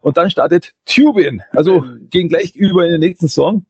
[0.00, 1.42] Und dann startet Tubin.
[1.52, 3.64] Also gehen gleich über in den nächsten Song.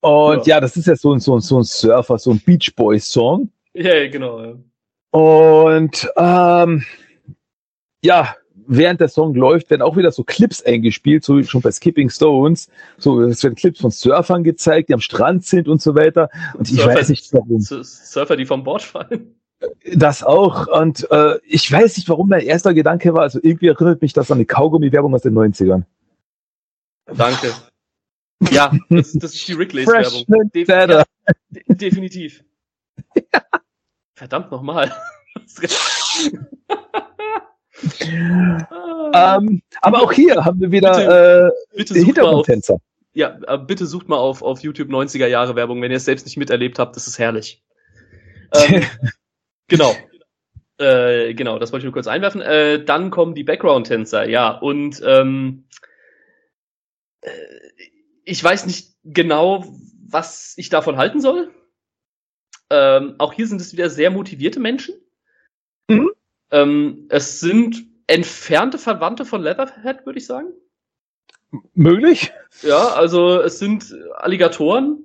[0.00, 2.40] Und ja, ja das ist ja so ein, so ein, so ein Surfer, so ein
[2.40, 3.50] Beach Boys Song.
[3.74, 4.42] Ja, genau.
[4.42, 4.54] Ja.
[5.10, 6.84] Und ähm,
[8.02, 8.34] ja,
[8.66, 12.10] während der Song läuft, werden auch wieder so Clips eingespielt, so wie schon bei Skipping
[12.10, 12.68] Stones.
[12.98, 16.30] So, es werden Clips von Surfern gezeigt, die am Strand sind und so weiter.
[16.54, 17.60] Und Surfer, ich weiß nicht warum.
[17.60, 19.34] Surfer, die vom Bord fallen.
[19.94, 20.66] Das auch.
[20.66, 23.22] Und äh, ich weiß nicht, warum mein erster Gedanke war.
[23.22, 25.84] Also irgendwie erinnert mich das an eine Kaugummi-Werbung aus den 90ern.
[27.06, 27.52] Danke.
[28.50, 30.50] Ja, das, das ist die Wrigley's-Werbung.
[30.52, 31.04] Def ja,
[31.68, 32.44] definitiv.
[33.14, 33.42] Ja.
[34.14, 34.92] Verdammt nochmal.
[38.02, 42.78] ähm, aber auch hier haben wir wieder bitte, äh, Hintergrundtänzer.
[43.12, 46.26] Ja, äh, bitte sucht mal auf, auf YouTube 90er Jahre Werbung, wenn ihr es selbst
[46.26, 47.62] nicht miterlebt habt, das ist herrlich.
[48.54, 48.82] Ähm,
[49.68, 49.94] genau.
[50.78, 52.42] Äh, genau, das wollte ich nur kurz einwerfen.
[52.42, 55.64] Äh, dann kommen die Background-Tänzer, ja, und ähm,
[57.22, 57.30] äh,
[58.24, 59.64] ich weiß nicht genau,
[60.08, 61.50] was ich davon halten soll.
[62.68, 64.94] Ähm, auch hier sind es wieder sehr motivierte Menschen.
[65.88, 66.10] Mhm.
[66.50, 70.48] Ähm, es sind entfernte Verwandte von Leatherhead, würde ich sagen.
[71.74, 72.32] Möglich?
[72.62, 74.98] Ja, also es sind Alligatoren,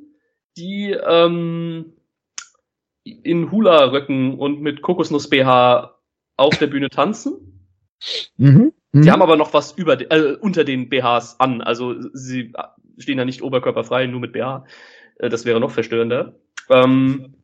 [0.57, 1.93] die ähm,
[3.03, 5.95] in Hula-Röcken und mit Kokosnuss-BH
[6.37, 7.67] auf der Bühne tanzen.
[8.37, 8.73] Mhm.
[8.91, 9.01] Mhm.
[9.01, 11.61] Die haben aber noch was über äh, unter den BHs an.
[11.61, 12.53] Also sie
[12.97, 14.65] stehen da nicht oberkörperfrei, nur mit BH.
[15.17, 16.35] Äh, das wäre noch verstörender.
[16.69, 17.35] Ähm,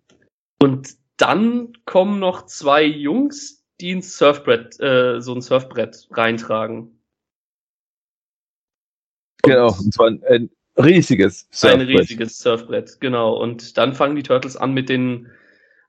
[0.60, 7.00] und dann kommen noch zwei Jungs, die ein Surfbrett, äh, so ein Surfbrett reintragen.
[9.44, 11.82] Genau, und zwar ein, ein riesiges Surfbrett.
[11.82, 13.38] Ein riesiges Surfbrett, genau.
[13.42, 15.30] Und dann fangen die Turtles an, mit den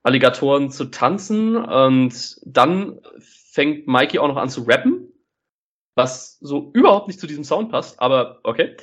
[0.02, 1.56] Alligatoren zu tanzen.
[1.56, 5.12] Und dann fängt Mikey auch noch an zu rappen,
[5.94, 8.76] was so überhaupt nicht zu diesem Sound passt, aber okay.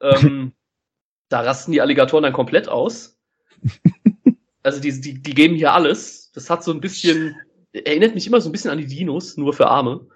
[0.00, 0.52] Ähm,
[1.28, 3.18] da rasten die Alligatoren dann komplett aus.
[4.64, 6.30] Also die, die, die geben hier alles.
[6.32, 7.36] Das hat so ein bisschen
[7.72, 10.06] erinnert mich immer so ein bisschen an die Dinos, nur für Arme.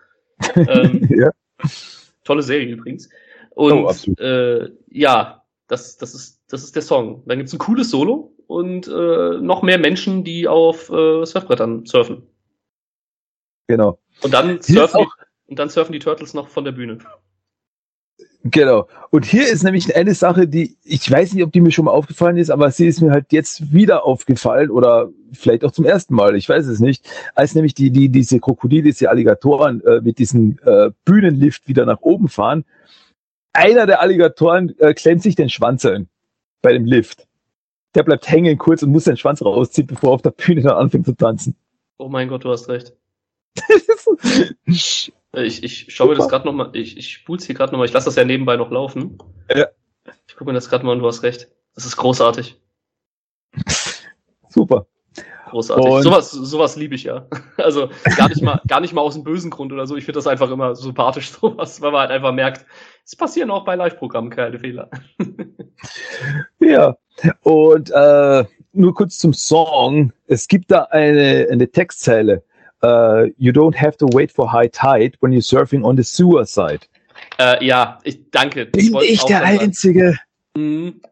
[0.57, 1.31] Ähm, ja.
[2.25, 3.09] Tolle Serie übrigens.
[3.51, 7.23] Und oh, äh, ja, das, das, ist, das ist der Song.
[7.27, 12.27] Dann gibt's ein cooles Solo und äh, noch mehr Menschen, die auf äh, Surfbrettern surfen.
[13.69, 13.99] Genau.
[14.23, 15.07] Und dann, surfen
[15.47, 16.99] und dann surfen die Turtles noch von der Bühne.
[18.45, 18.89] Genau.
[19.11, 21.93] Und hier ist nämlich eine Sache, die, ich weiß nicht, ob die mir schon mal
[21.93, 26.15] aufgefallen ist, aber sie ist mir halt jetzt wieder aufgefallen oder vielleicht auch zum ersten
[26.15, 30.19] Mal, ich weiß es nicht, als nämlich die, die, diese Krokodile, diese Alligatoren äh, mit
[30.19, 32.65] diesem äh, Bühnenlift wieder nach oben fahren.
[33.53, 36.09] Einer der Alligatoren äh, klemmt sich den Schwanz ein
[36.63, 37.29] bei dem Lift.
[37.95, 40.77] Der bleibt hängen kurz und muss seinen Schwanz rausziehen, bevor er auf der Bühne dann
[40.77, 41.55] anfängt zu tanzen.
[41.99, 42.93] Oh mein Gott, du hast recht.
[45.35, 47.93] Äh, ich, ich schaue mir das gerade nochmal, ich, ich spul's hier gerade nochmal, ich
[47.93, 49.19] lasse das ja nebenbei noch laufen.
[49.55, 49.69] Ja.
[50.27, 51.49] Ich gucke mir das gerade mal und du hast recht.
[51.75, 52.61] Das ist großartig.
[54.49, 54.87] Super.
[55.51, 55.87] Großartig.
[55.87, 57.27] Und sowas, sowas liebe ich ja.
[57.59, 59.97] Also gar nicht mal, gar nicht mal aus dem bösen Grund oder so.
[59.97, 62.67] Ich finde das einfach immer sympathisch, sowas, weil man halt einfach merkt,
[63.05, 64.91] es passieren auch bei Live-Programmen keine Fehler.
[66.61, 66.97] ja.
[67.43, 70.13] Und äh, nur kurz zum Song.
[70.27, 72.43] Es gibt da eine, eine Textzeile
[72.83, 76.45] uh, you don't have to wait for high tide when you're surfing on the sewer
[76.45, 76.87] side.
[77.39, 78.67] Äh, ja, ich danke.
[78.67, 80.19] Bin ich der Einzige?
[80.55, 81.03] Mhm.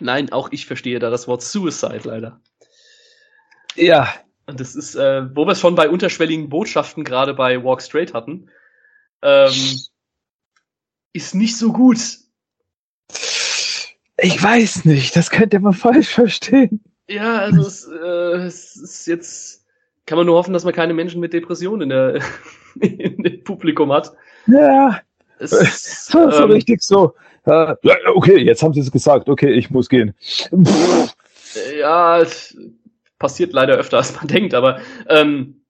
[0.00, 2.40] Nein, auch ich verstehe da das Wort Suicide leider.
[3.76, 4.12] Ja.
[4.46, 8.12] Und das ist, äh, wo wir es schon bei unterschwelligen Botschaften gerade bei Walk Straight
[8.12, 8.50] hatten,
[9.22, 9.54] ähm,
[11.12, 11.98] ist nicht so gut.
[14.18, 16.82] Ich weiß nicht, das könnte man falsch verstehen.
[17.08, 19.61] Ja, also es, äh, es ist jetzt
[20.06, 22.20] kann man nur hoffen, dass man keine Menschen mit Depressionen in der,
[22.80, 24.12] in dem Publikum hat.
[24.46, 25.00] Ja.
[25.38, 27.14] Es, so, so ähm, richtig so.
[27.44, 27.74] Uh,
[28.14, 29.28] okay, jetzt haben sie es gesagt.
[29.28, 30.14] Okay, ich muss gehen.
[31.76, 32.24] Ja,
[33.18, 35.62] passiert leider öfter, als man denkt, aber ähm,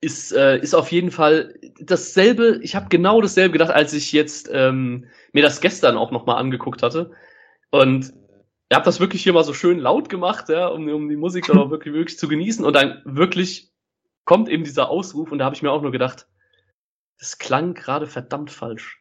[0.00, 2.60] ist, äh, ist auf jeden Fall dasselbe.
[2.62, 6.82] Ich habe genau dasselbe gedacht, als ich jetzt ähm, mir das gestern auch nochmal angeguckt
[6.82, 7.10] hatte.
[7.70, 8.12] Und
[8.70, 11.46] ihr habt das wirklich hier mal so schön laut gemacht, ja, um, um die Musik
[11.46, 12.64] dann auch wirklich, wirklich zu genießen.
[12.64, 13.72] Und dann wirklich
[14.24, 16.28] kommt eben dieser Ausruf und da habe ich mir auch nur gedacht,
[17.18, 19.00] das klang gerade verdammt falsch.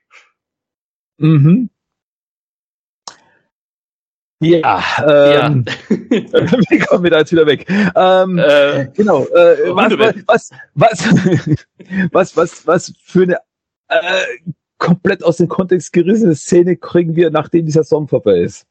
[1.17, 1.69] Mhm.
[4.39, 5.89] Ja, ähm, ja.
[5.89, 7.67] wir kommen wieder jetzt wieder weg.
[7.69, 9.25] Ähm, äh, genau.
[9.25, 11.03] Äh, was, was, was,
[12.11, 13.37] was, was, was, für eine
[13.87, 18.67] äh, komplett aus dem Kontext gerissene Szene kriegen wir, nachdem dieser Song vorbei ist.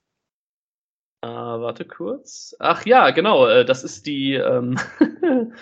[1.27, 2.55] Äh, warte kurz.
[2.59, 4.35] Ach ja, genau, äh, das ist die.
[4.35, 4.79] Ähm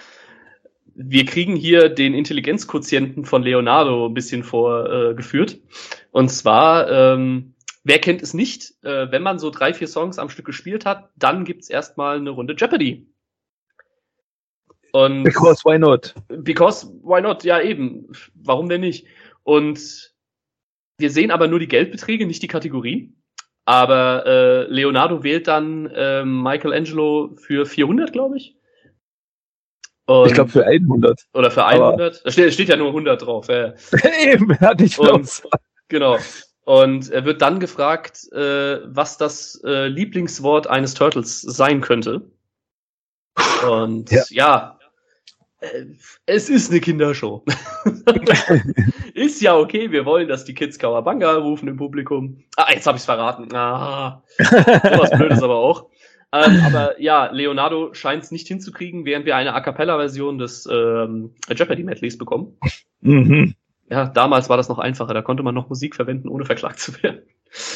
[0.95, 5.59] wir kriegen hier den Intelligenzquotienten von Leonardo ein bisschen vorgeführt.
[6.13, 10.29] Und zwar, ähm, wer kennt es nicht, äh, wenn man so drei, vier Songs am
[10.29, 13.09] Stück gespielt hat, dann gibt's erstmal eine Runde Jeopardy.
[14.93, 16.15] Und Because why not?
[16.29, 17.43] Because why not?
[17.43, 18.13] Ja, eben.
[18.35, 19.07] Warum denn nicht?
[19.43, 20.15] Und
[20.99, 23.13] wir sehen aber nur die Geldbeträge, nicht die Kategorie.
[23.67, 28.57] Aber äh, Leonardo wählt dann äh, Michelangelo für 400, glaube ich.
[30.07, 31.23] Und, Ich glaube für 100.
[31.33, 32.27] oder für aber- 100.
[32.27, 33.49] Da steht, steht ja nur 100 drauf.
[33.49, 33.73] Ja.
[34.21, 35.43] Eben, hatte ich Und-.
[35.89, 36.19] Genau.
[36.67, 42.31] Und er wird dann gefragt, äh, was das äh, Lieblingswort eines Turtles sein könnte.
[43.69, 44.25] Und Ja.
[44.31, 44.79] ja,
[45.61, 45.85] äh,
[46.27, 47.45] es ist eine Kindershow.
[49.15, 52.43] ist ja okay, wir wollen, dass die Kids Kawabanga rufen im Publikum.
[52.57, 53.55] Ah, jetzt habe ich's verraten.
[53.55, 55.89] Ah, sowas Blödes aber auch.
[56.33, 61.35] Ähm, aber ja, Leonardo scheint es nicht hinzukriegen, während wir eine A Cappella-Version des ähm,
[61.49, 62.59] Jeopardy-Medleys bekommen.
[63.03, 63.55] Mhm.
[63.89, 65.15] Ja, damals war das noch einfacher.
[65.15, 67.23] Da konnte man noch Musik verwenden, ohne verklagt zu werden.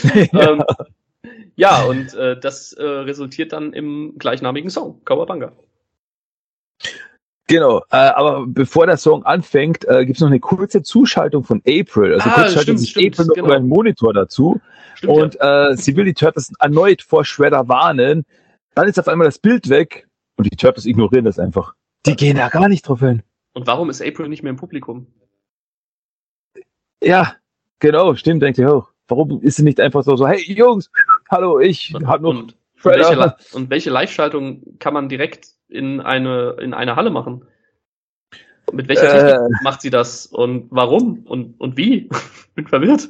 [0.32, 0.52] ja.
[0.52, 0.64] ähm,
[1.55, 5.52] ja, und äh, das äh, resultiert dann im gleichnamigen Song, Kawabanga.
[7.48, 11.60] Genau, äh, aber bevor der Song anfängt, äh, gibt es noch eine kurze Zuschaltung von
[11.66, 12.14] April.
[12.14, 13.46] Also Ah, kurz schaltet stimmt, sich stimmt, April noch genau.
[13.46, 14.60] über einen Monitor dazu
[14.94, 18.26] Stimmt und äh, sie will die Turtles erneut vor Shredder warnen.
[18.74, 20.06] Dann ist auf einmal das Bild weg
[20.36, 21.74] und die Turtles ignorieren das einfach.
[22.06, 23.16] Die gehen da gar nicht drauf hin.
[23.18, 23.22] ja.
[23.54, 25.06] Und warum ist April nicht mehr im Publikum?
[27.02, 27.34] Ja,
[27.78, 28.88] genau, stimmt, denke ich auch.
[29.08, 30.90] Warum ist sie nicht einfach so, so hey Jungs,
[31.30, 36.00] hallo, ich Und, hab noch und, und welche, und welche Live-Schaltung kann man direkt in
[36.00, 37.44] eine, in eine Halle machen?
[38.72, 39.30] Mit welcher Äh.
[39.32, 40.26] Technik macht sie das?
[40.26, 41.20] Und warum?
[41.26, 42.08] Und, und wie?
[42.54, 43.08] Bin verwirrt.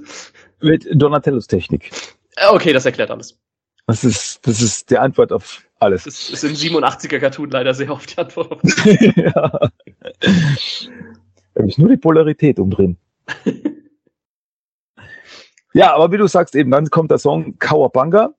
[0.61, 1.91] mit Donatellos Technik.
[2.37, 3.39] Äh, Okay, das erklärt alles.
[3.87, 6.05] Das ist, das ist die Antwort auf alles.
[6.05, 8.53] Das ist im 87er Cartoon leider sehr oft die Antwort.
[8.53, 8.61] auf-
[9.17, 9.71] ja.
[11.55, 12.99] Da muss nur die Polarität umdrehen.
[15.73, 18.35] ja, aber wie du sagst, eben dann kommt der Song Kawabanga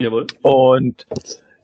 [0.00, 0.26] Jawohl.
[0.42, 1.06] und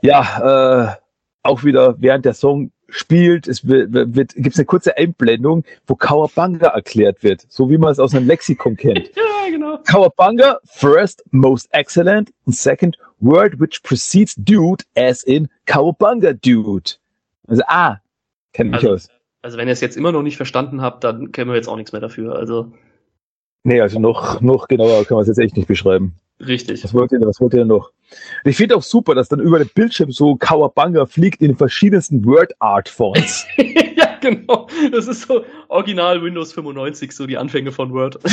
[0.02, 0.96] ja, äh,
[1.42, 5.94] auch wieder während der Song spielt, es wird, wird, gibt es eine kurze Einblendung, wo
[5.94, 9.10] Kawabanga erklärt wird, so wie man es aus einem Lexikon kennt.
[9.42, 9.78] Ja, genau.
[9.84, 16.92] Kawabanga, first, most excellent, and second, word which precedes dude, as in Kawabanga dude.
[17.48, 17.96] Also, ah,
[18.52, 19.08] kennt mich Also- aus.
[19.42, 21.76] Also wenn ihr es jetzt immer noch nicht verstanden habt, dann kennen wir jetzt auch
[21.76, 22.36] nichts mehr dafür.
[22.36, 22.72] Also
[23.64, 26.14] Nee, also noch, noch genauer kann man es jetzt echt nicht beschreiben.
[26.40, 26.84] Richtig.
[26.84, 27.92] Was wollt ihr, was wollt ihr denn noch?
[28.44, 32.24] Ich finde auch super, dass dann über den Bildschirm so Kawabanga fliegt in den verschiedensten
[32.24, 33.46] Word Art Fonts.
[33.56, 34.66] ja, genau.
[34.90, 38.18] Das ist so original Windows 95, so die Anfänge von Word.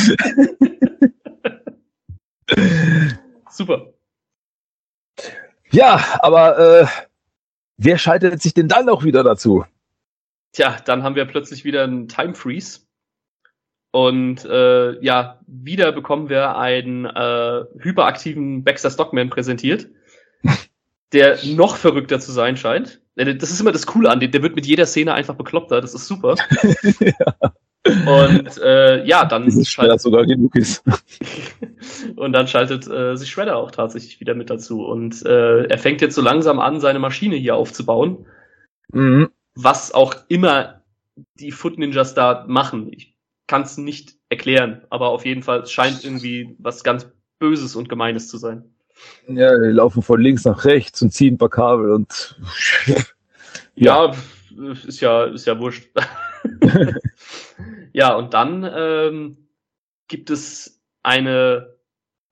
[3.50, 3.94] Super.
[5.72, 6.88] ja, aber äh,
[7.78, 9.66] wer schaltet sich denn dann auch wieder dazu?
[10.54, 12.86] Tja, dann haben wir plötzlich wieder einen Time Freeze.
[13.91, 19.88] Und äh, ja, wieder bekommen wir einen äh, hyperaktiven Baxter Stockman präsentiert,
[21.14, 23.01] der noch verrückter zu sein scheint.
[23.15, 25.81] Äh, Das ist immer das Coole an dem, der wird mit jeder Szene einfach bekloppter,
[25.81, 26.35] das ist super.
[28.05, 30.84] Und äh, ja, dann ist schwer sogar genug ist.
[32.18, 34.84] und dann schaltet äh, sich Shredder auch tatsächlich wieder mit dazu.
[34.85, 38.26] Und äh, er fängt jetzt so langsam an, seine Maschine hier aufzubauen,
[38.91, 39.30] Mhm.
[39.55, 40.81] was auch immer
[41.39, 42.91] die Foot Ninjas da machen.
[42.91, 43.15] Ich
[43.48, 47.10] kann es nicht erklären, aber auf jeden Fall scheint irgendwie was ganz
[47.40, 48.64] Böses und Gemeines zu sein.
[49.28, 52.40] Ja, die laufen von links nach rechts und ziehen ein paar Kabel und
[53.78, 54.11] Ja,
[54.88, 55.88] ist ja, ist ja wurscht.
[57.94, 59.48] ja, und dann ähm,
[60.07, 61.76] gibt es eine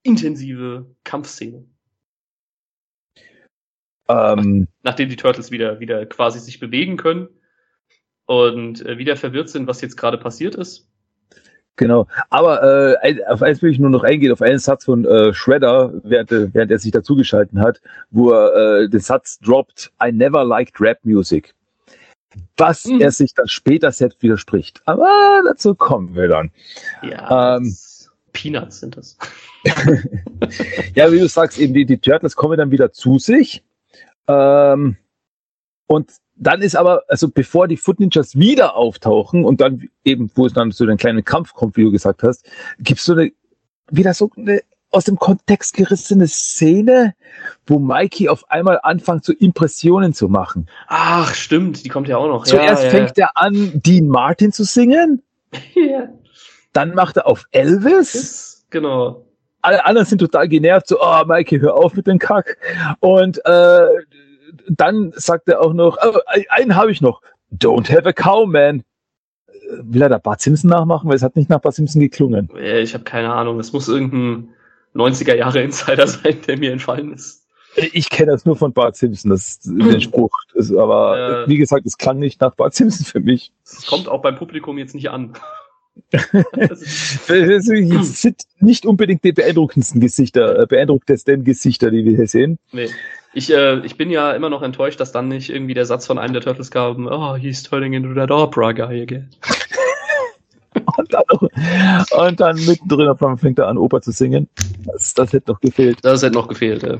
[0.02, 1.64] intensive Kampfszene.
[4.08, 7.28] ähm, nachdem die Turtles wieder, wieder quasi sich bewegen können
[8.24, 10.90] und äh, wieder verwirrt sind, was jetzt gerade passiert ist.
[11.76, 12.06] Genau.
[12.30, 15.92] Aber äh, auf eins will ich nur noch eingehen, auf einen Satz von äh, Shredder,
[16.04, 17.80] während, äh, während er sich dazugeschalten hat,
[18.10, 21.52] wo er äh, den Satz droppt, I never liked Rap Music.
[22.56, 23.00] Was Mhm.
[23.00, 24.82] er sich dann später selbst widerspricht.
[24.84, 26.50] Aber dazu kommen wir dann.
[27.02, 27.74] Ja, Ähm.
[28.32, 29.16] Peanuts sind das.
[30.94, 33.64] Ja, wie du sagst, eben die, die Turtles kommen dann wieder zu sich.
[34.28, 34.96] Ähm,
[35.86, 40.46] und dann ist aber, also bevor die Foot Ninjas wieder auftauchen und dann eben, wo
[40.46, 42.44] es dann zu den kleinen Kampf kommt, wie du gesagt hast,
[42.78, 43.32] gibt's so eine,
[43.90, 44.60] wieder so eine
[44.90, 47.14] aus dem Kontext gerissene Szene,
[47.66, 50.68] wo Mikey auf einmal anfängt, so Impressionen zu machen.
[50.86, 52.44] Ach, stimmt, die kommt ja auch noch.
[52.44, 55.22] Zuerst ja, fängt er an, Dean Martin zu singen.
[55.74, 56.08] ja.
[56.72, 58.64] Dann macht er auf Elvis.
[58.70, 59.26] Genau.
[59.60, 62.56] Alle anderen sind total genervt, so, oh, Mikey, hör auf mit dem Kack.
[63.00, 63.86] Und äh,
[64.68, 66.18] dann sagt er auch noch, oh,
[66.50, 67.22] einen habe ich noch.
[67.52, 68.82] Don't have a cow, man.
[69.82, 71.08] Will er da Bart Simpson nachmachen?
[71.08, 72.48] Weil es hat nicht nach Bart Simpson geklungen.
[72.56, 73.58] Äh, Ich habe keine Ahnung.
[73.60, 74.48] Es muss irgendein
[74.94, 77.42] 90er-Jahre-Insider sein, der mir entfallen ist.
[77.92, 80.30] Ich kenne das nur von Bart Simpson, das den Spruch.
[80.54, 81.48] Das, aber Äh.
[81.48, 83.52] wie gesagt, es klang nicht nach Bart Simpson für mich.
[83.64, 85.32] Es kommt auch beim Publikum jetzt nicht an.
[86.52, 92.58] Das ist- sind nicht unbedingt die beeindruckendsten Gesichter, äh, beeindrucktesten Gesichter, die wir hier sehen.
[92.72, 92.88] nee.
[93.36, 96.16] Ich, äh, ich bin ja immer noch enttäuscht, dass dann nicht irgendwie der Satz von
[96.16, 99.28] einem der Turtles kam, oh, he's turning into that opera guy again.
[100.96, 101.24] Und dann,
[102.26, 104.48] und dann mittendrin fängt er an, Oper zu singen.
[104.86, 105.98] Das, das hätte noch gefehlt.
[106.02, 106.82] Das hätte noch gefehlt.
[106.82, 106.98] Äh.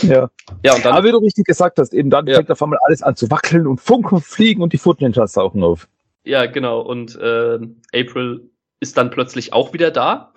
[0.00, 0.30] Ja.
[0.64, 2.36] Ja, und dann Aber wie du richtig gesagt hast, eben dann Ja.
[2.36, 5.62] fängt auf einmal alles an zu wackeln und funken fliegen und die Foot Ninjas tauchen
[5.62, 5.86] auf.
[6.24, 6.80] Ja, genau.
[6.80, 7.58] Und äh,
[7.94, 8.48] April
[8.80, 10.31] ist dann plötzlich auch wieder da.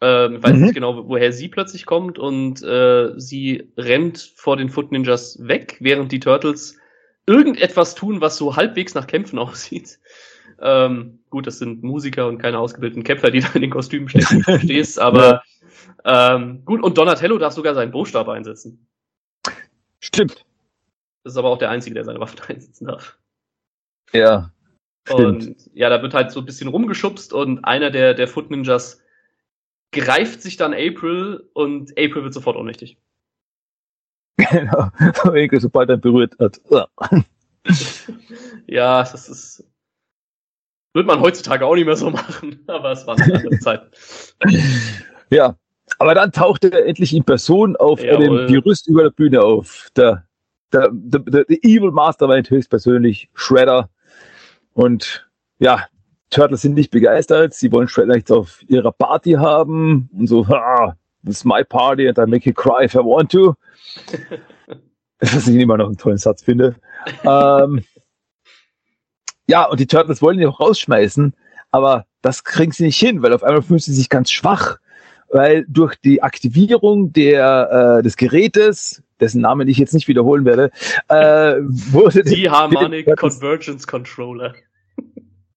[0.00, 0.62] Ähm, ich weiß Mhm.
[0.62, 5.76] nicht genau, woher sie plötzlich kommt und äh, sie rennt vor den Foot Ninjas weg,
[5.80, 6.78] während die Turtles
[7.26, 9.98] irgendetwas tun, was so halbwegs nach Kämpfen aussieht.
[10.62, 14.20] Ähm, gut, das sind Musiker und keine ausgebildeten Kämpfer, die da in den Kostümen du
[14.42, 15.42] verstehst, aber
[16.04, 18.86] ähm, gut, und Donatello darf sogar seinen Buchstab einsetzen.
[20.00, 20.44] Stimmt.
[21.24, 23.18] Das ist aber auch der Einzige, der seine Waffen einsetzen darf.
[24.12, 24.50] Ja.
[25.06, 25.46] Stimmt.
[25.46, 29.02] Und ja, da wird halt so ein bisschen rumgeschubst und einer der, der Foot Ninjas
[29.92, 32.96] greift sich dann April und April wird sofort ohnmächtig.
[34.36, 34.90] Genau.
[35.60, 36.60] Sobald er berührt hat.
[38.66, 39.64] Ja, das ist.
[40.94, 43.82] Wird man heutzutage auch nicht mehr so machen, aber es war eine andere Zeit.
[45.28, 45.56] Ja.
[45.98, 48.46] Aber dann taucht er endlich in Person auf Jawohl.
[48.46, 49.90] dem Gerüst über der Bühne auf.
[49.94, 50.26] Der,
[50.72, 53.90] der, der, der, der Evil Mastermind höchstpersönlich, Shredder.
[54.72, 55.86] Und ja,
[56.30, 57.54] Turtles sind nicht begeistert.
[57.54, 60.08] Sie wollen Shredder auf ihrer Party haben.
[60.16, 60.94] Und so, ah,
[61.24, 63.54] this is my party and I make you cry if I want to.
[65.20, 66.76] Was ich immer noch einen tollen Satz finde.
[67.24, 67.82] ähm,
[69.46, 71.34] ja, und die Turtles wollen ihn auch rausschmeißen,
[71.70, 74.78] aber das kriegen sie nicht hin, weil auf einmal fühlen sie sich ganz schwach,
[75.30, 80.70] weil durch die Aktivierung der, äh, des Gerätes, dessen Namen ich jetzt nicht wiederholen werde,
[81.08, 84.54] äh, wurde Die Harmonic Turtles- Convergence Controller.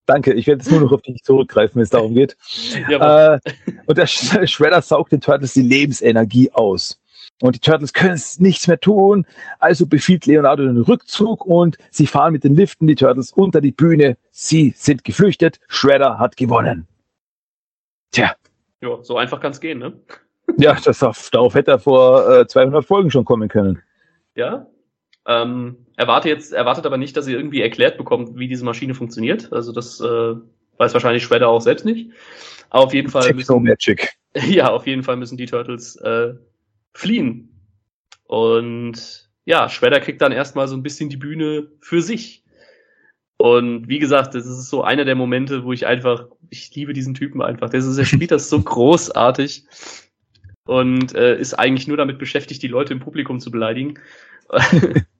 [0.05, 2.35] Danke, ich werde jetzt nur noch auf dich zurückgreifen, wenn es darum geht.
[2.89, 3.39] Ja, Äh,
[3.85, 6.99] und der Sh- Shredder saugt den Turtles die Lebensenergie aus.
[7.41, 9.25] Und die Turtles können es nichts mehr tun.
[9.59, 13.71] Also befiehlt Leonardo den Rückzug und sie fahren mit den Liften die Turtles unter die
[13.71, 14.17] Bühne.
[14.31, 15.59] Sie sind geflüchtet.
[15.67, 16.87] Shredder hat gewonnen.
[18.11, 18.35] Tja,
[18.81, 19.93] ja, so einfach kann's gehen, ne?
[20.57, 23.81] ja, das, auf- darauf hätte er vor äh, 200 Folgen schon kommen können.
[24.35, 24.67] Ja.
[25.25, 29.51] Ähm, erwarte jetzt, erwartet aber nicht, dass ihr irgendwie erklärt bekommt, wie diese Maschine funktioniert.
[29.51, 30.35] Also das äh,
[30.77, 32.11] weiß wahrscheinlich Shredder auch selbst nicht.
[32.69, 34.13] Aber auf jeden Fall Techno müssen, Magic.
[34.47, 36.33] ja, auf jeden Fall müssen die Turtles äh,
[36.93, 37.49] fliehen.
[38.25, 42.43] Und ja, Shredder kriegt dann erstmal so ein bisschen die Bühne für sich.
[43.37, 47.13] Und wie gesagt, das ist so einer der Momente, wo ich einfach, ich liebe diesen
[47.13, 47.69] Typen einfach.
[47.69, 49.65] Das ist, er spielt das so großartig
[50.65, 53.99] und äh, ist eigentlich nur damit beschäftigt, die Leute im Publikum zu beleidigen.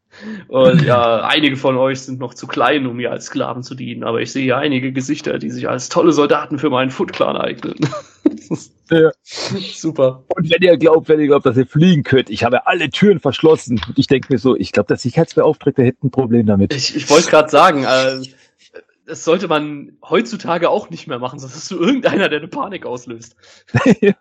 [0.47, 4.03] und ja, einige von euch sind noch zu klein, um mir als Sklaven zu dienen,
[4.03, 7.37] aber ich sehe hier einige Gesichter, die sich als tolle Soldaten für meinen Foot Clan
[7.37, 7.75] eignen.
[8.91, 9.11] Ja.
[9.23, 10.23] Super.
[10.35, 13.19] Und wenn ihr glaubt, wenn ihr glaubt, dass ihr fliegen könnt, ich habe alle Türen
[13.19, 13.81] verschlossen.
[13.87, 16.75] Und ich denke mir so, ich glaube, der Sicherheitsbeauftragte hätte ein Problem damit.
[16.75, 18.21] Ich, ich wollte gerade sagen, äh,
[19.05, 22.85] das sollte man heutzutage auch nicht mehr machen, sonst ist du irgendeiner, der eine Panik
[22.85, 23.35] auslöst.
[24.01, 24.15] ja.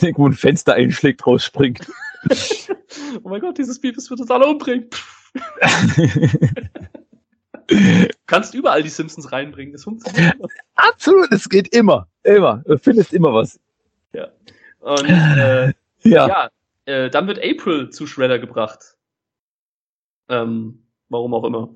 [0.00, 1.86] Irgendwo ein Fenster einschlägt, rausspringt.
[3.24, 4.88] Oh mein Gott, dieses Beavis wird uns alle umbringen.
[7.66, 10.34] Du kannst überall die Simpsons reinbringen, das funktioniert.
[10.34, 10.48] immer.
[10.74, 12.08] Absolut, es geht immer.
[12.22, 12.62] Immer.
[12.66, 13.58] Du findest immer was.
[14.80, 15.72] Und äh,
[16.02, 16.28] Ja.
[16.28, 16.50] ja,
[16.86, 18.96] äh, dann wird April zu Shredder gebracht.
[20.28, 21.72] Ähm, warum auch immer.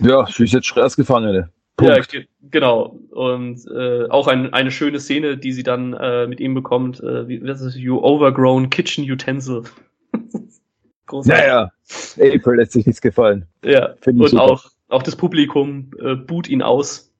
[0.00, 1.52] Ja, sie ist jetzt Schredders Gefangene.
[1.80, 2.10] Ja, Punkt.
[2.10, 2.98] ge genau.
[3.10, 7.00] Und äh, auch ein, eine schöne Szene, die sie dann äh, mit ihm bekommt.
[7.00, 7.76] Äh, wie, was ist?
[7.76, 9.64] You overgrown kitchen utensil.
[11.06, 11.44] Großartig.
[11.44, 11.70] Ja,
[12.16, 12.34] ja.
[12.34, 13.46] April lässt sich nichts gefallen.
[13.64, 17.12] Ja, Finde ich und auch, auch das Publikum äh, boot ihn aus.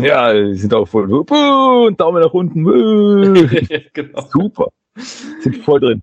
[0.00, 1.06] Ja, die sind auch voll.
[1.06, 2.64] Buh, und Daumen nach unten.
[3.92, 4.28] Genau.
[4.30, 4.72] Super.
[5.40, 6.02] Sind voll drin.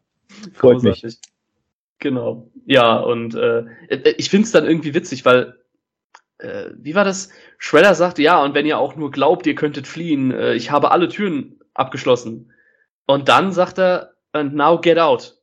[0.54, 1.02] Freut mich.
[1.02, 1.20] Großartig.
[2.00, 2.48] Genau.
[2.66, 5.56] Ja, und äh, äh, ich find's dann irgendwie witzig, weil,
[6.40, 7.30] äh, wie war das?
[7.58, 10.92] Shredder sagt, ja, und wenn ihr auch nur glaubt, ihr könntet fliehen, äh, ich habe
[10.92, 12.52] alle Türen abgeschlossen.
[13.06, 15.34] Und dann sagt er, and now get out.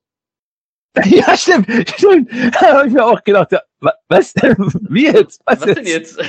[1.04, 2.30] Ja, stimmt, stimmt.
[2.54, 4.32] Da habe ich mir auch gedacht, ja, wa- was?
[4.88, 5.40] Wie jetzt?
[5.44, 6.20] Was, Was denn jetzt?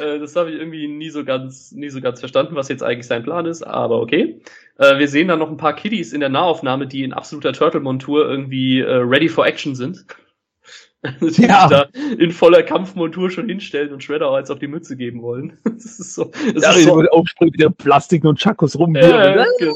[0.00, 3.06] Äh, das habe ich irgendwie nie so ganz, nie so ganz verstanden, was jetzt eigentlich
[3.06, 4.40] sein Plan ist, aber okay.
[4.78, 8.28] Äh, wir sehen da noch ein paar Kiddies in der Nahaufnahme, die in absoluter Turtle-Montur
[8.28, 10.06] irgendwie äh, ready for action sind.
[11.20, 11.68] Die Ja.
[11.68, 15.58] sich da in voller Kampfmontur schon hinstellen und Shredder jetzt auf die Mütze geben wollen.
[15.64, 16.24] Das ist so,
[16.54, 17.02] das Ja, ist so,
[17.40, 18.94] mit ihren Plastiken und Chakos rum.
[18.94, 19.72] ja, ja, ge-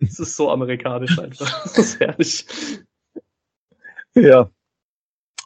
[0.00, 1.62] das ist so amerikanisch einfach.
[1.64, 2.46] Das ist herrlich.
[4.14, 4.48] Ja.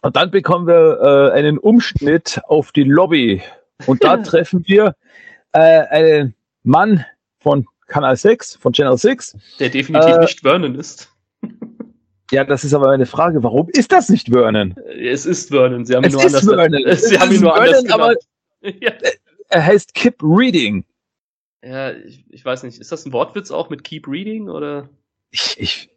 [0.03, 1.01] Und dann bekommen wir
[1.33, 3.43] äh, einen Umschnitt auf die Lobby.
[3.87, 4.95] Und da treffen wir
[5.53, 5.59] äh,
[5.89, 7.05] einen Mann
[7.41, 9.37] von Kanal 6, von Channel 6.
[9.59, 11.13] Der definitiv Äh, nicht Vernon ist.
[12.31, 13.43] Ja, das ist aber meine Frage.
[13.43, 14.75] Warum ist das nicht Vernon?
[15.01, 15.85] Es ist Vernon.
[15.87, 16.45] Sie haben ihn Es nur ist anders.
[16.45, 16.73] Vernon.
[16.97, 18.25] Sie Es haben ihn nur anders Vernon, aber- genannt.
[18.83, 18.93] Ja.
[19.51, 20.85] Er heißt Kip Reading.
[21.65, 22.79] Ja, ich, ich weiß nicht.
[22.81, 24.89] Ist das ein Wortwitz auch mit Keep Reading oder?
[25.31, 25.91] Ich, ich,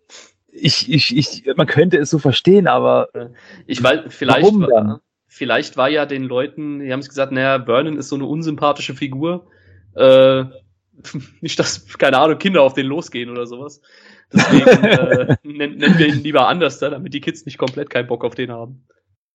[0.47, 3.09] ich, ich, ich, man könnte es so verstehen, aber
[3.67, 7.63] Ich weiß, vielleicht, Warum war, vielleicht war ja den Leuten, die haben es gesagt, naja,
[7.65, 9.47] Vernon ist so eine unsympathische Figur.
[9.95, 10.45] Äh,
[11.41, 13.81] nicht, dass, keine Ahnung, Kinder auf den losgehen oder sowas.
[14.33, 18.07] Deswegen äh, nennen, nennen wir ihn lieber anders, da, damit die Kids nicht komplett keinen
[18.07, 18.85] Bock auf den haben.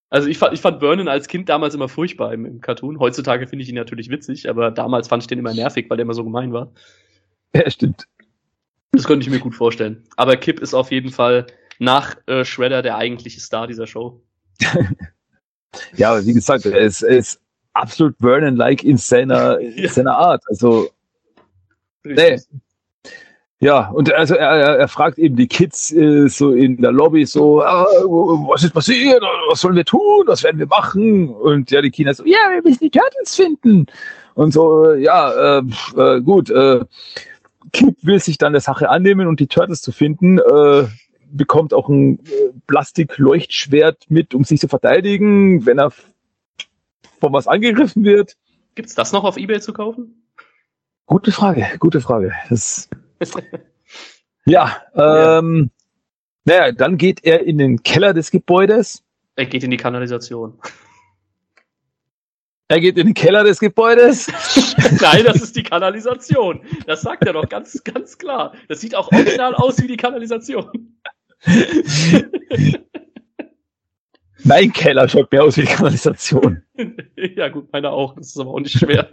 [0.09, 3.01] Also ich fand, ich fand Vernon als Kind damals immer furchtbar im, im Cartoon.
[3.01, 6.05] Heutzutage finde ich ihn natürlich witzig, aber damals fand ich den immer nervig, weil der
[6.05, 6.73] immer so gemein war.
[7.55, 8.07] ja, stimmt.
[8.93, 10.05] Das könnte ich mir gut vorstellen.
[10.17, 11.47] Aber Kip ist auf jeden Fall
[11.79, 14.23] nach äh, Shredder der eigentliche Star dieser Show.
[15.97, 17.41] Ja, aber wie gesagt, er ist, er ist
[17.75, 19.91] absolut Vernon-like in seiner, in Ja.
[19.91, 20.43] seiner Art.
[20.49, 20.89] Also,
[22.05, 22.39] nee.
[23.59, 27.63] Ja, und also er, er, fragt eben die Kids äh, so in der Lobby so,
[27.63, 27.87] ah,
[28.51, 29.23] was ist passiert?
[29.49, 30.25] Was sollen wir tun?
[30.27, 31.29] Was werden wir machen?
[31.29, 33.87] Und ja, die Kinder so, ja, wir müssen die Turtles finden.
[34.35, 35.63] Und so, äh, ja, äh,
[35.97, 36.81] äh, gut, äh,
[37.73, 40.87] Kip will sich dann der Sache annehmen und die Turtles zu finden, äh,
[41.31, 45.93] bekommt auch ein äh, Plastik-Leuchtschwert mit, um sich zu verteidigen, wenn er
[47.21, 48.37] von was angegriffen wird.
[48.75, 50.23] Gibt's das noch auf Ebay zu kaufen?
[51.07, 52.33] Gute Frage, gute Frage.
[52.51, 52.91] Das,
[54.47, 55.39] ja, Ja.
[55.39, 55.71] ähm,
[56.45, 59.03] naja, dann geht er in den Keller des Gebäudes.
[59.35, 60.59] Er geht in die Kanalisation.
[62.69, 64.27] Er geht in den Keller des Gebäudes.
[65.01, 66.61] Nein, das ist die Kanalisation.
[66.87, 68.55] Das sagt er doch ganz, ganz klar.
[68.69, 70.97] Das sieht auch original aus wie die Kanalisation.
[74.45, 76.63] mein Keller schaut mehr aus wie die Kanalisation.
[77.17, 78.15] ja, gut, meiner auch.
[78.17, 79.11] Das ist aber auch nicht schwer.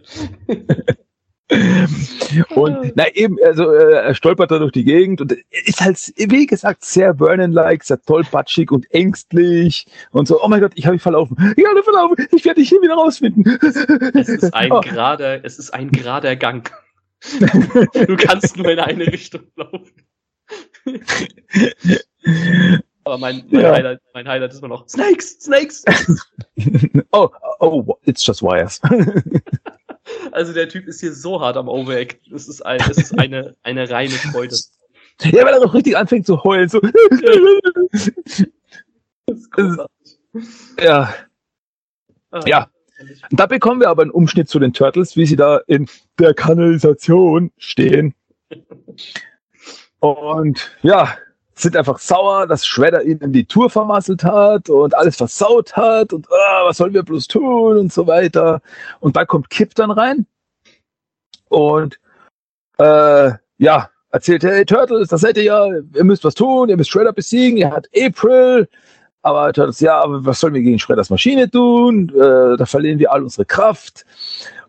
[2.55, 5.33] Und na eben, also äh, er stolpert da durch die Gegend und
[5.65, 10.71] ist halt, wie gesagt, sehr Vernon-like, sehr tollpatschig und ängstlich und so, oh mein Gott,
[10.75, 11.37] ich habe mich verlaufen.
[11.55, 13.45] Ich habe mich verlaufen, ich werde dich hier wieder rausfinden.
[14.15, 14.81] Es ist ein Oh.
[14.81, 16.71] gerader, es ist ein gerader Gang.
[18.07, 19.91] Du kannst nur in eine Richtung laufen.
[23.05, 23.73] Aber mein, mein, Ja.
[23.73, 25.83] Highlight, mein Highlight ist immer noch Snakes, Snakes.
[27.11, 28.81] oh, oh, it's just wires.
[30.33, 32.17] Also der Typ ist hier so hart am Overact.
[32.31, 34.55] Es ist, ein, es ist eine, eine reine Freude.
[35.21, 36.81] ja, weil er doch richtig anfängt zu heulen, so.
[39.51, 40.17] Großartig.
[40.81, 41.13] ja,
[42.33, 42.67] Ah, ja.
[43.29, 45.87] Da bekommen wir aber einen Umschnitt zu den Turtles, wie sie da in
[46.19, 48.15] der Kanalisation stehen.
[49.99, 51.15] Und ja,
[51.55, 56.27] sind einfach sauer, dass Shredder ihnen die Tour vermasselt hat und alles versaut hat und
[56.31, 58.61] ah, was sollen wir bloß tun und so weiter.
[58.99, 60.25] Und da kommt Kip dann rein
[61.49, 61.99] und
[62.79, 66.91] äh, ja, erzählt, hey Turtles, das seid ihr ja, ihr müsst was tun, ihr müsst
[66.91, 68.67] Shredder besiegen, ihr habt April,
[69.21, 72.09] aber Turtles, ja, aber was sollen wir gegen Shredders Maschine tun?
[72.09, 74.05] Äh, da verlieren wir all unsere Kraft.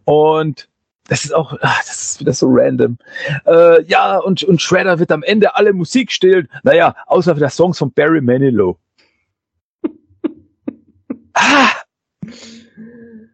[0.04, 0.68] Und
[1.08, 2.98] das ist auch, ach, das ist wieder so random.
[3.46, 6.48] Äh, ja, und, und Shredder wird am Ende alle Musik stillen.
[6.62, 8.78] Naja, außer für der Songs von Barry Manilow.
[11.34, 11.68] ah,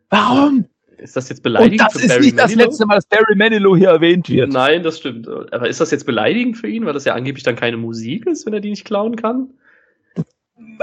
[0.09, 0.67] warum?
[0.99, 2.65] Ist das jetzt Und beleidigend das für ist Barry nicht das Manilow?
[2.65, 4.53] letzte Mal, dass Barry Manilow hier erwähnt wird.
[4.53, 5.29] Nein, das stimmt.
[5.29, 8.47] Aber ist das jetzt beleidigend für ihn, weil das ja angeblich dann keine Musik ist,
[8.47, 9.49] wenn er die nicht klauen kann?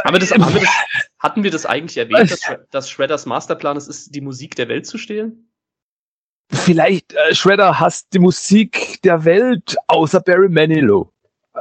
[0.04, 0.70] Haben wir das, haben wir das,
[1.20, 2.42] hatten wir das eigentlich erwähnt, dass,
[2.72, 5.47] dass Shredders Masterplan es ist, die Musik der Welt zu stehlen?
[6.52, 11.12] Vielleicht äh, Shredder hasst die Musik der Welt, außer Barry Manilow.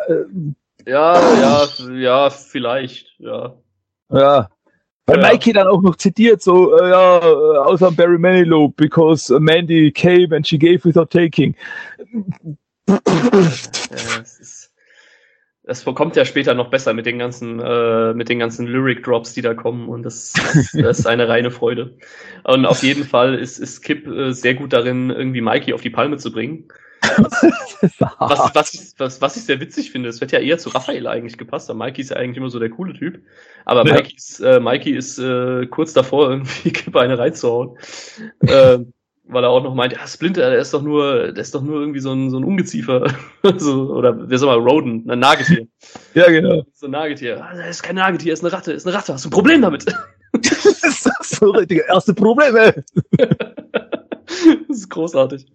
[0.09, 0.25] Äh,
[0.87, 3.53] Ja, ja, ja, vielleicht, ja.
[4.11, 4.49] Ja.
[5.07, 5.29] Weil Ja.
[5.33, 10.35] Mikey dann auch noch zitiert, so, äh, ja, äh, außer Barry Manilow, because Mandy came
[10.35, 11.55] and she gave without taking.
[12.89, 13.01] Ja,
[14.23, 14.66] es ist,
[15.67, 19.35] das kommt ja später noch besser mit den ganzen, äh, mit den ganzen Lyric Drops,
[19.35, 20.33] die da kommen und das,
[20.73, 21.97] das ist eine reine Freude.
[22.45, 25.91] Und auf jeden Fall ist, ist Kip äh, sehr gut darin, irgendwie Mikey auf die
[25.91, 26.69] Palme zu bringen.
[27.19, 31.07] was, was, ich, was, was ich sehr witzig finde, es wird ja eher zu Raphael
[31.07, 33.21] eigentlich gepasst, weil Mikey ist ja eigentlich immer so der coole Typ.
[33.65, 33.95] Aber Ja.
[33.95, 37.77] Mikey ist, äh, Mikey ist äh, kurz davor, irgendwie Kippe eine reinzuhauen.
[38.47, 38.93] ähm,
[39.29, 41.81] weil er auch noch meint, ja, Splinter, der ist doch nur, der ist doch nur
[41.81, 43.13] irgendwie so ein, so ein Ungeziefer.
[43.57, 45.67] so, oder wie soll man, Rodent, ein Nagetier.
[46.15, 46.65] ja, genau.
[46.73, 47.43] So ein Nagetier.
[47.43, 49.13] Ah, Er ist kein Nagetier, er ist eine Ratte, er ist eine Ratte.
[49.15, 49.85] Hast du ein Problem damit?
[50.33, 52.85] Das ist so richtige erste Probleme.
[53.17, 55.47] das ist großartig.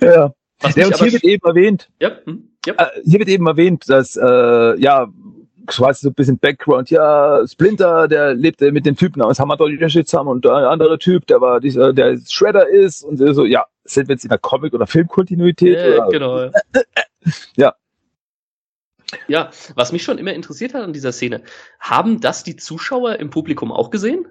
[0.00, 0.32] Ja.
[0.60, 2.74] Was Ja, und hier wird eben erwähnt, ja, hm, ja.
[2.74, 5.08] äh, hier wird eben erwähnt, dass, äh, ja,
[5.70, 10.28] quasi so ein bisschen Background, ja, Splinter, der lebte mit dem Typen aus Dolly zusammen
[10.28, 14.14] und der andere Typ, der war dieser, der Shredder ist und so, ja, sind wir
[14.14, 15.78] jetzt in der Comic- oder Filmkontinuität?
[15.78, 16.08] Ja, oder?
[16.10, 16.38] genau.
[16.40, 16.50] ja.
[17.56, 17.74] Ja.
[19.28, 21.42] Ja, was mich schon immer interessiert hat an dieser Szene,
[21.80, 24.26] haben das die Zuschauer im Publikum auch gesehen?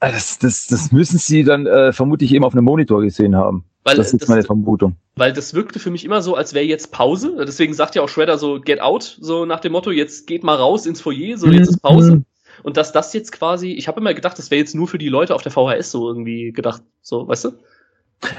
[0.00, 3.64] Ah, Das, das, das müssen sie dann äh, vermutlich eben auf einem Monitor gesehen haben.
[3.84, 4.96] Weil das ist das, meine Vermutung.
[5.16, 7.44] weil das wirkte für mich immer so, als wäre jetzt Pause.
[7.46, 10.56] Deswegen sagt ja auch Shredder so, get out, so nach dem Motto, jetzt geht mal
[10.56, 12.16] raus ins Foyer, so jetzt ist Pause.
[12.16, 12.24] Mhm.
[12.62, 15.08] Und dass das jetzt quasi, ich habe immer gedacht, das wäre jetzt nur für die
[15.08, 17.52] Leute auf der VHS so irgendwie gedacht, so, weißt du?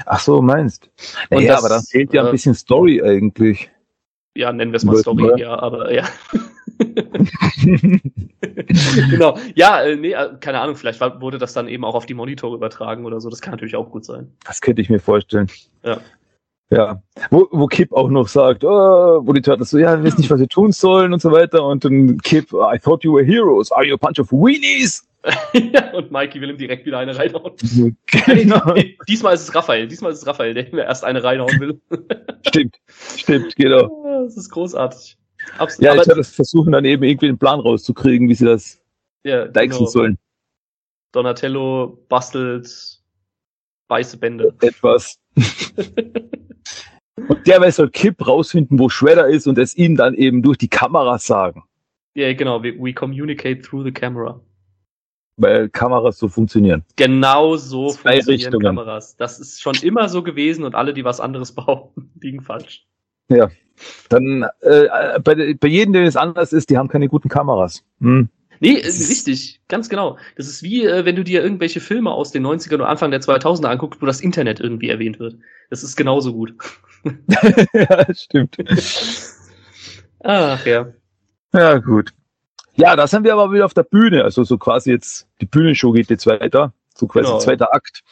[0.04, 0.90] Ach so, meinst.
[1.30, 3.70] Und Ja, das, aber da fehlt ja ein äh, bisschen Story eigentlich.
[4.34, 6.04] Ja, nennen wir es mal Story, ja, aber ja.
[9.10, 9.38] genau.
[9.54, 12.56] Ja, äh, nee, äh, keine Ahnung, vielleicht wurde das dann eben auch auf die Monitore
[12.56, 13.28] übertragen oder so.
[13.28, 14.32] Das kann natürlich auch gut sein.
[14.44, 15.48] Das könnte ich mir vorstellen.
[15.84, 15.98] Ja.
[16.70, 17.02] Ja.
[17.30, 20.30] Wo, wo Kip auch noch sagt, oh, wo die Turtles so, ja, wir wissen nicht,
[20.30, 21.64] was wir tun sollen und so weiter.
[21.64, 23.72] Und dann Kip, I thought you were heroes.
[23.72, 25.04] Are you a bunch of weenies?
[25.52, 27.52] ja, und Mikey will ihm direkt wieder eine reinhauen.
[28.06, 28.72] genau.
[28.72, 29.86] Nee, diesmal ist es Raphael.
[29.86, 31.80] Diesmal ist es Raphael, der ihm erst eine reinhauen will.
[32.46, 32.76] Stimmt.
[33.16, 34.22] Stimmt, genau.
[34.24, 35.18] das ist großartig.
[35.58, 35.84] Absolut.
[35.84, 38.80] Ja, Aber- Turtles versuchen dann eben irgendwie einen Plan rauszukriegen, wie sie das
[39.24, 39.90] ja, deichseln genau.
[39.90, 40.18] sollen.
[41.12, 43.00] Donatello bastelt
[43.88, 44.54] weiße Bände.
[44.60, 45.18] Etwas.
[47.28, 50.68] und derweil soll Kip rausfinden, wo Shredder ist und es ihnen dann eben durch die
[50.68, 51.64] Kamera sagen.
[52.14, 52.62] Ja, genau.
[52.62, 54.40] We, we communicate through the camera.
[55.36, 56.84] Weil Kameras so funktionieren.
[56.96, 58.62] Genau so Zwei funktionieren Richtungen.
[58.76, 59.16] Kameras.
[59.16, 62.86] Das ist schon immer so gewesen und alle, die was anderes behaupten, liegen falsch.
[64.08, 67.82] Dann äh, bei, bei jedem, der es anders ist, die haben keine guten Kameras.
[68.00, 68.28] Hm.
[68.60, 70.18] Nee, äh, richtig, ganz genau.
[70.36, 73.22] Das ist wie, äh, wenn du dir irgendwelche Filme aus den 90ern oder Anfang der
[73.22, 75.36] 2000er anguckst, wo das Internet irgendwie erwähnt wird.
[75.70, 76.54] Das ist genauso gut.
[77.72, 78.58] ja, stimmt.
[80.22, 80.92] Ach ja.
[81.54, 82.12] Ja, gut.
[82.74, 84.24] Ja, da sind wir aber wieder auf der Bühne.
[84.24, 86.72] Also so quasi jetzt, die Bühnenshow geht jetzt weiter.
[86.94, 87.38] So quasi Genau.
[87.38, 88.02] zweiter Akt.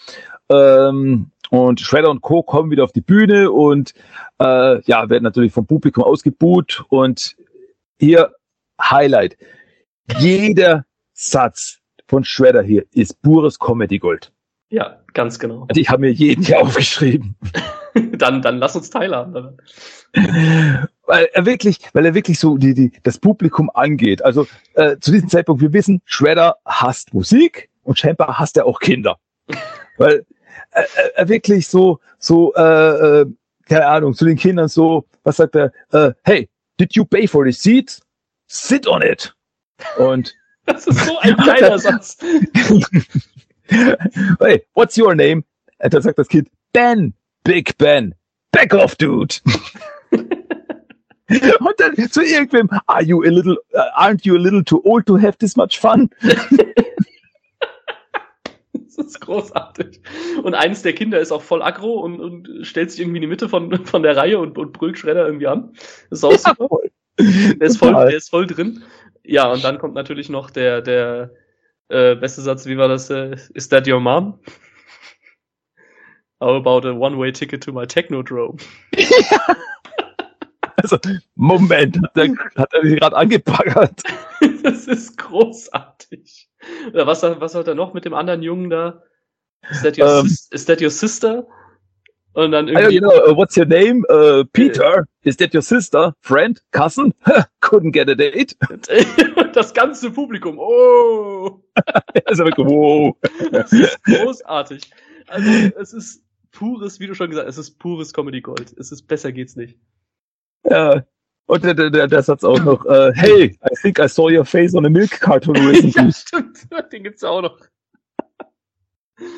[0.48, 2.42] Ähm, und Shredder und Co.
[2.42, 3.94] kommen wieder auf die Bühne und
[4.38, 6.84] äh, ja, werden natürlich vom Publikum ausgebuht.
[6.88, 7.36] Und
[7.98, 8.34] hier
[8.80, 9.36] Highlight.
[10.18, 14.32] Jeder Satz von Shredder hier ist pures Comedy Gold.
[14.70, 15.66] Ja, ganz genau.
[15.68, 17.36] Also ich habe mir jeden hier aufgeschrieben.
[18.12, 19.58] Dann, dann lass uns teilhaben.
[20.12, 24.24] weil er wirklich, weil er wirklich so die, die, das Publikum angeht.
[24.24, 28.78] Also äh, zu diesem Zeitpunkt, wir wissen, Shredder hasst Musik und scheinbar hasst er auch
[28.78, 29.18] Kinder.
[29.96, 30.24] weil
[30.70, 30.86] er-
[31.16, 33.26] er wirklich so, so, äh, äh,
[33.68, 36.48] keine Ahnung, zu den Kindern so, was sagt er, äh, hey,
[36.78, 38.00] did you pay for the seat?
[38.46, 39.34] Sit on it.
[39.98, 40.34] Und
[40.66, 42.18] Das ist so ein geiler Satz.
[44.40, 45.44] hey, what's your name?
[45.78, 47.14] Und dann sagt das Kind, Ben,
[47.44, 48.14] Big Ben,
[48.52, 49.34] back off, dude.
[50.10, 55.04] Und dann zu irgendwem, are you a little, uh, aren't you a little too old
[55.06, 56.08] to have this much fun?
[58.98, 60.00] Das ist großartig.
[60.42, 63.28] Und eines der Kinder ist auch voll aggro und, und stellt sich irgendwie in die
[63.28, 65.72] Mitte von, von der Reihe und, und brüllt Schredder irgendwie an.
[66.10, 66.68] Das ist auch super.
[66.68, 66.90] voll.
[67.20, 68.82] Der ist voll, der ist voll drin.
[69.22, 71.30] Ja, und dann kommt natürlich noch der, der
[71.88, 73.08] äh, beste Satz, wie war das?
[73.08, 74.40] Äh, Is that your mom?
[76.40, 78.58] How about a one-way ticket to my Technodrome?
[80.82, 80.98] Also,
[81.34, 84.02] Moment, hat er, hat er gerade angepackert.
[84.62, 86.48] das ist großartig.
[86.92, 89.02] Oder was, was hat er noch mit dem anderen Jungen da?
[89.70, 90.28] Is that your, Ähm.
[90.28, 91.46] sis is that your sister?
[92.34, 93.00] Und dann irgendwie.
[93.00, 94.04] genau, uh, what's your name?
[94.08, 96.14] Uh, Peter, is that your sister?
[96.20, 96.62] Friend?
[96.70, 97.12] Cousin?
[97.60, 98.54] Couldn't get a date.
[98.70, 98.88] Und
[99.56, 100.58] das ganze Publikum.
[100.58, 101.60] Oh!
[102.26, 103.16] Also, wow.
[103.52, 104.82] Das ist großartig.
[105.28, 105.50] Also,
[105.80, 108.74] es ist pures, wie du schon gesagt hast, es ist pures Comedy Gold.
[108.78, 109.78] Es ist besser geht's nicht.
[110.64, 111.04] Ja.
[111.46, 114.74] Und der, der, der, Satz auch noch, äh, hey, I think I saw your face
[114.74, 116.04] on a milk cartoon recently.
[116.04, 116.58] ja, stimmt.
[116.92, 117.58] Den gibt's auch noch.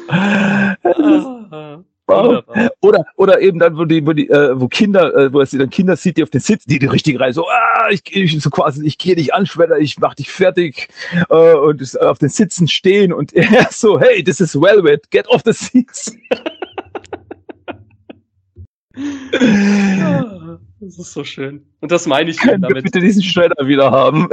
[0.08, 1.84] Ah, wunderbar.
[2.80, 5.70] Oder, oder eben dann, wo die, wo die, äh, wo Kinder, äh, wo es dann
[5.70, 8.50] Kinder sieht, die auf den Sitz, die die richtige Reihe so, ah, ich, ich so
[8.50, 10.88] quasi, ich gehe dich an, Schwedder, ich mach dich fertig,
[11.28, 15.42] äh, und auf den Sitzen stehen und er so, hey, this is Velvet, get off
[15.44, 16.16] the seats.
[20.80, 21.66] Das ist so schön.
[21.80, 22.84] Und das meine ich eben damit.
[22.84, 24.28] bitte diesen Shredder wieder haben?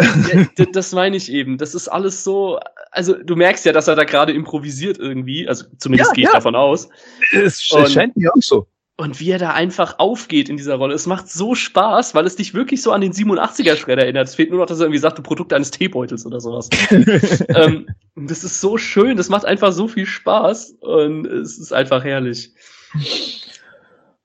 [0.58, 1.58] Ja, das meine ich eben.
[1.58, 2.60] Das ist alles so.
[2.92, 5.48] Also, du merkst ja, dass er da gerade improvisiert irgendwie.
[5.48, 6.34] Also, zumindest Ja, gehe ich ja.
[6.36, 6.88] davon aus.
[7.34, 8.68] Es Und- scheint mir auch so.
[9.00, 10.96] Und wie er da einfach aufgeht in dieser Rolle.
[10.96, 14.28] Es macht so Spaß, weil es dich wirklich so an den 87er-Shredder erinnert.
[14.28, 16.68] Es fehlt nur noch, dass er irgendwie sagt, du Produkt eines Teebeutels oder sowas.
[17.50, 19.16] ähm, das ist so schön.
[19.16, 20.78] Das macht einfach so viel Spaß.
[20.80, 22.52] Und es ist einfach herrlich.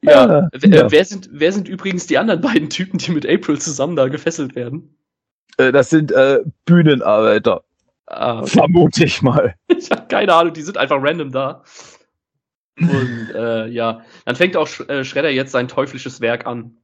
[0.05, 0.91] Ja, Ah, wer, ja.
[0.91, 4.55] wer, sind, wer sind übrigens die anderen beiden Typen, die mit April zusammen da gefesselt
[4.55, 4.97] werden?
[5.59, 7.65] Äh, Das sind äh, Bühnenarbeiter,
[8.07, 8.51] Ah, okay.
[8.51, 9.55] vermute ich mal.
[9.69, 11.62] Ich habe keine Ahnung, die sind einfach random da.
[12.79, 16.79] Und äh, ja, dann fängt auch Sch äh, Shredder jetzt sein teuflisches Werk an.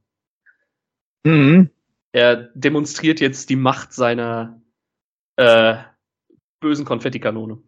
[1.25, 1.71] Mhm.
[2.13, 4.61] Er demonstriert jetzt die Macht seiner
[5.37, 5.77] äh,
[6.61, 7.59] bösen Konfettikanone.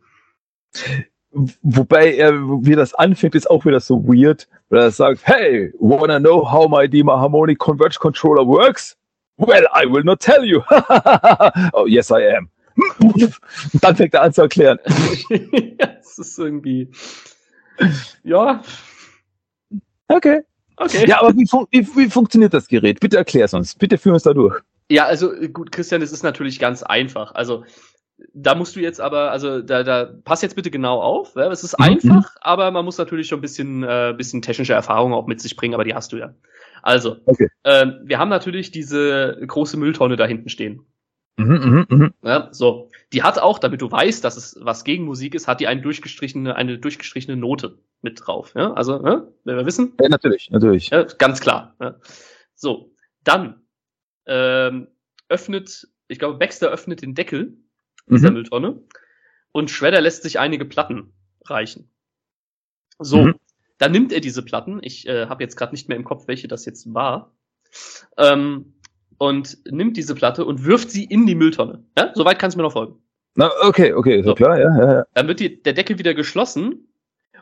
[1.32, 6.18] Wobei er, wie das anfängt, ist auch wieder so weird, weil er sagt, hey, wanna
[6.18, 8.96] know how my Dima Harmonic Converge Controller works?
[9.36, 10.60] Well, I will not tell you.
[11.72, 12.50] oh, yes, I am.
[12.98, 13.38] Und
[13.82, 14.78] dann fängt er an zu erklären.
[15.30, 16.90] ja, es ist irgendwie.
[18.24, 18.62] Ja,
[20.10, 20.40] Okay.
[20.76, 21.08] okay.
[21.08, 23.00] Ja, aber wie, fun wie, wie funktioniert das Gerät?
[23.00, 23.74] Bitte erklär's uns.
[23.76, 24.60] Bitte führ uns da durch.
[24.90, 27.32] Ja, also gut, Christian, es ist natürlich ganz einfach.
[27.34, 27.64] Also
[28.34, 31.34] da musst du jetzt aber, also da, da pass jetzt bitte genau auf.
[31.36, 31.50] Ja?
[31.50, 35.12] Es ist Mhm, einfach, aber man muss natürlich schon ein bisschen, äh, bisschen technische Erfahrung
[35.14, 36.34] auch mit sich bringen, aber die hast du ja.
[36.82, 37.48] Also, Okay.
[37.64, 40.86] ähm, wir haben natürlich diese große Mülltonne da hinten stehen.
[41.36, 42.14] Mhm, mhm, mhm.
[42.22, 42.90] Ja, so.
[43.12, 45.80] Die hat auch, damit du weißt, dass es was gegen Musik ist, hat die eine
[45.80, 48.52] durchgestrichene, eine durchgestrichene Note mit drauf.
[48.54, 48.72] Ja?
[48.74, 49.28] Also, ne?
[49.44, 50.90] wenn wir wissen, Ja, natürlich, natürlich.
[50.90, 51.74] ja, ganz klar.
[51.80, 51.96] Ja.
[52.54, 52.92] So,
[53.24, 53.62] dann
[54.26, 54.88] ähm,
[55.28, 57.56] öffnet, ich glaube, Baxter öffnet den Deckel
[58.10, 58.34] dieser Mhm.
[58.34, 58.82] Mülltonne
[59.52, 61.12] und Shredder lässt sich einige Platten
[61.44, 61.90] reichen.
[62.98, 63.34] So, Mhm.
[63.78, 64.80] dann nimmt er diese Platten.
[64.82, 67.34] Ich äh, habe jetzt gerade nicht mehr im Kopf, welche das jetzt war.
[68.18, 68.74] Ähm,
[69.18, 71.84] und nimmt diese Platte und wirft sie in die Mülltonne.
[71.96, 72.10] Ja?
[72.14, 73.02] Soweit kannst du mir noch folgen.
[73.36, 74.34] Na, okay, okay, so.
[74.34, 75.04] klar, ja, ja, ja.
[75.14, 76.88] Dann wird die, der Deckel wieder geschlossen.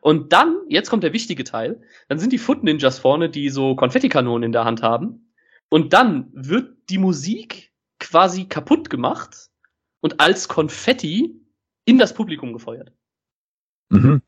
[0.00, 3.74] Und dann, jetzt kommt der wichtige Teil, dann sind die Foot Ninjas vorne, die so
[3.74, 5.32] Konfettikanonen in der Hand haben.
[5.70, 9.48] Und dann wird die Musik quasi kaputt gemacht
[10.00, 11.40] und als Konfetti
[11.84, 12.92] in das Publikum gefeuert.
[13.90, 14.22] Mhm.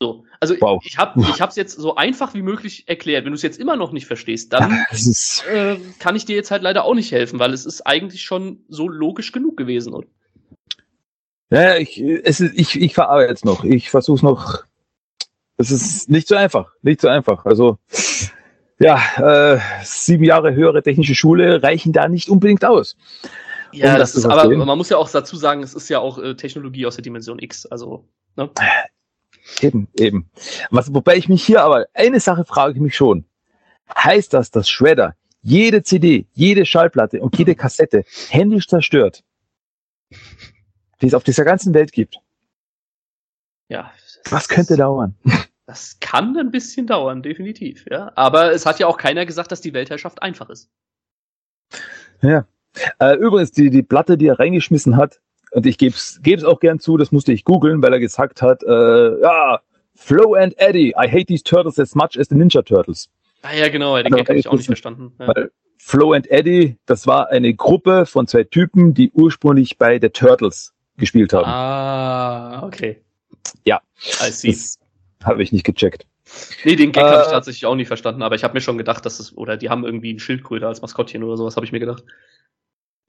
[0.00, 0.82] So, also Wow.
[0.84, 3.24] ich habe ich hab's jetzt so einfach wie möglich erklärt.
[3.24, 6.50] Wenn du es jetzt immer noch nicht verstehst, dann ist, äh, kann ich dir jetzt
[6.50, 9.94] halt leider auch nicht helfen, weil es ist eigentlich schon so logisch genug gewesen.
[9.94, 10.06] Und
[11.50, 13.64] ja, ich, es ist, ich, ich verarbeite jetzt noch.
[13.64, 14.64] Ich versuche noch.
[15.56, 17.46] Es ist nicht so einfach, nicht so einfach.
[17.46, 17.78] Also,
[18.78, 22.96] ja, äh, sieben Jahre höhere technische Schule reichen da nicht unbedingt aus.
[23.76, 25.98] Ja, Um das das ist, aber man muss ja auch dazu sagen, es ist ja
[25.98, 27.66] auch äh, Technologie aus der Dimension X.
[27.66, 28.50] Also, ne?
[29.60, 30.30] Eben, eben.
[30.70, 33.24] Was, wobei ich mich hier aber, eine Sache frage ich mich schon.
[33.96, 39.22] Heißt das, dass Shredder jede CD, jede Schallplatte und jede Kassette händisch zerstört,
[41.00, 42.18] die es auf dieser ganzen Welt gibt?
[43.68, 43.92] Ja.
[44.30, 45.14] Was ist- könnte dauern?
[45.66, 48.12] Das kann ein bisschen dauern, definitiv, ja.
[48.14, 50.70] Aber es hat ja auch keiner gesagt, dass die Weltherrschaft einfach ist.
[52.22, 52.46] Ja.
[52.98, 55.20] Äh, übrigens, die, die Platte, die er reingeschmissen hat,
[55.52, 58.62] und ich gebe es auch gern zu, das musste ich googeln, weil er gesagt hat,
[58.62, 59.60] äh, ja,
[59.94, 63.08] Flo and Eddie, I hate these turtles as much as the Ninja Turtles.
[63.42, 65.12] Ah ja, genau, den Also, Gag habe ich auch nicht verstanden.
[65.18, 65.32] Ja.
[65.78, 70.74] Flo and Eddie, das war eine Gruppe von zwei Typen, die ursprünglich bei The Turtles
[70.96, 71.46] gespielt haben.
[71.46, 73.02] Ah, okay.
[73.64, 73.80] Ja.
[74.26, 74.50] I see.
[74.50, 74.78] Das
[75.24, 76.06] habe ich nicht gecheckt.
[76.64, 78.78] Nee, den Gag habe ich Äh, tatsächlich auch nicht verstanden, aber ich habe mir schon
[78.78, 81.72] gedacht, dass es, oder die haben irgendwie einen Schildkröte als Maskottchen oder sowas, habe ich
[81.72, 82.04] mir gedacht.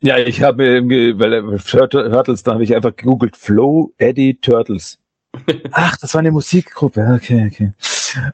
[0.02, 5.00] Ja, ich habe mir, weil Turtle- Turtles, da habe ich einfach gegoogelt, Flo Eddie Turtles.
[5.72, 7.14] Ach, das war eine Musikgruppe.
[7.16, 7.74] Okay, okay.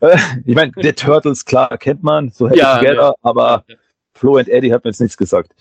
[0.01, 3.13] Äh, ich meine, The Turtles, klar, kennt man, so Happy Ja, Together, ja.
[3.21, 3.75] aber Ja.
[4.13, 5.53] Flo and Eddie hat mir jetzt nichts gesagt.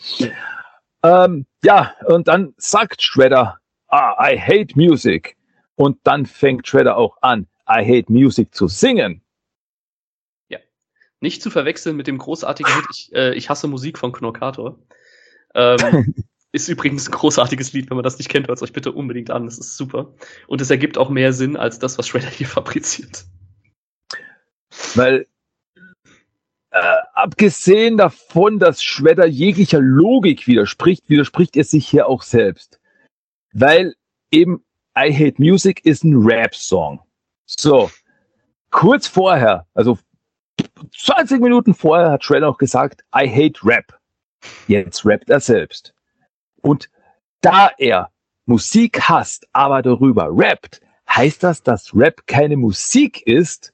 [1.02, 3.58] Ähm, ja, und dann sagt Shredder,
[3.88, 5.36] ah, I hate music.
[5.76, 9.22] Und dann fängt Shredder auch an, I hate music zu singen.
[11.20, 14.76] Nicht zu verwechseln mit dem großartigen Hit Ich, äh, ich hasse Musik von Knorkator.
[15.54, 16.14] Ähm,
[16.52, 19.30] ist übrigens ein großartiges Lied, wenn man das nicht kennt, hört es euch bitte unbedingt
[19.30, 19.46] an.
[19.46, 20.12] Das ist super.
[20.46, 23.24] Und es ergibt auch mehr Sinn als das, was Shredder hier fabriziert.
[24.94, 25.26] Weil
[26.70, 32.80] äh, abgesehen davon, dass Shredder jeglicher Logik widerspricht, widerspricht er sich hier auch selbst.
[33.52, 33.94] Weil
[34.30, 34.64] eben
[34.96, 37.00] I Hate Music ist ein Rap-Song.
[37.46, 37.90] So,
[38.70, 39.98] kurz vorher, also
[40.98, 43.98] 20 Minuten vorher hat Shredder noch gesagt, I hate Rap.
[44.68, 45.94] Jetzt rappt er selbst.
[46.60, 46.88] Und
[47.40, 48.10] da er
[48.46, 53.72] Musik hasst, aber darüber rappt, heißt das, dass Rap keine Musik ist?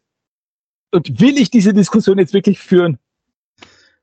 [0.90, 2.99] und will ich diese Diskussion jetzt wirklich führen?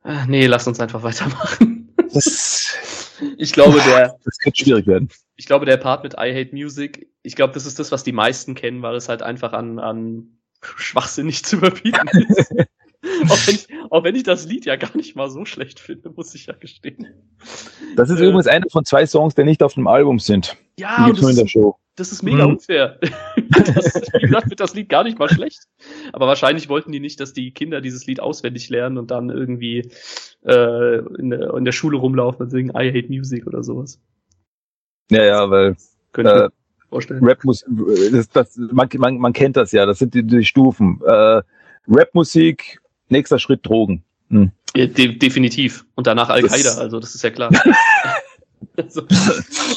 [0.04, 1.94] Ah, nee, lass uns einfach weitermachen.
[2.14, 2.78] Das,
[3.38, 5.10] Ich glaube, der, das könnte schwierig werden.
[5.38, 8.12] ich glaube, der Part mit I Hate Music, ich glaube, das ist das, was die
[8.12, 12.54] meisten kennen, weil es halt einfach an, an Schwachsinn nicht zu überbieten ist.
[13.30, 16.10] auch, wenn ich, auch wenn ich das Lied ja gar nicht mal so schlecht finde,
[16.10, 17.08] muss ich ja gestehen.
[17.96, 20.56] Das ist Äh, übrigens einer von zwei Songs, die nicht auf dem Album sind.
[20.80, 21.78] Ja, nur in das, der Show.
[21.96, 22.54] das ist mega Mhm.
[22.54, 23.00] unfair.
[23.66, 25.60] das, wie gesagt, wird das Lied gar nicht mal schlecht.
[26.14, 29.90] Aber wahrscheinlich wollten die nicht, dass die Kinder dieses Lied auswendig lernen und dann irgendwie
[30.46, 34.00] äh, in, der, in der Schule rumlaufen und singen I Hate Music oder sowas.
[35.12, 35.76] Ja, ja, weil
[36.12, 36.50] Könnte äh,
[36.90, 37.24] vorstellen.
[37.24, 37.64] Rap muss,
[38.12, 41.00] das, das, man, man, man kennt das ja, das sind die, die Stufen.
[41.06, 41.42] Äh,
[41.88, 42.80] Rapmusik,
[43.10, 44.04] nächster Schritt Drogen.
[44.30, 44.52] Hm.
[44.76, 45.86] Ja, de definitiv.
[45.96, 47.52] Und danach Al-Qaida, also das ist ja klar.
[48.78, 49.04] also,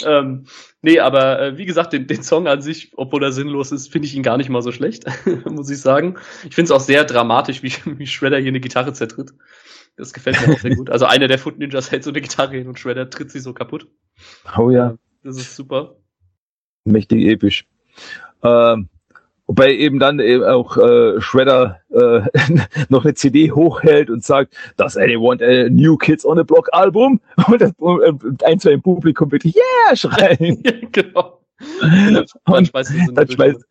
[0.07, 0.47] ähm,
[0.83, 4.07] nee, aber äh, wie gesagt, den, den Song an sich, obwohl er sinnlos ist, finde
[4.07, 5.05] ich ihn gar nicht mal so schlecht,
[5.45, 6.17] muss ich sagen.
[6.49, 9.33] Ich finde es auch sehr dramatisch, wie, wie Shredder hier eine Gitarre zertritt.
[9.97, 10.91] Das gefällt mir auch sehr gut.
[10.91, 13.53] Also einer der Foot Ninjas hält so eine Gitarre hin und Shredder tritt sie so
[13.53, 13.89] kaputt.
[14.57, 15.97] Oh ja, Das ist super.
[16.85, 17.67] mächtig episch.
[18.43, 18.89] Ähm,
[19.49, 22.21] wobei eben dann eben auch äh, Shredder äh,
[22.89, 27.21] noch eine CD hochhält und sagt, does anyone a New Kids on the Block Album?
[27.49, 30.63] Und, das, und ein, zwei im Publikum wirklich, yeah, schreien.
[30.93, 31.41] Genau.
[31.81, 33.65] Dann Und schmeißt er es in die dann schmeißt,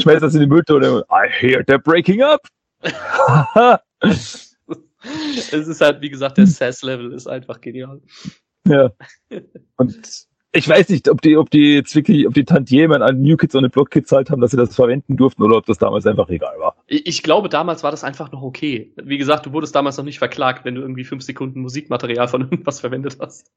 [0.00, 1.04] schmeißt das in die Mülltonne.
[1.10, 2.40] I hear they're breaking up.
[4.02, 4.56] Es
[5.52, 8.00] ist halt, wie gesagt, der Sass-Level ist einfach genial.
[8.66, 8.90] Ja.
[9.76, 13.36] Und ich weiß nicht, ob die, ob die jetzt wirklich, ob die Tantiemen an New
[13.36, 16.06] Kids on the Block gezahlt haben, dass sie das verwenden durften oder ob das damals
[16.06, 16.76] einfach egal war.
[16.86, 18.92] Ich glaube, damals war das einfach noch okay.
[18.96, 22.42] Wie gesagt, du wurdest damals noch nicht verklagt, wenn du irgendwie fünf Sekunden Musikmaterial von
[22.42, 23.50] irgendwas verwendet hast.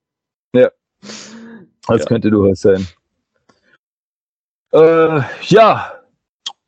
[0.51, 0.71] Das
[1.87, 2.05] Ja.
[2.05, 2.87] könnte durchaus sein.
[4.71, 5.93] Äh, ja,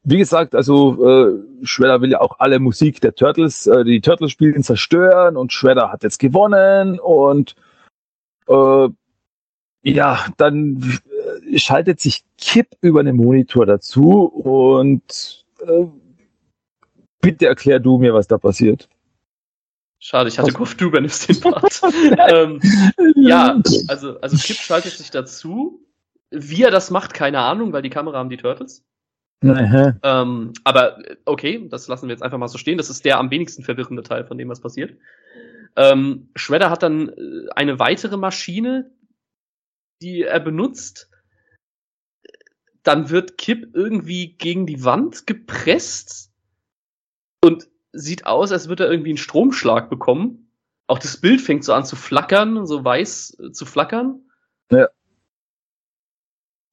[0.04, 4.32] wie gesagt, also äh, Shredder will ja auch alle Musik der Turtles, äh, die Turtles
[4.32, 7.56] spielen, zerstören und Shredder hat jetzt gewonnen und
[8.48, 8.90] äh,
[9.84, 11.00] ja, dann
[11.50, 15.86] äh, schaltet sich Kip über den Monitor dazu und äh,
[17.22, 18.88] bitte erklär du mir, was da passiert.
[20.00, 20.54] Schade, ich hatte Was?
[20.56, 21.82] gehofft, du übernimmst den Part.
[22.30, 22.60] ähm,
[23.16, 25.80] ja, also, also Kip schaltet sich dazu.
[26.32, 28.84] Wie er das macht, keine Ahnung, weil die Kamera haben die Turtles.
[30.04, 32.78] Ähm, aber äh, okay, das lassen wir jetzt einfach mal so stehen.
[32.78, 34.96] Das ist der am wenigsten verwirrende Teil von dem, was passiert.
[35.76, 38.92] Ähm, Shredder hat dann äh, eine weitere Maschine,
[40.02, 41.10] die er benutzt.
[42.84, 46.32] Dann wird Kip irgendwie gegen die Wand gepresst
[47.44, 50.52] und sieht aus, als würde er irgendwie einen Stromschlag bekommen.
[50.88, 54.30] Auch das Bild fängt so an zu flackern, so weiß äh, zu flackern.
[54.72, 54.90] Ja.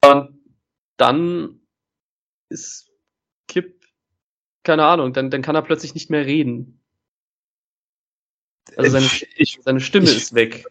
[0.03, 0.39] Und
[0.97, 1.61] dann
[2.49, 2.91] ist
[3.47, 3.85] Kip,
[4.63, 6.81] keine Ahnung, dann, dann kann er plötzlich nicht mehr reden.
[8.75, 10.65] Also seine, ich, seine Stimme ich- ist weg.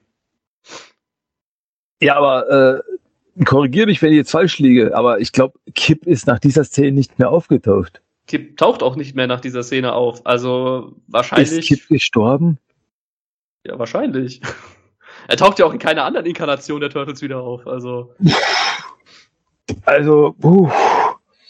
[2.00, 2.82] Ja, aber
[3.38, 6.64] äh, korrigiere mich, wenn ich jetzt falsch liege, aber ich glaube, Kip ist nach dieser
[6.64, 8.02] Szene nicht mehr aufgetaucht.
[8.26, 10.24] Kip taucht auch nicht mehr nach dieser Szene auf.
[10.26, 11.66] Also Ist wahrscheinlich.
[11.68, 12.58] Kip gestorben?
[13.64, 14.40] Ja, wahrscheinlich.
[15.26, 17.66] Er taucht ja auch in keiner anderen Inkarnation der Turtles wieder auf.
[17.66, 18.14] Also
[19.84, 20.70] Also, uh,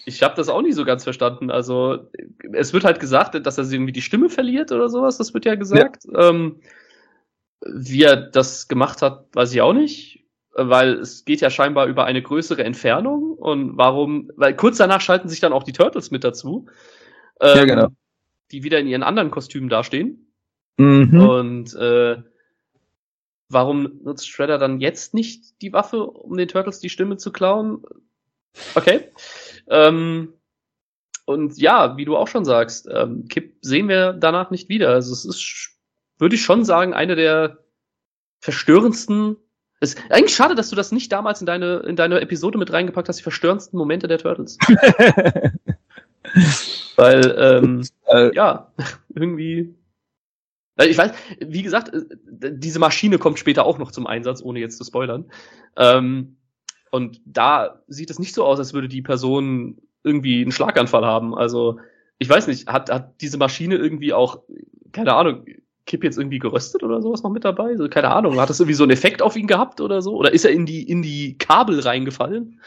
[0.05, 1.51] ich habe das auch nicht so ganz verstanden.
[1.51, 2.09] Also
[2.53, 5.19] es wird halt gesagt, dass er irgendwie die Stimme verliert oder sowas.
[5.19, 6.05] Das wird ja gesagt.
[6.17, 6.61] Ähm,
[7.67, 10.18] wie er das gemacht hat, weiß ich auch nicht.
[10.61, 13.33] Weil es geht ja scheinbar über eine größere Entfernung.
[13.35, 14.31] Und warum?
[14.37, 16.67] Weil kurz danach schalten sich dann auch die Turtles mit dazu.
[17.41, 17.89] Ähm, Ja, genau.
[18.51, 20.33] Die wieder in ihren anderen Kostümen dastehen.
[20.77, 21.21] mhm.
[21.21, 22.17] Und äh,
[23.49, 27.85] warum nutzt Shredder dann jetzt nicht die Waffe, um den Turtles die Stimme zu klauen?
[28.75, 29.13] Okay.
[29.69, 30.33] Ähm,
[31.25, 34.91] und ja, wie du auch schon sagst, ähm, Kip sehen wir danach nicht wieder.
[34.91, 35.77] Also es ist,
[36.19, 37.59] würde ich schon sagen, eine der
[38.41, 39.37] verstörendsten.
[39.81, 43.09] Es, eigentlich schade, dass du das nicht damals in deine, in deine Episode mit reingepackt
[43.09, 44.59] hast, die verstörendsten Momente der Turtles.
[46.97, 48.73] Weil, ähm, äh, ja,
[49.15, 49.75] irgendwie.
[50.81, 52.03] Ich weiß, wie gesagt, äh,
[52.53, 55.31] diese Maschine kommt später auch noch zum Einsatz, ohne jetzt zu spoilern.
[55.77, 56.37] Ähm,
[56.91, 61.35] und da sieht es nicht so aus, als würde die Person irgendwie einen Schlaganfall haben.
[61.35, 61.79] Also,
[62.19, 64.43] ich weiß nicht, hat, hat diese Maschine irgendwie auch,
[64.93, 65.45] keine Ahnung,
[65.89, 67.75] Kipp jetzt irgendwie geröstet oder sowas noch mit dabei?
[67.77, 70.15] So, keine Ahnung, hat das irgendwie so einen Effekt auf ihn gehabt oder so?
[70.15, 72.61] Oder ist er in die, in die Kabel reingefallen?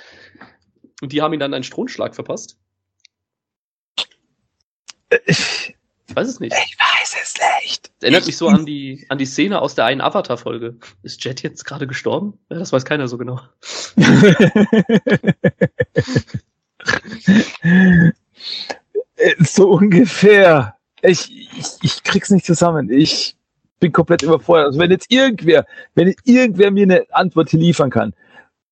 [1.02, 2.58] Und die haben ihn dann einen Stromschlag verpasst?
[5.26, 5.76] ich,
[6.10, 6.54] Ich weiß es nicht.
[6.54, 7.92] ich weiß es nicht.
[8.00, 10.78] Das erinnert mich so an die, an die Szene aus der einen Avatar-Folge.
[11.04, 12.40] Ist Jet jetzt gerade gestorben?
[12.50, 13.40] Ja, das weiß keiner so genau.
[19.40, 20.76] So ungefähr.
[21.04, 22.90] Ich, ich, ich krieg's nicht zusammen.
[22.92, 23.36] Ich
[23.80, 24.68] bin komplett überfordert.
[24.68, 25.66] Also wenn jetzt irgendwer,
[25.96, 28.14] wenn jetzt irgendwer mir eine Antwort liefern kann,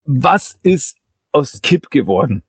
[0.06, 0.98] was ist
[1.32, 2.44] aus Kip geworden?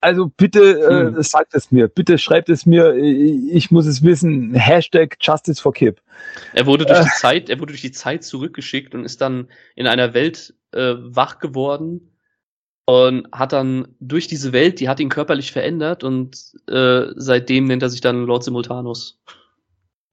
[0.00, 1.18] Also bitte Hm.
[1.18, 4.54] äh, sagt es mir, bitte schreibt es mir, ich, ich muss es wissen.
[4.54, 6.00] Hashtag Justice for Kip.
[6.52, 7.04] Er wurde durch Äh.
[7.04, 10.94] die Zeit, er wurde durch die Zeit zurückgeschickt und ist dann in einer Welt äh,
[10.98, 12.10] wach geworden
[12.86, 17.82] und hat dann durch diese Welt, die hat ihn körperlich verändert und äh, seitdem nennt
[17.82, 19.18] er sich dann Lord Simultanus.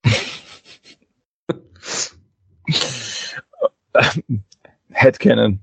[4.92, 5.60] Headcanon.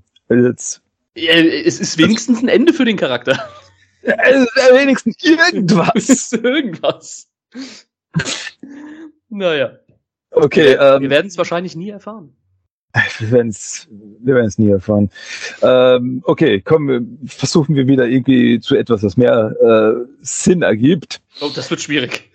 [1.15, 3.49] Ja, es ist wenigstens ein Ende für den Charakter.
[4.03, 6.31] äh, wenigstens irgendwas.
[6.33, 7.27] Irgendwas.
[9.29, 9.79] naja.
[10.31, 12.35] Okay, wir ähm, werden es wahrscheinlich nie erfahren.
[13.19, 15.09] Wir werden es wir werden's nie erfahren.
[15.61, 21.21] Ähm, okay, kommen wir, versuchen wir wieder irgendwie zu etwas, was mehr äh, Sinn ergibt.
[21.41, 22.29] Oh, das wird schwierig.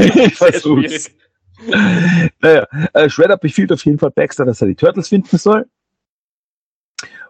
[0.00, 1.10] ich versuch's.
[2.42, 5.66] Naja, äh, Shredder befiehlt auf jeden Fall Baxter, dass er die Turtles finden soll.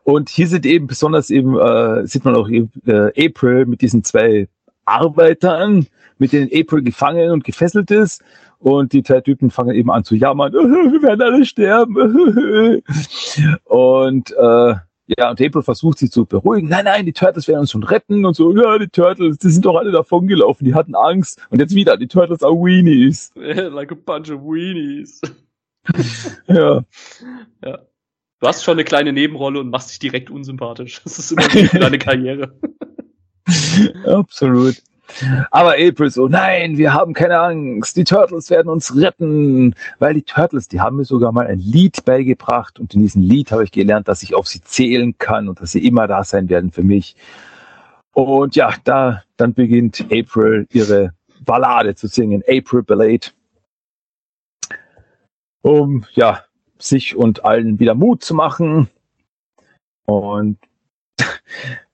[0.03, 4.05] Und hier sind eben besonders eben, äh, sieht man auch eben, äh, April mit diesen
[4.05, 4.49] zwei
[4.87, 5.87] Arbeitern,
[6.19, 8.23] mit denen April gefangen und gefesselt ist.
[8.59, 12.83] Und die drei Typen fangen eben an zu jammern, wir werden alle sterben.
[13.65, 14.75] und äh,
[15.09, 16.69] ja, und April versucht sie zu beruhigen.
[16.69, 18.57] Nein, nein, die Turtles werden uns schon retten und so.
[18.57, 21.41] Ja, die Turtles, die sind doch alle davon gelaufen, die hatten Angst.
[21.51, 23.31] Und jetzt wieder, die Turtles are Weenies.
[23.37, 25.21] like a bunch of weenies.
[26.49, 26.85] Ja.
[28.39, 31.01] Du hast schon eine kleine Nebenrolle und machst dich direkt unsympathisch.
[31.05, 31.47] Das ist immer
[31.81, 32.59] deine Karriere.
[34.07, 34.83] Absolut.
[35.51, 37.97] Aber April so, nein, wir haben keine Angst.
[37.97, 39.75] Die Turtles werden uns retten.
[39.99, 42.81] Weil die Turtles, die haben mir sogar mal ein Lied beigebracht.
[42.81, 45.73] Und in diesem Lied habe ich gelernt, dass ich auf sie zählen kann und dass
[45.73, 47.17] sie immer da sein werden für mich.
[48.13, 51.13] Und ja, da, dann beginnt April ihre
[51.45, 52.43] Ballade zu singen.
[52.49, 53.29] April Ballade.
[55.63, 56.45] Um, ja,
[56.79, 58.89] sich und allen wieder Mut zu machen.
[60.05, 60.59] Und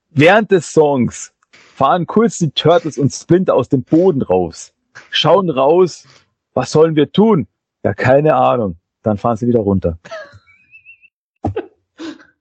[0.09, 1.32] während des Songs
[1.73, 4.73] fahren kurz die Turtles und Splinter aus dem Boden raus,
[5.09, 6.05] schauen raus,
[6.53, 7.47] was sollen wir tun?
[7.83, 8.77] Ja, keine Ahnung.
[9.01, 9.97] Dann fahren sie wieder runter.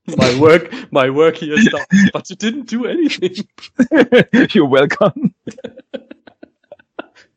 [0.05, 1.85] My work, my work here is done.
[2.13, 3.47] But you didn't do anything.
[4.51, 5.33] You're welcome.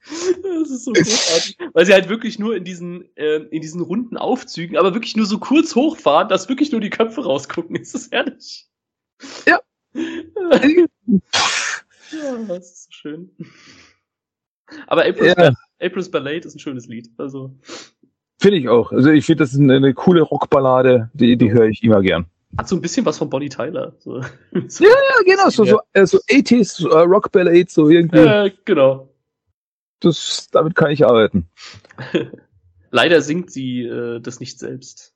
[0.07, 1.57] Das ist so großartig.
[1.73, 5.27] Weil sie halt wirklich nur in diesen, äh, in diesen runden Aufzügen, aber wirklich nur
[5.27, 7.75] so kurz hochfahren, dass wirklich nur die Köpfe rausgucken.
[7.75, 8.67] Ist das herrlich?
[9.45, 9.59] Ja.
[12.11, 13.31] ja, das ist so schön.
[14.87, 17.09] Aber April's, Ja, April's Ballade ist ein schönes Lied.
[17.17, 17.55] Also,
[18.39, 18.91] finde ich auch.
[18.91, 22.25] Also ich finde, das ist eine, eine coole Rockballade, die, die höre ich immer gern.
[22.57, 23.95] hat so ein bisschen was von Bonnie Tyler.
[23.99, 24.21] So,
[24.67, 28.17] so, Ja, ja, genau, so, so, äh, so 80s äh, Rockballade, so irgendwie.
[28.17, 29.09] äh, genau.
[29.99, 31.49] Das, damit kann ich arbeiten.
[32.91, 35.13] Leider singt sie äh, das nicht selbst.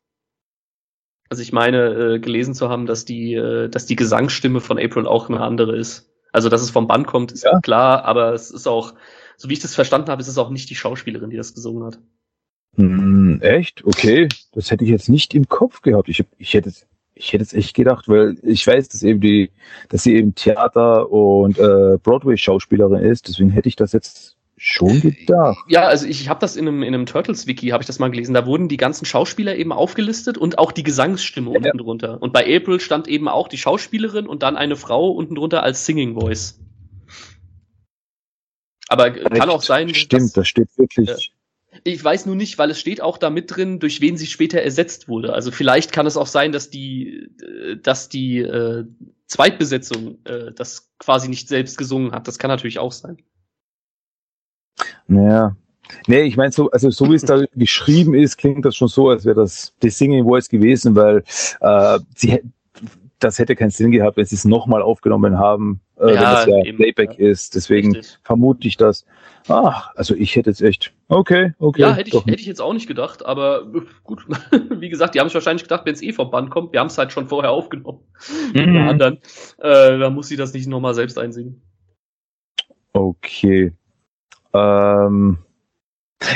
[1.29, 5.05] Also ich meine, äh, gelesen zu haben, dass die, äh, dass die Gesangsstimme von April
[5.05, 6.08] auch eine andere ist.
[6.31, 7.59] Also dass es vom Band kommt, ist Ja.
[7.59, 8.93] klar, aber es ist auch,
[9.37, 11.83] so wie ich das verstanden habe, ist es auch nicht die Schauspielerin, die das gesungen
[11.83, 11.99] hat.
[12.75, 13.83] Hm, echt?
[13.85, 14.27] Okay.
[14.53, 16.07] Das hätte ich jetzt nicht im Kopf gehabt.
[16.09, 16.85] Ich, ich hätte es,
[17.15, 19.51] ich hätte es echt gedacht, weil ich weiß, dass eben die,
[19.89, 23.27] dass sie eben Theater und äh, Broadway-Schauspielerin ist.
[23.27, 25.57] Deswegen hätte ich das jetzt schon gedacht.
[25.67, 28.33] Ja, also ich habe das in einem, in einem Turtles-Wiki, habe ich das mal gelesen.
[28.33, 31.57] Da wurden die ganzen Schauspieler eben aufgelistet und auch die Gesangsstimme Ja.
[31.57, 32.21] unten drunter.
[32.21, 35.85] Und bei April stand eben auch die Schauspielerin und dann eine Frau unten drunter als
[35.85, 36.59] Singing Voice.
[38.89, 41.33] Aber äh, kann auch sein, Stimmt, dass, das steht wirklich.
[41.83, 44.61] Ich weiß nur nicht, weil es steht auch da mit drin, durch wen sie später
[44.61, 45.33] ersetzt wurde.
[45.33, 48.85] Also vielleicht kann es auch sein, dass die, äh, dass die äh,
[49.27, 52.27] Zweitbesetzung äh, das quasi nicht selbst gesungen hat.
[52.27, 53.19] Das kann natürlich auch sein.
[55.09, 55.55] Naja.
[56.07, 59.09] Nee, ich meine, so, also so wie es da geschrieben ist, klingt das schon so,
[59.09, 61.23] als wäre das die Singing Voice gewesen, weil
[61.61, 62.39] äh, sie
[63.19, 66.45] das hätte keinen Sinn gehabt, wenn sie es nochmal aufgenommen haben, äh, Ja, wenn das
[66.45, 67.53] ja Playback ist.
[67.55, 68.17] Deswegen Richtig.
[68.23, 69.05] vermute ich das.
[69.49, 70.93] Ach, also ich hätte jetzt echt.
[71.09, 71.81] Okay, okay.
[71.81, 73.65] Ja, hätte ich, hätte ich jetzt auch nicht gedacht, aber
[74.03, 74.25] gut.
[74.69, 76.87] Wie gesagt, die haben sich wahrscheinlich gedacht, wenn es eh vom Band kommt, wir haben
[76.87, 77.99] es halt schon vorher aufgenommen.
[78.53, 78.73] Mit Mhm.
[78.73, 79.17] der anderen.
[79.57, 81.61] Äh, da muss sie das nicht nochmal selbst einsingen.
[82.93, 83.73] Okay.
[84.53, 85.37] Ähm,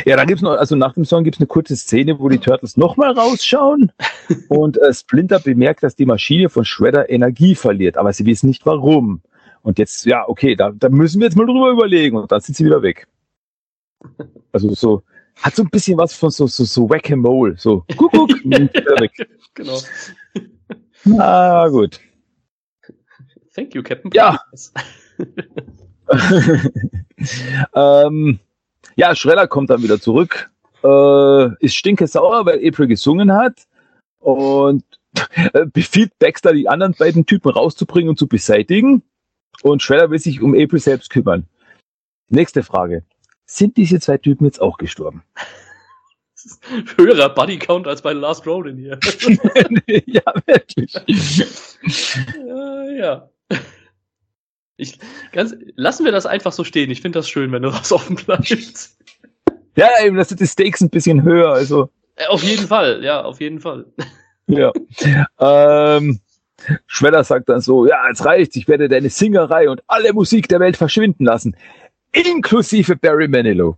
[0.06, 2.78] ja, dann gibt's noch, also nach dem Song gibt's eine kurze Szene, wo die Turtles
[2.78, 3.92] nochmal rausschauen
[4.48, 8.66] und äh, Splinter bemerkt, dass die Maschine von Shredder Energie verliert, aber sie wissen nicht
[8.66, 9.22] warum.
[9.62, 12.56] Und jetzt, ja, okay, da, da müssen wir jetzt mal drüber überlegen und dann sind
[12.56, 13.08] sie wieder weg.
[14.52, 15.04] Also so,
[15.42, 19.12] hat so ein bisschen was von so, so, so Whack-a-Mole, so, guck, guck, wieder weg.
[19.54, 19.80] Genau.
[21.06, 22.00] Na gut.
[23.54, 24.12] Thank you, Captain.
[24.14, 24.40] Ja.
[27.76, 28.40] Ähm,
[28.96, 30.52] Ja, Schreller kommt dann wieder zurück,
[30.84, 33.66] äh, ist stinke sauer, weil April gesungen hat
[34.20, 34.84] und
[35.54, 39.04] äh, befiehlt Baxter, die anderen beiden Typen rauszubringen und zu beseitigen.
[39.62, 41.46] Und Shredder will sich um April selbst kümmern.
[42.30, 43.04] Nächste Frage.
[43.46, 45.24] Sind diese zwei Typen jetzt auch gestorben?
[46.98, 49.00] Höherer Bodycount als bei Last Ronin hier.
[50.06, 50.96] ja, wirklich.
[52.36, 53.30] äh, ja.
[54.78, 55.00] Ich,
[55.32, 56.90] ganz, lassen wir das einfach so stehen.
[56.90, 58.98] Ich finde das schön, wenn du das offen bleibst.
[59.76, 61.90] Ja, eben, das sind die Stakes ein bisschen höher, also.
[62.16, 63.86] Äh, auf jeden Fall, ja, auf jeden Fall.
[64.46, 64.74] Ja.
[65.40, 66.20] ähm,
[66.86, 70.60] Schweller sagt dann so, ja, es reicht, ich werde deine Singerei und alle Musik der
[70.60, 71.56] Welt verschwinden lassen.
[72.12, 73.78] Inklusive Barry Manilow.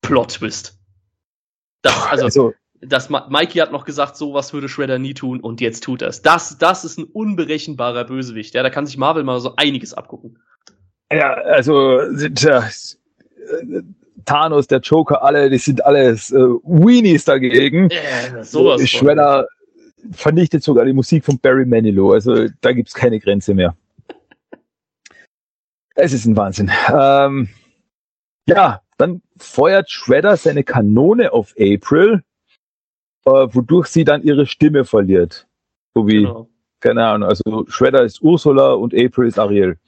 [0.00, 0.78] Plot Twist.
[1.82, 5.60] Das, also, also das, Mikey hat noch gesagt, so was würde Shredder nie tun und
[5.60, 6.22] jetzt tut er es.
[6.22, 8.54] Das, das ist ein unberechenbarer Bösewicht.
[8.54, 10.38] Ja, da kann sich Marvel mal so einiges abgucken.
[11.12, 12.00] Ja, also
[12.34, 12.64] tja,
[14.24, 17.88] Thanos, der Joker, alle, die sind alles äh, Weenies dagegen.
[17.90, 19.46] Ja, sowas Shredder
[20.12, 22.12] vernichtet sogar die Musik von Barry Manilow.
[22.12, 23.74] Also da gibt's keine Grenze mehr.
[25.94, 26.70] es ist ein Wahnsinn.
[26.92, 27.48] Ähm,
[28.46, 32.22] ja, dann feuert Shredder seine Kanone auf April,
[33.24, 35.46] wodurch sie dann ihre Stimme verliert.
[35.94, 36.48] So wie, genau.
[36.80, 39.78] keine Ahnung, also Shredder ist Ursula und April ist Ariel.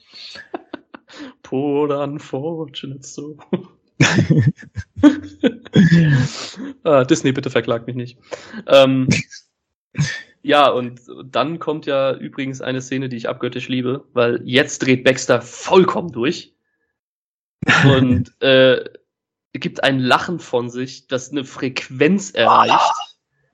[1.42, 3.36] Poor unfortunate so.
[6.82, 8.18] ah, Disney, bitte verklagt mich nicht.
[8.66, 9.08] Ähm,
[10.42, 15.04] ja, und dann kommt ja übrigens eine Szene, die ich abgöttisch liebe, weil jetzt dreht
[15.04, 16.54] Baxter vollkommen durch
[17.84, 18.84] und äh,
[19.52, 22.92] gibt ein Lachen von sich, das eine Frequenz erreicht.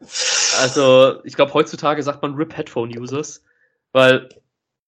[0.01, 3.45] Also, ich glaube, heutzutage sagt man RIP Headphone Users,
[3.93, 4.29] weil,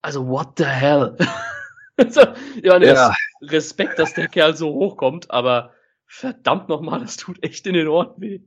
[0.02, 1.16] also, what the hell?
[1.96, 2.22] also,
[2.56, 3.14] ich meine, ja.
[3.42, 5.72] Respekt, dass der Kerl so hochkommt, aber
[6.06, 8.40] verdammt nochmal, das tut echt in den Ohren weh.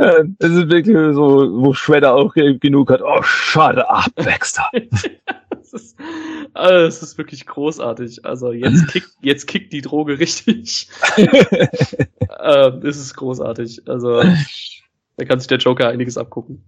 [0.00, 3.02] Das ist wirklich so, wo Shredder auch genug hat.
[3.02, 4.64] Oh, schade ab, Baxter.
[5.50, 5.96] das, ist,
[6.54, 8.24] also das ist wirklich großartig.
[8.24, 10.88] Also jetzt kickt, jetzt kickt die Droge richtig.
[11.18, 13.82] ähm, das ist großartig.
[13.88, 14.22] Also
[15.20, 16.64] da kann sich der Joker einiges abgucken.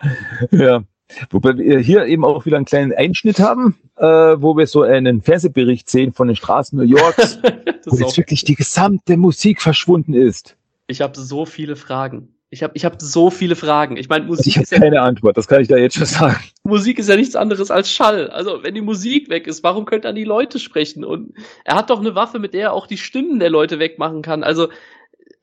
[0.50, 0.84] Ja.
[1.30, 5.22] Wobei wir hier eben auch wieder einen kleinen Einschnitt haben, äh, wo wir so einen
[5.22, 7.38] Fernsehbericht sehen von den Straßen New Yorks,
[7.86, 10.56] wo jetzt wirklich die gesamte Musik verschwunden ist.
[10.88, 12.34] Ich habe so viele Fragen.
[12.50, 13.96] Ich habe ich hab so viele Fragen.
[13.96, 16.38] Ich meine, Musik ich ist ja keine Antwort, das kann ich da jetzt schon sagen.
[16.64, 18.28] Musik ist ja nichts anderes als Schall.
[18.28, 21.04] Also, wenn die Musik weg ist, warum könnte er die Leute sprechen?
[21.04, 24.22] Und er hat doch eine Waffe, mit der er auch die Stimmen der Leute wegmachen
[24.22, 24.44] kann.
[24.44, 24.68] Also,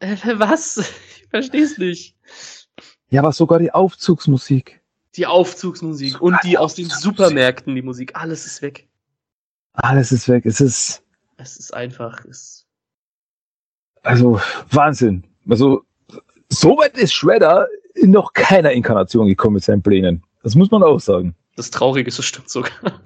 [0.37, 0.77] was?
[0.77, 2.15] Ich versteh's nicht.
[3.09, 4.81] Ja, aber sogar die Aufzugsmusik.
[5.15, 8.87] Die Aufzugsmusik sogar und die, die aus den Supermärkten, die Musik, alles ist weg.
[9.73, 10.45] Alles ist weg.
[10.45, 11.03] Es ist.
[11.37, 12.25] Es ist einfach.
[12.25, 12.65] Es
[14.03, 14.39] also,
[14.69, 15.23] Wahnsinn.
[15.49, 15.83] Also,
[16.49, 20.23] so weit ist Shredder in noch keiner Inkarnation gekommen mit seinen Plänen.
[20.43, 21.35] Das muss man auch sagen.
[21.55, 22.71] Das Traurige ist, das stimmt sogar.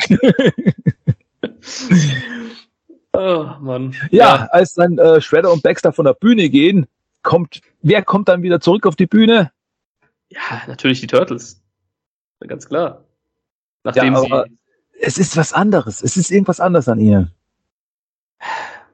[3.18, 3.95] oh, Mann.
[4.11, 4.48] Ja, ja.
[4.52, 6.88] als dann äh, Shredder und Baxter von der Bühne gehen,
[7.23, 9.52] kommt, wer kommt dann wieder zurück auf die Bühne?
[10.30, 11.61] Ja, natürlich die Turtles.
[12.39, 13.03] Ganz klar.
[13.84, 14.57] Nachdem ja, aber sie
[14.99, 16.02] es ist was anderes.
[16.02, 17.31] Es ist irgendwas anderes an ihnen.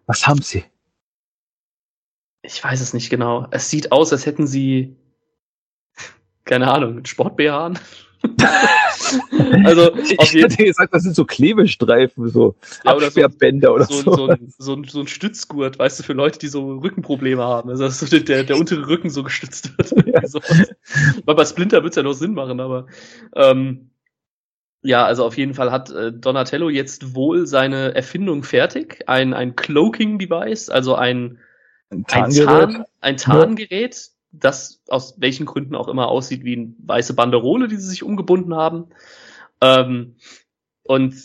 [0.06, 0.66] Was haben sie?
[2.42, 3.48] Ich weiß es nicht genau.
[3.52, 4.98] Es sieht aus, als hätten sie,
[6.46, 7.80] keine Ahnung, Sport-BH an.
[9.66, 13.94] also, ich hätte gesagt, das sind so Klebestreifen, so ja, oder Absperrbänder so, oder so.
[14.02, 17.42] So, so, ein, so, ein, so ein Stützgurt, weißt du, für Leute, die so Rückenprobleme
[17.42, 17.70] haben.
[17.70, 20.08] Also, dass so der, der untere Rücken so gestützt wird.
[20.08, 20.22] Ja.
[20.28, 20.40] so.
[21.26, 22.88] Weil bei Splinter wird es ja noch Sinn machen, aber
[23.36, 23.90] ähm,
[24.82, 29.04] ja, also auf jeden Fall hat äh, Donatello jetzt wohl seine Erfindung fertig.
[29.08, 31.40] Ein, ein Cloaking-Device, also ein
[31.94, 34.10] ein Tarngerät, ein, Tarn, ein Tarngerät.
[34.34, 38.56] Das aus welchen Gründen auch immer aussieht wie eine weiße Banderole, die sie sich umgebunden
[38.56, 38.90] haben.
[39.62, 40.16] Ähm,
[40.84, 41.16] und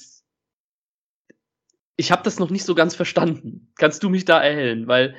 [1.96, 3.72] ich habe das noch nicht so ganz verstanden.
[3.76, 4.86] Kannst du mich da erhellen?
[4.86, 5.16] Weil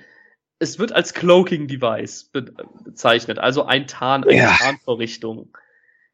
[0.60, 2.54] es wird als Cloaking Device be
[2.84, 4.56] bezeichnet, also ein Tarn, eine ja.
[4.56, 5.58] Tarnvorrichtung,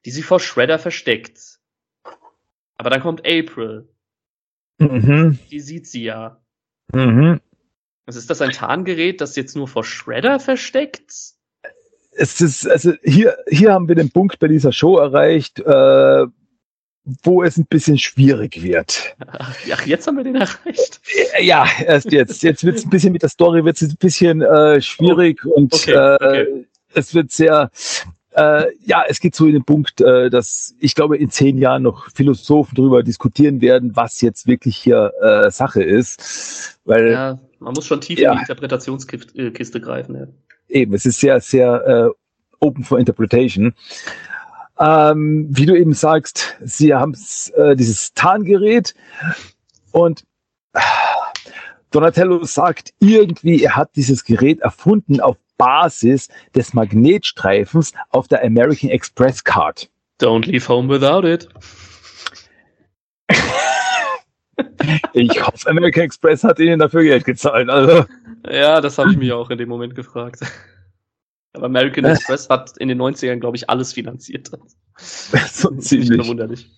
[0.06, 1.60] die sie vor Shredder versteckt.
[2.78, 3.90] Aber dann kommt April.
[4.78, 5.40] Mhm.
[5.52, 6.42] Die sieht sie ja.
[6.94, 7.42] Mhm.
[8.06, 11.35] Also ist das ein Tarngerät, das jetzt nur vor Shredder versteckt?
[12.18, 16.26] Es ist, also hier, hier haben wir den Punkt bei dieser Show erreicht, äh,
[17.24, 19.16] wo es ein bisschen schwierig wird.
[19.28, 21.02] Ach, jetzt haben wir den erreicht.
[21.42, 22.42] Ja, erst jetzt.
[22.42, 25.52] Jetzt wird es ein bisschen mit der Story wird es ein bisschen äh, schwierig oh,
[25.56, 26.42] und okay, okay.
[26.42, 27.70] Äh, es wird sehr,
[28.32, 31.84] äh, ja, es geht so in den Punkt, äh, dass ich glaube, in zehn Jahren
[31.84, 36.80] noch Philosophen darüber diskutieren werden, was jetzt wirklich hier äh, Sache ist.
[36.86, 38.32] Weil ja, Man muss schon tief Ja.
[38.32, 40.16] in die Interpretationskiste greifen.
[40.16, 40.28] Ja.
[40.76, 42.10] Eben, es ist sehr, sehr äh,
[42.60, 43.74] open for interpretation.
[44.78, 47.16] Ähm, wie du eben sagst, sie haben
[47.56, 48.94] äh, dieses Tarngerät
[49.94, 50.26] und
[50.74, 50.82] äh,
[51.92, 58.90] Donatello sagt irgendwie, er hat dieses Gerät erfunden auf Basis des Magnetstreifens auf der American
[58.90, 59.90] Express Card.
[60.20, 61.48] Don't leave home without it.
[65.14, 67.70] Ich hoffe, American Express hat ihnen dafür Geld gezahlt.
[67.70, 68.06] Also,
[68.50, 70.40] Ja, das habe ich mich auch in dem Moment gefragt.
[71.54, 74.48] Aber American Express hat in den 90ern, glaube ich, alles finanziert.
[74.98, 76.16] so Das ist nicht ziemlich.
[76.16, 76.70] verwunderlich.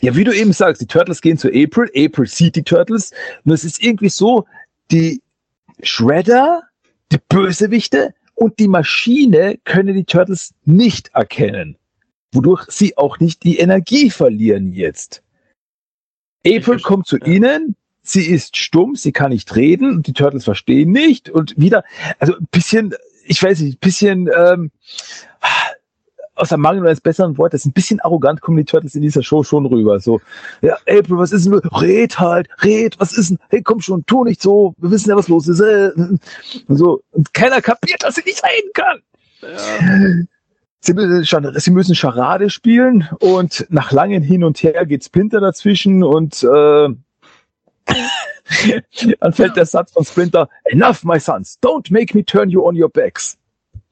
[0.00, 3.12] Ja, wie du eben sagst, die Turtles gehen zu April, April sieht die Turtles.
[3.44, 4.46] Und es ist irgendwie so,
[4.90, 5.22] die
[5.82, 6.62] Shredder,
[7.12, 11.76] die Bösewichte und die Maschine können die Turtles nicht erkennen.
[12.32, 15.22] Wodurch sie auch nicht die Energie verlieren jetzt.
[16.46, 17.26] April kommt zu ja.
[17.26, 21.84] ihnen, sie ist stumm, sie kann nicht reden und die Turtles verstehen nicht und wieder,
[22.18, 22.94] also ein bisschen,
[23.24, 24.70] ich weiß nicht, ein bisschen, ähm,
[26.36, 29.42] aus der Mangel eines besseren Wortes, ein bisschen arrogant kommen die Turtles in dieser Show
[29.42, 30.00] schon rüber.
[30.00, 30.20] So,
[30.62, 31.54] ja, April, was ist denn?
[31.54, 33.38] Red halt, red, was ist denn?
[33.50, 35.60] Hey, komm schon, tu nicht so, wir wissen ja, was los ist.
[35.60, 35.90] Äh.
[35.94, 39.02] Und so, und keiner kapiert, dass sie nicht reden kann.
[39.42, 40.24] Ja,
[40.84, 46.04] Sie müssen, sie müssen Charade spielen und nach langen Hin und Her geht Splinter dazwischen
[46.04, 46.88] und äh,
[49.20, 52.78] dann fällt der Satz von Splinter, enough, my sons, don't make me turn you on
[52.78, 53.38] your backs.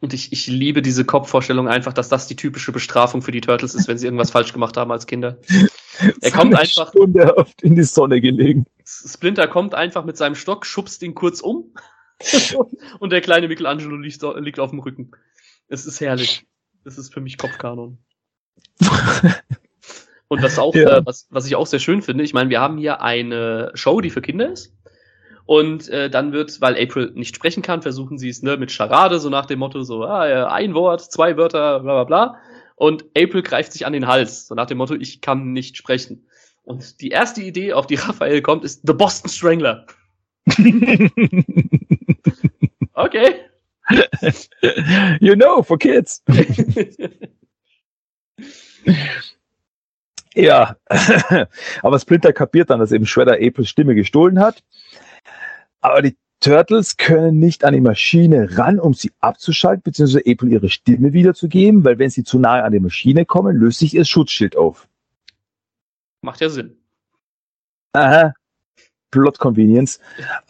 [0.03, 3.75] und ich, ich liebe diese Kopfvorstellung einfach, dass das die typische Bestrafung für die Turtles
[3.75, 5.39] ist, wenn sie irgendwas falsch gemacht haben als Kinder.
[6.21, 8.67] Er kommt einfach, Stunde oft in die Sonne gelegen.
[8.85, 11.73] Splinter kommt einfach mit seinem Stock, schubst ihn kurz um
[12.99, 15.13] und der kleine Michelangelo liegt, liegt auf dem Rücken.
[15.69, 16.45] Es ist herrlich.
[16.85, 17.99] Das ist für mich Kopfkanon.
[20.29, 20.99] Und was auch, Ja.
[20.99, 24.01] äh, was, was ich auch sehr schön finde, ich meine, wir haben hier eine Show,
[24.01, 24.75] die für Kinder ist.
[25.45, 29.19] Und äh, dann wird, weil April nicht sprechen kann, versuchen sie es ne, mit Charade,
[29.19, 32.37] so nach dem Motto, so ah, ein Wort, zwei Wörter, bla bla bla.
[32.77, 36.27] Und April greift sich an den Hals, so nach dem Motto, ich kann nicht sprechen.
[36.63, 39.87] Und die erste Idee, auf die Raphael kommt, ist The Boston Strangler.
[42.95, 43.35] Okay.
[45.21, 46.23] you know, for kids.
[50.35, 50.77] Ja,
[51.83, 54.63] aber Splinter kapiert dann, dass eben Shredder Aprils Stimme gestohlen hat.
[55.81, 60.71] Aber die Turtles können nicht an die Maschine ran, um sie abzuschalten, beziehungsweise April ihre
[60.71, 64.57] Stimme wiederzugeben, weil wenn sie zu nahe an die Maschine kommen, löst sich ihr Schutzschild
[64.57, 64.89] auf.
[66.23, 66.77] Macht ja Sinn.
[67.93, 68.33] Aha.
[69.11, 70.01] Plot Convenience.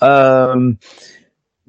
[0.00, 0.78] Ähm,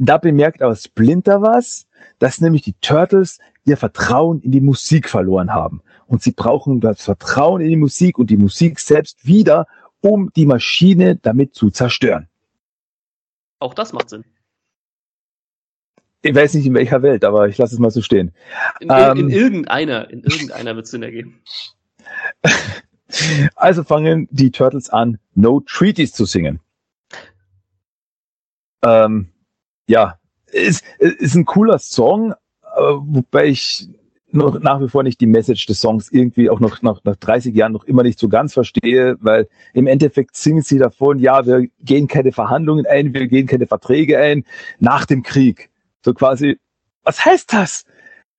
[0.06, 1.88] da bemerkt aber Splinter was,
[2.20, 5.82] dass nämlich die Turtles ihr Vertrauen in die Musik verloren haben.
[6.08, 9.68] Und sie brauchen das Vertrauen in die Musik und die Musik selbst wieder,
[10.02, 12.28] um die Maschine damit zu zerstören.
[13.60, 14.26] Auch das macht Sinn.
[16.22, 18.34] Ich weiß nicht in welcher Welt, aber ich lasse es mal so stehen.
[18.80, 19.18] In, Ähm.
[19.18, 21.42] in, in irgendeiner, in irgendeiner wird Sinn ergeben.
[23.56, 26.60] Also fangen die Turtles an, No Treaties zu singen.
[28.84, 29.33] Ähm,
[29.88, 30.18] ja,
[30.52, 33.88] ist, ist ein cooler Song, äh, wobei ich
[34.34, 37.56] noch nach wie vor nicht die Message des Songs irgendwie auch noch nach, nach 30
[37.56, 41.68] Jahren noch immer nicht so ganz verstehe, weil im Endeffekt singen sie davon, ja, wir
[41.82, 44.44] gehen keine Verhandlungen ein, wir gehen keine Verträge ein
[44.80, 45.70] nach dem Krieg.
[46.04, 46.60] So quasi,
[47.04, 47.86] was heißt das?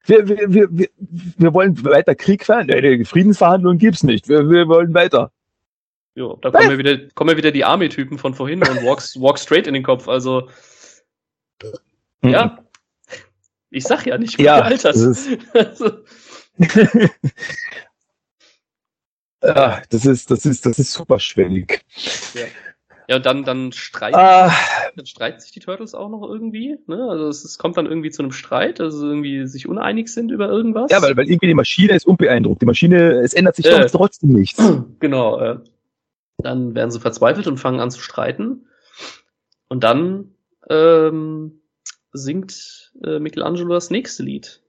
[0.07, 2.69] Wir, wir, wir, wir, wir wollen weiter Krieg führen?
[3.05, 4.29] Friedensverhandlungen gibt's nicht.
[4.29, 5.31] Wir, wir wollen weiter.
[6.16, 9.39] Jo, da kommen ja wieder, kommen ja wieder die Army-Typen von vorhin und walks, walk
[9.39, 10.09] straight in den Kopf.
[10.09, 10.49] Also,
[12.22, 12.59] ja.
[13.70, 14.97] Ich sag ja nicht, Ja, gute Alters.
[15.02, 15.90] das Also,
[19.43, 21.85] Ja, das ist, das ist, das ist super schwellig.
[23.09, 24.51] ja, und dann, dann streiten, Ah,
[24.97, 26.78] dann streiten sich die Turtles auch noch irgendwie.
[26.86, 27.06] Ne?
[27.10, 30.31] Also es, es kommt dann irgendwie zu einem Streit, also sie irgendwie sich uneinig sind
[30.31, 30.90] über irgendwas.
[30.90, 32.62] ja, weil, weil irgendwie die Maschine ist unbeeindruckt.
[32.62, 33.86] Die Maschine, es ändert sich Äh.
[33.86, 34.59] trotzdem nichts.
[35.01, 35.39] Genau.
[35.40, 35.59] Äh,
[36.39, 38.66] dann werden sie verzweifelt und fangen an zu streiten.
[39.68, 40.34] Und dann
[40.69, 41.61] ähm,
[42.12, 44.62] singt äh, Michelangelo das nächste Lied.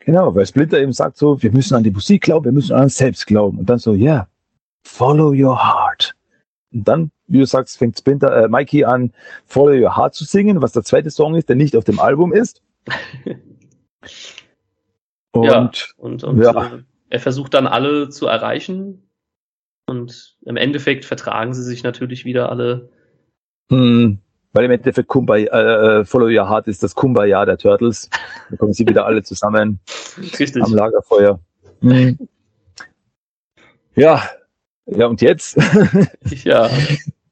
[0.00, 2.84] Genau, weil Splinter eben sagt so, wir müssen an die Musik glauben, wir müssen an
[2.84, 3.58] uns selbst glauben.
[3.58, 4.28] Und dann so, ja, yeah,
[4.84, 6.14] follow your heart.
[6.72, 9.12] Und dann, wie du sagst, fängt Splinter, äh, Mikey an,
[9.46, 12.32] Follow Your Heart zu singen, was der zweite Song ist, der nicht auf dem Album
[12.32, 12.62] ist.
[15.32, 15.70] Und Ja.
[15.96, 16.74] Und, und Ja.
[16.74, 19.08] äh, er versucht dann alle zu erreichen.
[19.86, 22.90] Und im Endeffekt vertragen sie sich natürlich wieder alle.
[23.70, 24.18] Hm,
[24.52, 28.10] weil im Endeffekt Kumbaya, äh, Follow Your Heart ist das Kumbaya der Turtles.
[28.50, 29.80] Da kommen sie wieder alle zusammen
[30.18, 30.62] Richtig.
[30.62, 31.40] am Lagerfeuer.
[31.80, 32.18] Hm.
[33.94, 34.22] Ja,
[34.86, 35.56] ja und jetzt?
[36.44, 36.70] Ja.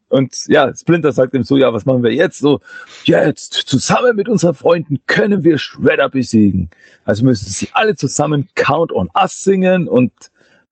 [0.09, 2.41] Und ja, Splinter sagt ihm so, ja, was machen wir jetzt?
[2.41, 2.61] So,
[3.05, 6.69] jetzt zusammen mit unseren Freunden können wir Shredder besiegen.
[7.05, 10.13] Also müssen sie alle zusammen Count on Us singen und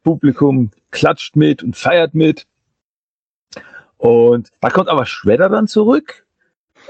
[0.03, 2.49] Publikum klatscht mit und feiert mit.
[3.97, 6.27] Und da kommt aber Shredder dann zurück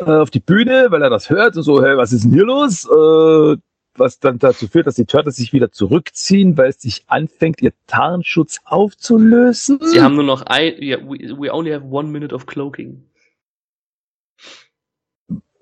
[0.00, 2.44] äh, auf die Bühne, weil er das hört und so, hey, was ist denn hier
[2.44, 2.84] los?
[2.84, 3.56] Äh,
[3.98, 7.72] was dann dazu führt, dass die Turtles sich wieder zurückziehen, weil es sich anfängt, ihr
[7.86, 9.80] Tarnschutz aufzulösen.
[9.82, 13.02] Sie haben nur noch ein, yeah, we, we only have one minute of cloaking.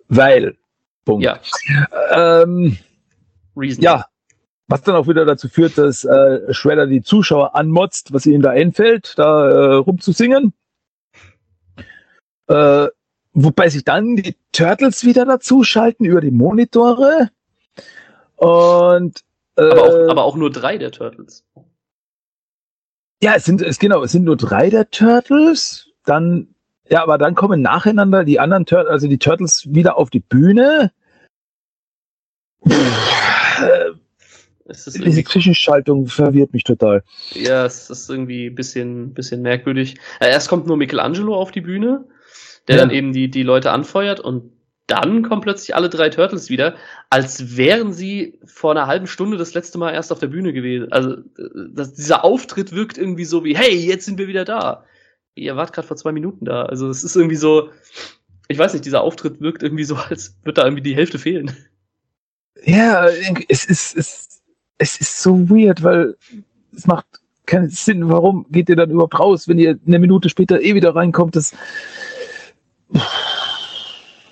[0.09, 0.57] Weil,
[1.05, 1.25] Punkt.
[1.25, 1.41] Ja,
[2.13, 2.77] Ähm,
[3.57, 3.83] reason.
[3.83, 4.07] ja,
[4.69, 8.51] was dann auch wieder dazu führt, dass äh, Shredder die Zuschauer anmotzt, was ihnen da
[8.51, 10.53] einfällt, da äh, rumzusingen.
[12.49, 12.89] Äh,
[13.37, 17.31] wobei sich dann die Turtles wieder dazuschalten über die Monitore.
[18.37, 19.23] Und
[19.57, 21.45] äh, Aber auch, aber auch nur drei der Turtles.
[23.23, 25.89] ja, es sind es genau, es sind nur drei der Turtles.
[26.05, 26.49] Dann
[26.89, 30.93] ja, aber dann kommen nacheinander die anderen Turtles, also die Turtles wieder auf die Bühne.
[32.65, 33.93] Äh,
[34.69, 37.03] diese Zwischenschaltung verwirrt mich total.
[37.33, 39.97] ja, es ist irgendwie ein bisschen, bisschen merkwürdig.
[40.21, 42.05] Äh, erst kommt nur Michelangelo auf die Bühne,
[42.69, 42.83] der Ja.
[42.83, 44.53] dann eben die, die Leute anfeuert und
[44.87, 46.77] dann kommen plötzlich alle drei Turtles wieder,
[47.11, 50.93] als wären sie vor einer halben Stunde das letzte Mal erst auf der Bühne gewesen.
[50.93, 51.17] Also
[51.73, 54.85] das, dieser Auftritt wirkt irgendwie so wie, hey, jetzt sind wir wieder da.
[55.35, 56.63] Ihr wart gerade vor zwei Minuten da.
[56.67, 57.71] Also es ist irgendwie so,
[58.49, 61.51] ich weiß nicht, dieser Auftritt wirkt irgendwie so, als würde da irgendwie die Hälfte fehlen.
[62.65, 63.07] Ja,
[63.49, 64.43] es ist, es,
[64.79, 66.17] es ist so weird, weil
[66.75, 67.07] es macht
[67.45, 68.09] keinen Sinn.
[68.09, 71.37] Warum geht ihr dann überhaupt raus, wenn ihr eine Minute später eh wieder reinkommt?
[71.37, 71.55] Das,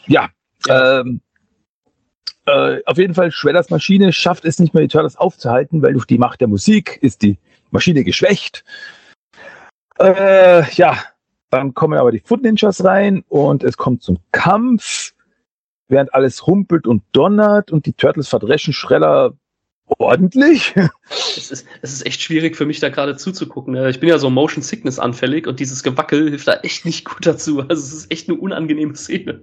[0.07, 0.29] ja,
[0.69, 1.21] Ähm,
[2.47, 6.07] äh, auf jeden Fall, Shredders Maschine schafft es nicht mehr, die Turtles aufzuhalten, weil durch
[6.07, 7.39] die Macht der Musik ist die
[7.71, 8.65] Maschine geschwächt.
[9.99, 10.99] Äh, ja,
[11.51, 15.15] dann kommen aber die Foot Ninjas rein und es kommt zum Kampf,
[15.89, 19.33] während alles rumpelt und donnert und die Turtles verdreschen Schreller
[19.87, 20.75] ordentlich.
[21.11, 23.75] Es ist, es ist echt schwierig für mich, da gerade zuzugucken.
[23.75, 23.91] ne?
[23.91, 27.27] Ich bin ja so Motion Sickness anfällig und dieses Gewackel hilft da echt nicht gut
[27.27, 27.61] dazu.
[27.61, 29.43] Also es ist echt eine unangenehme Szene.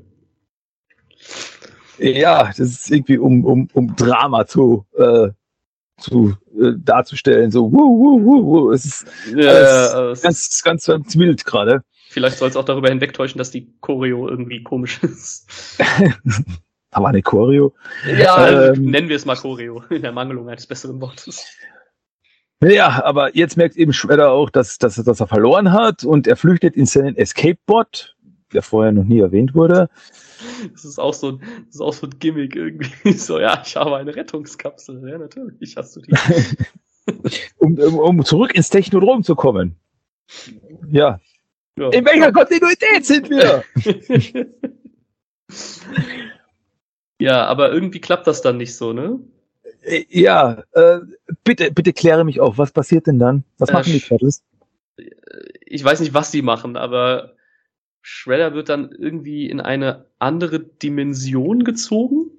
[2.00, 5.30] ja, das ist irgendwie um, um, um Drama zu, äh,
[6.00, 7.52] zu äh, darzustellen.
[7.52, 8.72] So, wuh, wuh, wuh, wuh.
[8.72, 9.06] Es ist
[9.36, 11.84] Ja, aber es ganz, ist, ganz, ganz wild gerade.
[12.10, 15.48] vielleicht soll es auch darüber hinwegtäuschen, dass die Choreo irgendwie komisch ist.
[16.92, 17.74] Aber eine Choreo.
[18.06, 18.84] Ja, Ähm.
[18.84, 21.46] nennen wir es mal Choreo, in der Mangelung eines besseren Wortes.
[22.64, 26.36] Ja, aber jetzt merkt eben Shredder auch, dass, dass, dass er verloren hat und er
[26.36, 28.16] flüchtet in seinen Escape-Bot,
[28.54, 29.90] der vorher noch nie erwähnt wurde.
[30.72, 33.14] Das ist auch so ein, das ist auch so ein Gimmick irgendwie.
[33.18, 35.10] So, ja, ich habe eine Rettungskapsel.
[35.10, 36.14] Ja, natürlich hast du die.
[37.58, 39.76] um, um, um zurück ins Technodrom zu kommen.
[40.92, 41.20] Ja.
[41.78, 41.90] Ja.
[41.90, 43.64] In welcher Kontinuität sind wir?
[47.22, 49.20] Ja, aber irgendwie klappt das dann nicht so, ne?
[49.82, 51.00] Äh, ja, äh,
[51.44, 52.58] bitte, bitte kläre mich auf.
[52.58, 53.44] Was passiert denn dann?
[53.58, 54.44] Was Äh, machen die Turtles?
[55.66, 57.34] ich weiß nicht, was die machen, aber
[58.02, 62.32] Shredder wird dann irgendwie in eine andere Dimension gezogen.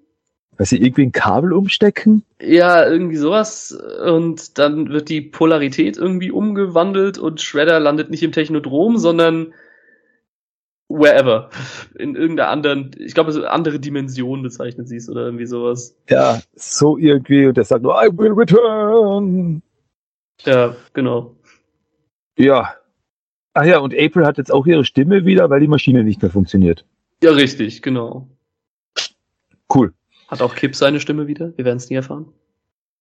[0.58, 2.24] Dass sie irgendwie ein Kabel umstecken?
[2.40, 3.72] Ja, irgendwie sowas.
[4.04, 9.54] Und dann wird die Polarität irgendwie umgewandelt und Shredder landet nicht im Technodrom, sondern
[10.92, 11.50] wherever.
[11.98, 15.96] In irgendeiner anderen, ich glaube, andere Dimension bezeichnet sie es oder irgendwie sowas.
[16.08, 17.46] Ja, so irgendwie.
[17.46, 19.62] Und der sagt nur, I will return.
[20.44, 21.36] Ja, genau.
[22.36, 22.74] Ja.
[23.54, 26.30] Ach ja, und April hat jetzt auch ihre Stimme wieder, weil die Maschine nicht mehr
[26.30, 26.86] funktioniert.
[27.22, 28.28] Ja, richtig, genau.
[29.72, 29.92] Cool.
[30.28, 31.56] Hat auch Kip seine Stimme wieder?
[31.56, 32.32] Wir werden es nie erfahren.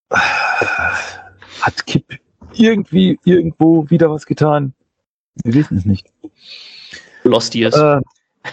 [0.10, 2.20] Hat Kip
[2.54, 4.74] irgendwie irgendwo wieder was getan?
[5.44, 6.12] Wir wissen es nicht.
[7.24, 7.76] Lost Years.
[7.76, 8.02] Äh,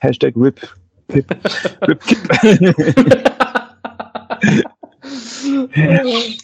[0.00, 0.60] Hashtag RIP.
[1.10, 2.28] RIP Kip.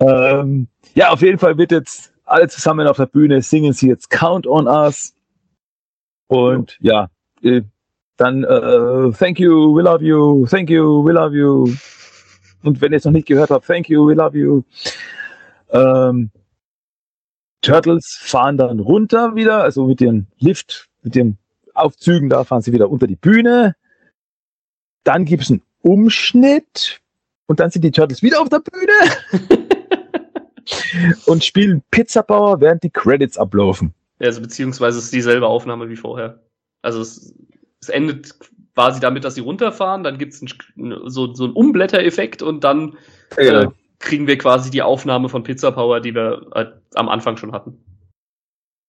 [0.00, 4.10] ähm, ja, auf jeden Fall wird jetzt alle zusammen auf der Bühne singen sie jetzt
[4.10, 5.14] Count on Us.
[6.28, 7.08] Und ja,
[7.42, 7.62] äh,
[8.16, 11.68] dann äh, Thank you, we love you, thank you, we love you.
[12.62, 14.62] Und wenn ihr es noch nicht gehört habt, Thank you, we love you.
[15.70, 16.30] Ähm,
[17.64, 21.38] Turtles fahren dann runter wieder, also mit dem Lift, mit den
[21.74, 23.74] Aufzügen, da fahren sie wieder unter die Bühne.
[25.02, 27.00] Dann gibt's einen Umschnitt
[27.46, 29.48] und dann sind die Turtles wieder auf der Bühne
[31.26, 33.94] und spielen Pizzabauer, während die Credits ablaufen.
[34.20, 36.40] Ja, also beziehungsweise es ist dieselbe Aufnahme wie vorher.
[36.82, 37.34] Also es,
[37.80, 38.34] es endet
[38.74, 40.48] quasi damit, dass sie runterfahren, dann gibt's ein,
[41.06, 42.96] so, so einen Umblättereffekt und dann
[43.36, 43.66] äh,
[43.98, 47.78] kriegen wir quasi die Aufnahme von Pizza Power, die wir äh, am Anfang schon hatten.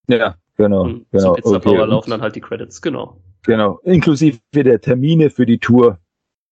[0.08, 1.36] Ja, genau, Und genau.
[1.36, 1.90] Zum Pizza Power okay.
[1.90, 3.22] laufen dann halt die Credits, genau.
[3.44, 6.00] Genau, inklusive der Termine für die Tour.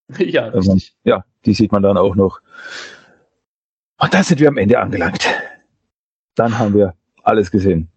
[0.18, 0.96] ja, Also, richtig.
[1.04, 2.40] ja, die sieht man dann auch noch.
[4.00, 5.26] Und da sind wir am Ende angelangt.
[6.36, 6.94] Dann haben wir
[7.24, 7.90] alles gesehen.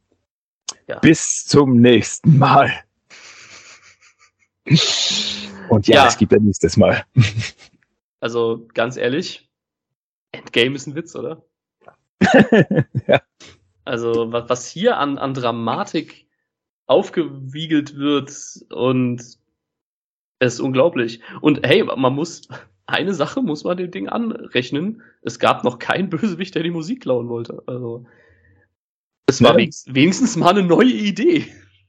[0.87, 0.99] Ja.
[1.01, 2.71] Bis zum nächsten Mal.
[5.69, 6.07] Und ja, Ja.
[6.07, 7.05] es gibt ein nächstes Mal.
[8.19, 9.46] Also ganz ehrlich,
[10.37, 11.43] Endgame ist ein Witz, oder?
[13.07, 13.23] ja.
[13.85, 16.27] Also was, was hier an, an Dramatik
[16.87, 18.31] aufgewiegelt wird
[18.71, 19.21] und
[20.39, 21.21] es ist unglaublich.
[21.41, 22.49] Und hey, man muss,
[22.87, 25.03] eine Sache muss man dem Ding anrechnen.
[25.23, 27.63] Es gab noch keinen Bösewicht, der die Musik klauen wollte.
[27.67, 28.07] Also
[29.27, 29.69] es war Ja.
[29.87, 31.47] wenigstens, mal eine neue Idee.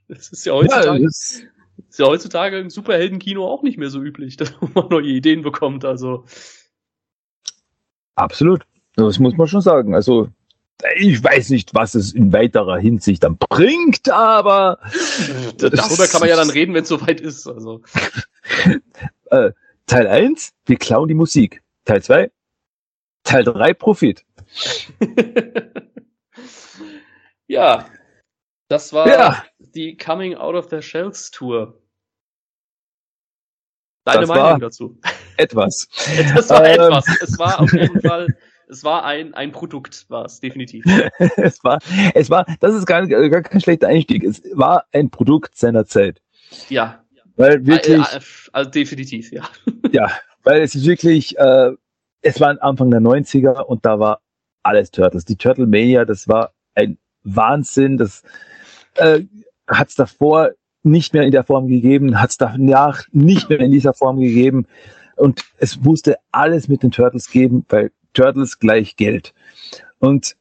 [0.07, 1.43] Das ist ja Ja, heutzutage, das,
[1.89, 5.85] ist ja heutzutage im Superheldenkino auch nicht mehr so üblich, dass man neue Ideen bekommt.
[5.85, 6.25] Also
[8.17, 8.65] absolut.
[8.95, 9.95] Das muss man schon sagen.
[9.95, 10.29] Also,
[10.97, 14.79] ich weiß nicht, was es in weiterer Hinsicht dann bringt, aber
[15.57, 17.47] da- darüber kann man ja dann reden, wenn es soweit ist.
[17.47, 17.81] Also
[19.87, 21.63] Teil 1, wir klauen die Musik.
[21.85, 22.31] Teil 2,
[23.23, 24.23] Teil 3, Profit.
[27.47, 27.89] ja,
[28.67, 29.45] das war Ja.
[29.59, 31.81] die Coming Out of the Shells Tour.
[34.05, 34.99] Deine Das Meinung dazu?
[35.37, 35.87] Etwas.
[36.35, 36.73] Das war Ähm.
[36.73, 37.05] etwas.
[37.21, 38.35] Es war auf jeden Fall,
[38.69, 40.83] es war ein, ein Produkt, war es definitiv.
[41.37, 41.79] es war,
[42.13, 44.23] es war, das ist gar, gar kein schlechter Einstieg.
[44.23, 46.21] Es war ein Produkt seiner Zeit.
[46.69, 47.03] Ja,
[47.35, 49.43] Weil wirklich, äh, äh, also definitiv, ja.
[49.91, 50.11] ja,
[50.43, 51.71] weil es ist wirklich, äh,
[52.21, 54.21] es war Anfang der 90er und da war
[54.63, 55.25] alles Turtles.
[55.25, 57.97] Die Turtle Mania, das war ein Wahnsinn.
[57.97, 58.23] Das
[58.95, 59.21] äh,
[59.67, 60.51] hat es davor
[60.83, 64.67] nicht mehr in der Form gegeben, hat es danach nicht mehr in dieser Form gegeben.
[65.17, 69.33] Und es musste alles mit den Turtles geben, weil Turtles gleich Geld.
[69.99, 70.35] Und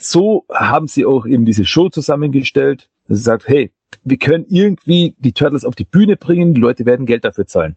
[0.00, 2.88] so haben sie auch eben diese Show zusammengestellt.
[3.06, 3.72] dass Sie sagt, hey,
[4.04, 7.76] wir können irgendwie die Turtles auf die Bühne bringen, die Leute werden Geld dafür zahlen.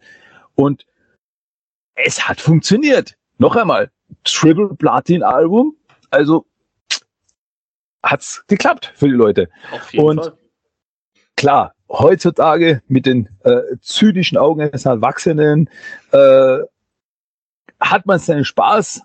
[0.56, 0.86] Und
[1.96, 3.18] es hat funktioniert.
[3.38, 3.92] Noch einmal,
[4.24, 5.76] Triple Platin Album,
[6.10, 6.46] also
[8.04, 9.50] hat's geklappt für die Leute.
[9.72, 10.38] Auf jeden Und- Fall.
[11.42, 15.72] Klar, heutzutage mit den äh, zynischen Augen eines Erwachsenen
[16.12, 16.60] äh,
[17.80, 19.02] hat man seinen Spaß,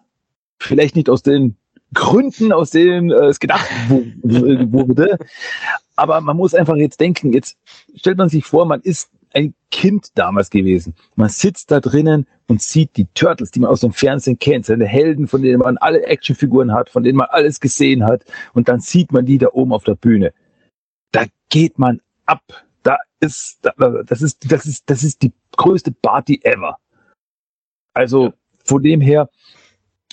[0.58, 1.56] vielleicht nicht aus den
[1.94, 5.16] Gründen, aus denen äh, es gedacht wurde,
[5.96, 7.56] aber man muss einfach jetzt denken, jetzt
[7.94, 10.92] stellt man sich vor, man ist ein Kind damals gewesen.
[11.14, 14.84] Man sitzt da drinnen und sieht die Turtles, die man aus dem Fernsehen kennt, seine
[14.84, 18.80] Helden, von denen man alle Actionfiguren hat, von denen man alles gesehen hat, und dann
[18.80, 20.34] sieht man die da oben auf der Bühne.
[21.12, 22.43] Da geht man ab.
[22.82, 23.73] Da ist, da,
[24.05, 26.78] das ist, das ist, das ist die größte Party ever.
[27.94, 28.32] Also
[28.65, 29.28] von dem her.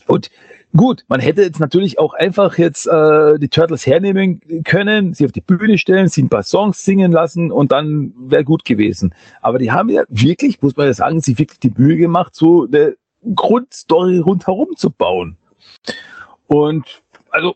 [0.08, 0.30] Und
[0.76, 5.32] gut, man hätte jetzt natürlich auch einfach jetzt äh, die Turtles hernehmen können, sie auf
[5.32, 9.14] die Bühne stellen, sie ein paar Songs singen lassen und dann wäre gut gewesen.
[9.42, 12.66] Aber die haben ja wirklich, muss man ja sagen, sich wirklich die Mühe gemacht, so
[12.66, 12.96] eine
[13.36, 15.38] Grundstory rundherum zu bauen.
[16.48, 17.56] Und also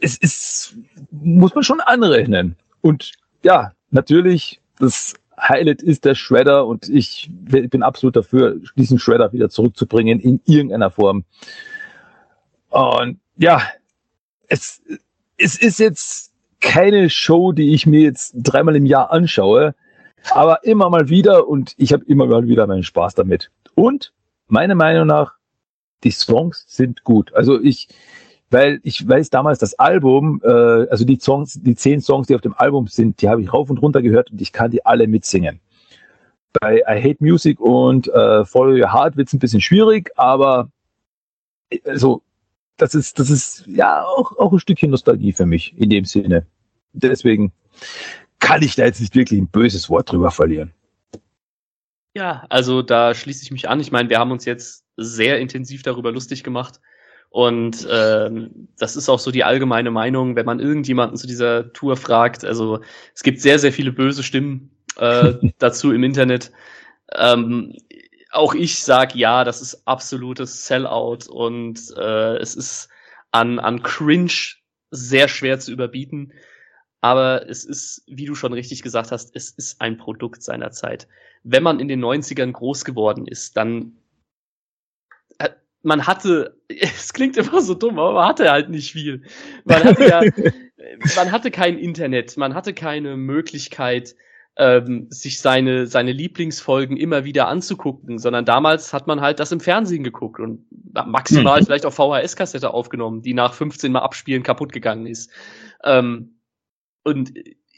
[0.00, 0.76] es ist,
[1.10, 2.56] muss man schon anrechnen.
[2.80, 9.32] Und ja, natürlich, das Highlight ist der Shredder und ich bin absolut dafür, diesen Shredder
[9.32, 11.24] wieder zurückzubringen in irgendeiner Form.
[12.70, 13.62] Und ja,
[14.48, 14.82] es,
[15.36, 19.74] es ist jetzt keine Show, die ich mir jetzt dreimal im Jahr anschaue,
[20.30, 23.50] aber immer mal wieder und ich habe immer mal wieder meinen Spaß damit.
[23.74, 24.12] Und
[24.48, 25.34] meiner Meinung nach,
[26.04, 27.32] die Songs sind gut.
[27.34, 27.88] Also ich,
[28.50, 32.40] weil ich weiß damals das Album, äh, also die Songs, die zehn Songs, die auf
[32.40, 35.06] dem Album sind, die habe ich rauf und runter gehört und ich kann die alle
[35.06, 35.60] mitsingen.
[36.60, 40.70] Bei I Hate Music und äh, Follow Your Heart wird es ein bisschen schwierig, aber
[41.84, 42.22] also
[42.78, 46.46] das ist, das ist ja auch, auch ein Stückchen Nostalgie für mich in dem Sinne.
[46.92, 47.52] Deswegen
[48.38, 50.72] kann ich da jetzt nicht wirklich ein böses Wort drüber verlieren.
[52.14, 53.80] Ja, also da schließe ich mich an.
[53.80, 56.80] Ich meine, wir haben uns jetzt sehr intensiv darüber lustig gemacht.
[57.30, 61.96] Und ähm, das ist auch so die allgemeine Meinung, wenn man irgendjemanden zu dieser Tour
[61.96, 62.44] fragt.
[62.44, 62.80] Also
[63.14, 66.50] es gibt sehr, sehr viele böse Stimmen äh, dazu im Internet.
[67.14, 67.74] Ähm,
[68.30, 72.88] auch ich sag ja, das ist absolutes Sellout und äh, es ist
[73.30, 74.32] an, an Cringe
[74.90, 76.32] sehr schwer zu überbieten.
[77.00, 81.06] Aber es ist, wie du schon richtig gesagt hast, es ist ein Produkt seiner Zeit.
[81.44, 83.92] Wenn man in den 90ern groß geworden ist, dann
[85.88, 89.22] man hatte, es klingt immer so dumm, aber man hatte halt nicht viel.
[89.64, 90.20] Man hatte ja,
[91.16, 94.14] man hatte kein Internet, man hatte keine Möglichkeit,
[94.56, 99.60] ähm, sich seine, seine Lieblingsfolgen immer wieder anzugucken, sondern damals hat man halt das im
[99.60, 100.66] Fernsehen geguckt und
[101.06, 101.66] maximal Mhm.
[101.66, 105.30] vielleicht auf VHS-Kassette aufgenommen, die nach 15 Mal abspielen kaputt gegangen ist.
[105.84, 106.40] Ähm,
[107.04, 107.32] und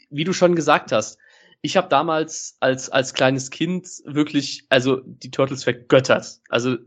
[0.09, 1.19] wie du schon gesagt hast,
[1.61, 6.39] ich habe damals als als kleines Kind wirklich also die Turtles vergöttert.
[6.49, 6.77] Also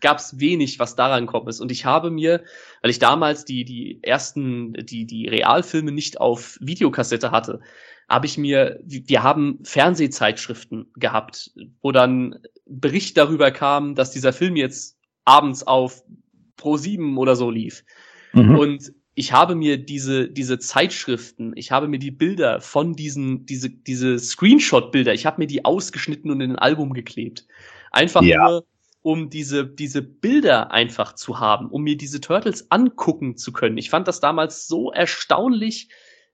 [0.00, 1.60] gab es wenig, was daran kommt ist.
[1.60, 2.42] Und ich habe mir,
[2.82, 7.60] weil ich damals die die ersten die die Realfilme nicht auf Videokassette hatte,
[8.10, 14.56] habe ich mir, wir haben Fernsehzeitschriften gehabt, wo dann Bericht darüber kam, dass dieser Film
[14.56, 16.02] jetzt abends auf
[16.56, 17.84] Pro 7 oder so lief.
[18.32, 18.58] Mhm.
[18.58, 23.70] Und ich habe mir diese, diese Zeitschriften, ich habe mir die Bilder von diesen, diese,
[23.70, 27.46] diese Screenshot-Bilder, ich habe mir die ausgeschnitten und in ein Album geklebt.
[27.92, 28.48] Einfach ja.
[28.48, 28.64] nur,
[29.02, 33.78] um diese, diese Bilder einfach zu haben, um mir diese Turtles angucken zu können.
[33.78, 35.88] Ich fand das damals so erstaunlich,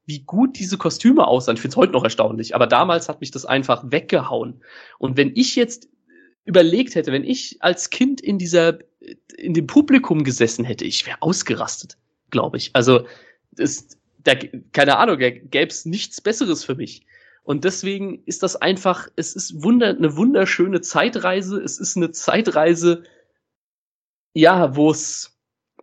[0.05, 1.57] wie gut diese Kostüme aussahen.
[1.57, 4.63] Ich finde es heute noch erstaunlich, aber damals hat mich das einfach weggehauen.
[4.99, 5.89] Und wenn ich jetzt
[6.45, 8.79] überlegt hätte, wenn ich als Kind in dieser,
[9.37, 11.97] in dem Publikum gesessen hätte, ich wäre ausgerastet
[12.31, 12.71] glaube ich.
[12.75, 13.07] Also
[13.57, 14.35] ist, da,
[14.73, 17.06] keine Ahnung, gäbe es nichts Besseres für mich.
[17.47, 21.63] Und deswegen ist das einfach, es ist wunder, eine wunderschöne Zeitreise.
[21.63, 23.05] Es ist eine Zeitreise,
[24.35, 25.39] ja, wo es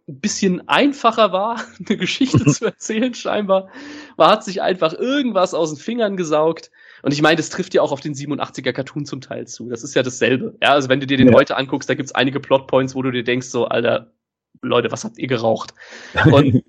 [0.10, 3.69] ein bisschen einfacher war, eine Geschichte zu erzählen, scheinbar.
[4.18, 6.69] Man hat sich einfach irgendwas aus den Fingern gesaugt.
[7.02, 9.69] Und ich meine, das trifft ja auch auf den 87er Cartoon zum Teil zu.
[9.69, 10.57] Das ist ja dasselbe.
[10.61, 11.34] Ja, also wenn du dir den ja.
[11.34, 14.11] heute anguckst, da gibt's einige Plotpoints, wo du dir denkst, so, Alter,
[14.61, 15.73] Leute, was habt ihr geraucht?
[16.30, 16.65] Und,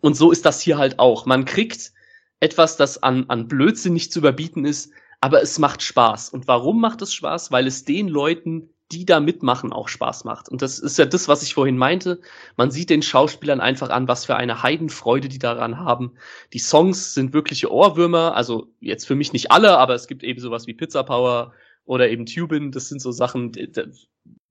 [0.00, 1.26] und so ist das hier halt auch.
[1.26, 1.92] Man kriegt
[2.40, 6.30] etwas, das an, an Blödsinn nicht zu überbieten ist, aber es macht Spaß.
[6.30, 7.50] Und warum macht es Spaß?
[7.50, 10.48] Weil es den Leuten, die da mitmachen, auch Spaß macht.
[10.48, 12.20] Und das ist ja das, was ich vorhin meinte.
[12.56, 16.12] Man sieht den Schauspielern einfach an, was für eine Heidenfreude die daran haben.
[16.52, 18.34] Die Songs sind wirkliche Ohrwürmer.
[18.34, 21.52] Also jetzt für mich nicht alle, aber es gibt eben sowas wie Pizza Power
[21.84, 22.70] oder eben Tubin.
[22.70, 23.52] Das sind so Sachen,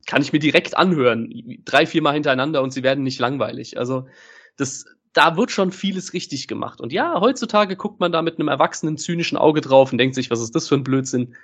[0.06, 1.30] kann ich mir direkt anhören,
[1.66, 3.78] drei, viermal hintereinander und sie werden nicht langweilig.
[3.78, 4.08] Also
[4.56, 4.86] das,
[5.18, 6.80] da wird schon vieles richtig gemacht.
[6.80, 10.30] Und ja, heutzutage guckt man da mit einem erwachsenen, zynischen Auge drauf und denkt sich,
[10.30, 11.35] was ist das für ein Blödsinn?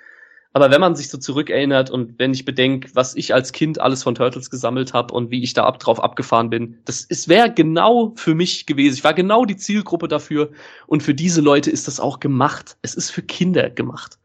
[0.52, 4.04] Aber wenn man sich so zurückerinnert und wenn ich bedenke, was ich als Kind alles
[4.04, 7.52] von Turtles gesammelt habe und wie ich da ab, drauf abgefahren bin, das es wäre
[7.52, 8.94] genau für mich gewesen.
[8.94, 10.52] Ich war genau die Zielgruppe dafür
[10.86, 12.76] und für diese Leute ist das auch gemacht.
[12.82, 14.18] Es ist für Kinder gemacht.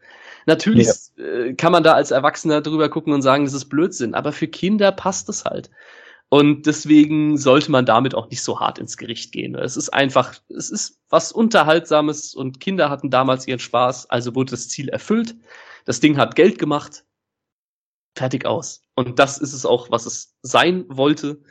[0.46, 1.24] Natürlich ja.
[1.24, 4.48] äh, kann man da als Erwachsener drüber gucken und sagen, das ist Blödsinn, aber für
[4.48, 5.72] Kinder passt es halt.
[6.30, 9.56] Und deswegen sollte man damit auch nicht so hart ins Gericht gehen.
[9.56, 14.52] Es ist einfach, es ist was Unterhaltsames und Kinder hatten damals ihren Spaß, also wurde
[14.52, 15.36] das Ziel erfüllt.
[15.86, 17.04] Das Ding hat Geld gemacht.
[18.16, 18.84] Fertig aus.
[18.94, 21.42] Und das ist es auch, was es sein wollte.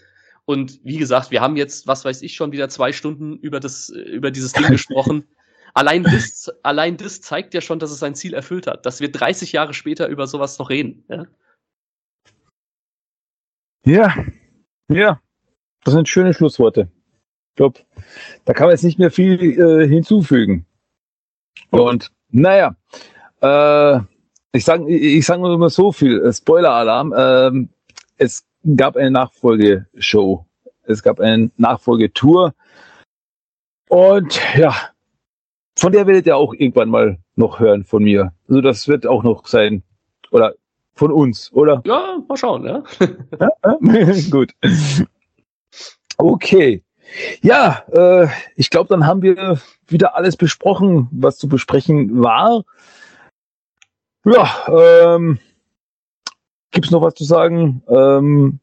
[0.45, 3.89] Und wie gesagt, wir haben jetzt, was weiß ich, schon wieder zwei Stunden über das,
[3.89, 5.27] über dieses Ding gesprochen.
[5.75, 9.11] Allein das, allein das zeigt ja schon, dass es sein Ziel erfüllt hat, dass wir
[9.11, 11.05] 30 Jahre später über sowas noch reden.
[11.09, 11.27] Ja,
[13.85, 14.15] ja,
[14.89, 15.21] ja.
[15.85, 16.89] das sind schöne Schlussworte.
[17.51, 17.81] Ich glaube,
[18.45, 20.67] da kann man jetzt nicht mehr viel äh, hinzufügen.
[21.71, 22.77] Und naja,
[23.41, 24.01] äh,
[24.53, 27.69] ich sage ich sag nur immer so viel, äh, Spoiler-Alarm, äh,
[28.17, 28.45] es
[28.77, 30.47] gab eine Nachfolgeshow,
[30.85, 32.55] es gab eine Nachfolgetour
[33.89, 34.75] und ja,
[35.77, 38.33] von der werdet ihr auch irgendwann mal noch hören von mir.
[38.49, 39.83] Also das wird auch noch sein.
[40.31, 40.55] Oder
[40.99, 41.81] von uns, oder?
[41.87, 42.83] Ja, mal schauen, ja.
[43.41, 43.51] ja?
[44.31, 44.53] Gut.
[46.17, 46.83] Okay.
[47.41, 52.65] Ja, äh, ich glaube, dann haben wir wieder alles besprochen, was zu besprechen war.
[54.25, 55.39] Ja, ähm,
[56.71, 57.83] gibt's noch was zu sagen?
[57.89, 58.59] Ähm,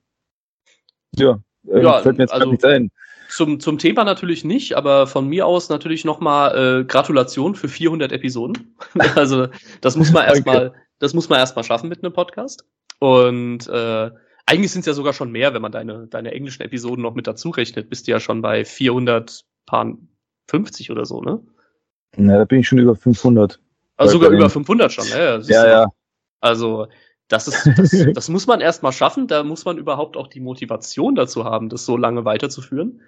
[1.16, 2.92] ja, äh, ja, fällt mir jetzt also, nicht ein.
[3.30, 8.12] Zum, zum Thema natürlich nicht, aber von mir aus natürlich nochmal äh, Gratulation für 400
[8.12, 8.76] Episoden.
[9.16, 9.48] also
[9.82, 12.66] das muss man erstmal, das muss man erstmal schaffen mit einem Podcast.
[13.00, 14.12] Und äh,
[14.46, 17.28] eigentlich sind es ja sogar schon mehr, wenn man deine, deine englischen Episoden noch mit
[17.28, 17.90] dazu rechnet.
[17.90, 21.42] Bist du ja schon bei 450 oder so, ne?
[22.16, 23.60] Na, da bin ich schon über 500.
[23.98, 25.42] Also sogar über 500 schon, ne?
[25.46, 25.88] Ja, ja.
[26.40, 26.88] Also
[27.28, 29.28] das ist, das, das muss man erstmal schaffen.
[29.28, 33.02] Da muss man überhaupt auch die Motivation dazu haben, das so lange weiterzuführen.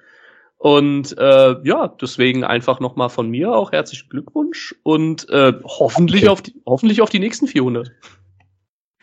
[0.57, 6.29] Und äh, ja, deswegen einfach nochmal von mir auch herzlichen Glückwunsch und äh, hoffentlich okay.
[6.29, 7.91] auf die hoffentlich auf die nächsten 400.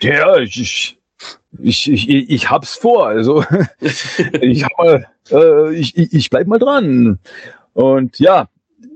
[0.00, 0.98] Ja, ich
[1.62, 3.06] ich ich, ich, hab's vor.
[3.06, 3.44] Also
[4.40, 7.20] ich hab mal, äh, ich, ich, ich bleib mal dran.
[7.72, 8.48] Und ja,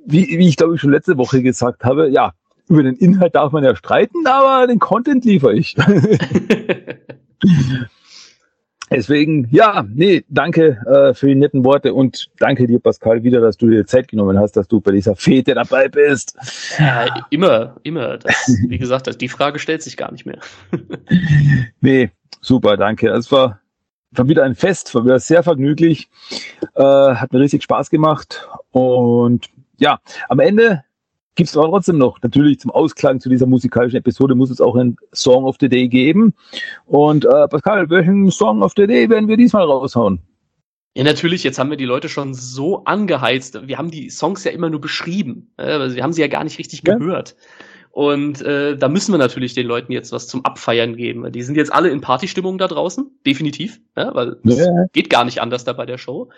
[0.04, 2.32] wie, wie ich glaube ich schon letzte Woche gesagt habe, ja,
[2.68, 5.76] über den Inhalt darf man ja streiten, aber den Content liefere ich.
[8.90, 13.56] Deswegen, ja, nee, danke äh, für die netten Worte und danke dir, Pascal, wieder, dass
[13.56, 16.36] du dir Zeit genommen hast, dass du bei dieser Fete dabei bist.
[16.78, 18.18] Ja, immer, immer.
[18.18, 20.38] Das, wie gesagt, die Frage stellt sich gar nicht mehr.
[21.80, 22.10] nee,
[22.40, 23.10] super, danke.
[23.10, 23.60] Es war,
[24.12, 26.08] war wieder ein Fest, war wieder sehr vergnüglich,
[26.74, 29.46] äh, hat mir richtig Spaß gemacht und
[29.78, 30.84] ja, am Ende
[31.38, 34.74] gibt es aber trotzdem noch, natürlich zum Ausklang zu dieser musikalischen Episode muss es auch
[34.74, 36.34] einen Song of the Day geben.
[36.84, 40.18] Und äh, Pascal, welchen Song of the Day werden wir diesmal raushauen?
[40.96, 43.68] Ja, natürlich, jetzt haben wir die Leute schon so angeheizt.
[43.68, 45.52] Wir haben die Songs ja immer nur beschrieben.
[45.58, 46.96] Äh, wir haben sie ja gar nicht richtig ja.
[46.96, 47.36] gehört.
[47.92, 51.30] Und äh, da müssen wir natürlich den Leuten jetzt was zum Abfeiern geben.
[51.30, 54.54] Die sind jetzt alle in Partystimmung da draußen, definitiv, ja, weil ja.
[54.54, 56.30] es geht gar nicht anders da bei der Show.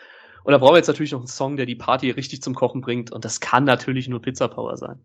[0.44, 2.80] Und da brauchen wir jetzt natürlich noch einen Song, der die Party richtig zum Kochen
[2.80, 3.12] bringt.
[3.12, 4.98] Und das kann natürlich nur Pizza Power sein.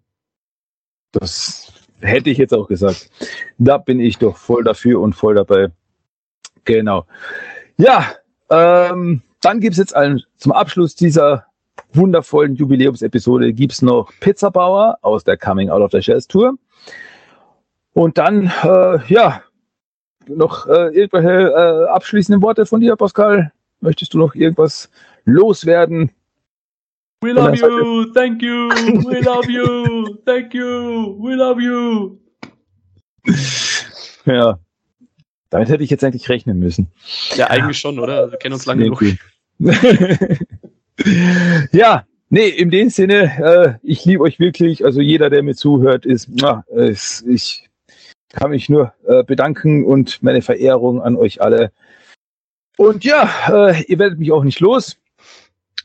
[1.11, 3.09] Das hätte ich jetzt auch gesagt.
[3.57, 5.71] Da bin ich doch voll dafür und voll dabei.
[6.63, 7.05] Genau.
[7.77, 8.05] Ja,
[8.49, 11.45] ähm, dann gibt's jetzt einen, zum Abschluss dieser
[11.93, 16.57] wundervollen Jubiläumsepisode gibt's noch Pizza Bauer aus der Coming Out of the Shells Tour.
[17.93, 19.41] Und dann, äh, ja,
[20.27, 23.51] noch äh, irgendwelche äh, abschließenden Worte von dir, Pascal?
[23.79, 24.89] Möchtest du noch irgendwas
[25.25, 26.11] loswerden.
[27.21, 28.69] We love you, thank you,
[29.09, 32.19] we love you, thank you, we love you.
[34.25, 34.59] Ja,
[35.51, 36.87] damit hätte ich jetzt eigentlich rechnen müssen.
[37.35, 38.31] Ja, eigentlich schon, oder?
[38.31, 39.03] Wir kennen uns lange genug.
[41.71, 44.83] ja, nee, in dem Sinne, äh, ich liebe euch wirklich.
[44.83, 46.95] Also jeder, der mir zuhört, ist, äh,
[47.27, 47.69] ich
[48.29, 51.71] kann mich nur äh, bedanken und meine Verehrung an euch alle.
[52.77, 54.97] Und ja, äh, ihr werdet mich auch nicht los.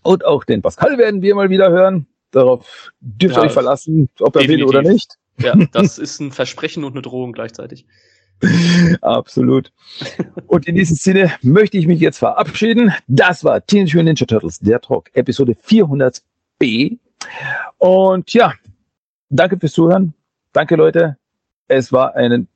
[0.03, 2.07] Und auch den Pascal werden wir mal wieder hören.
[2.31, 5.19] Darauf dürft ihr euch verlassen, ob er will oder nicht.
[5.39, 7.87] Ja, das ist ein Versprechen und eine Drohung gleichzeitig.
[9.01, 9.73] Absolut.
[10.47, 12.93] Und in diesem Sinne möchte ich mich jetzt verabschieden.
[13.07, 16.99] Das war Teenage Mutant Ninja Turtles, der Talk, Episode 400b.
[17.79, 18.55] Und ja,
[19.29, 20.15] danke fürs Zuhören.
[20.53, 21.17] Danke, Leute.
[21.69, 22.49] Es war ein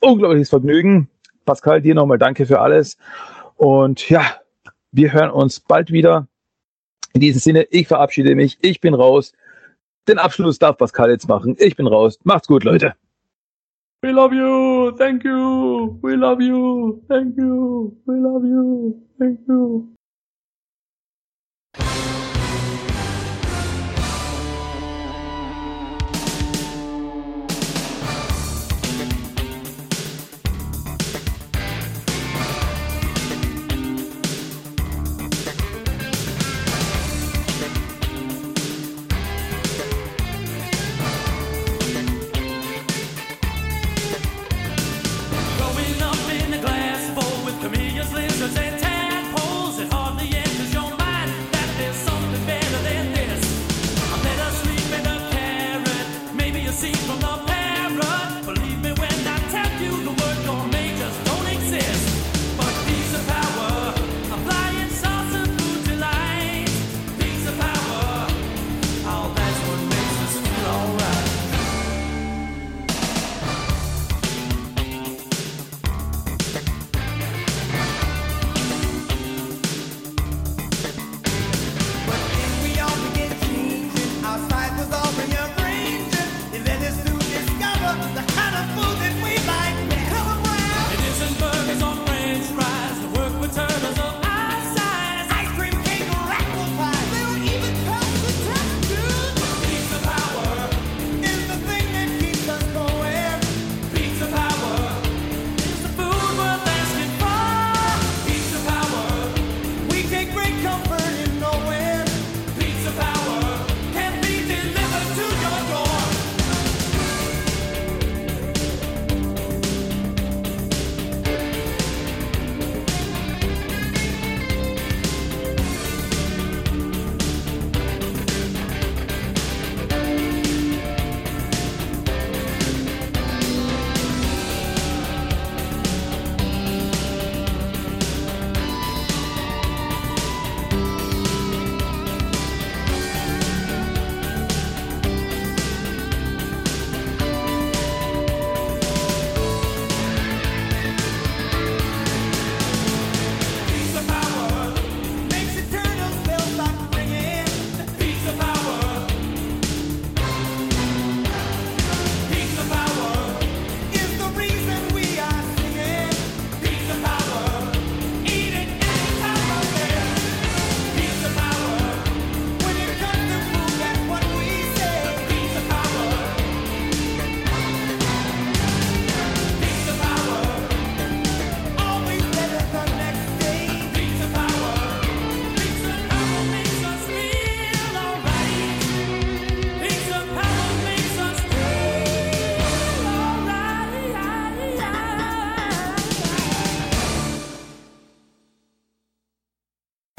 [0.00, 1.08] unglaubliches Vergnügen.
[1.44, 2.96] Pascal, dir nochmal danke für alles.
[3.56, 4.22] Und ja,
[4.92, 6.28] wir hören uns bald wieder.
[7.14, 8.58] In diesem Sinne, ich verabschiede mich.
[8.60, 9.32] Ich bin raus.
[10.08, 11.56] Den Abschluss darf Pascal jetzt machen.
[11.58, 12.18] Ich bin raus.
[12.24, 12.94] Macht's gut, Leute.
[14.02, 14.92] We love you.
[14.92, 15.98] Thank you.
[16.02, 17.02] We love you.
[17.08, 17.96] Thank you.
[18.06, 19.02] We love you.
[19.18, 19.88] Thank you.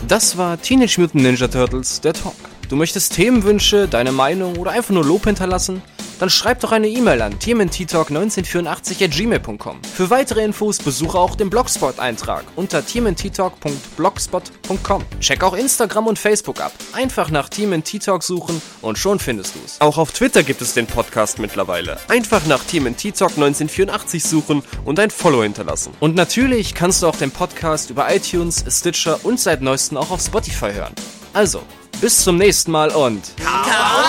[0.10, 2.34] Das war Teenage Mutant Ninja Turtles, der Talk.
[2.68, 5.84] Du möchtest Themenwünsche, deine Meinung oder einfach nur Lob hinterlassen?
[6.18, 9.80] Dann schreib doch eine E-Mail an tmnttalk1984 at gmail.com.
[9.84, 14.59] Für weitere Infos besuche auch den Blogspot-Eintrag unter tmnttalk.blogspot.com.
[15.20, 16.72] Check auch Instagram und Facebook ab.
[16.94, 19.80] Einfach nach TMNT Talk suchen und schon findest du's.
[19.80, 21.98] Auch auf Twitter gibt es den Podcast mittlerweile.
[22.08, 25.94] Einfach nach TMNT Talk 1984 suchen und ein Follow hinterlassen.
[26.00, 30.22] Und natürlich kannst du auch den Podcast über iTunes, Stitcher und seit neuestem auch auf
[30.22, 30.94] Spotify hören.
[31.34, 31.62] Also,
[32.02, 33.22] bis zum nächsten Mal und...
[33.38, 34.09] Kawaii!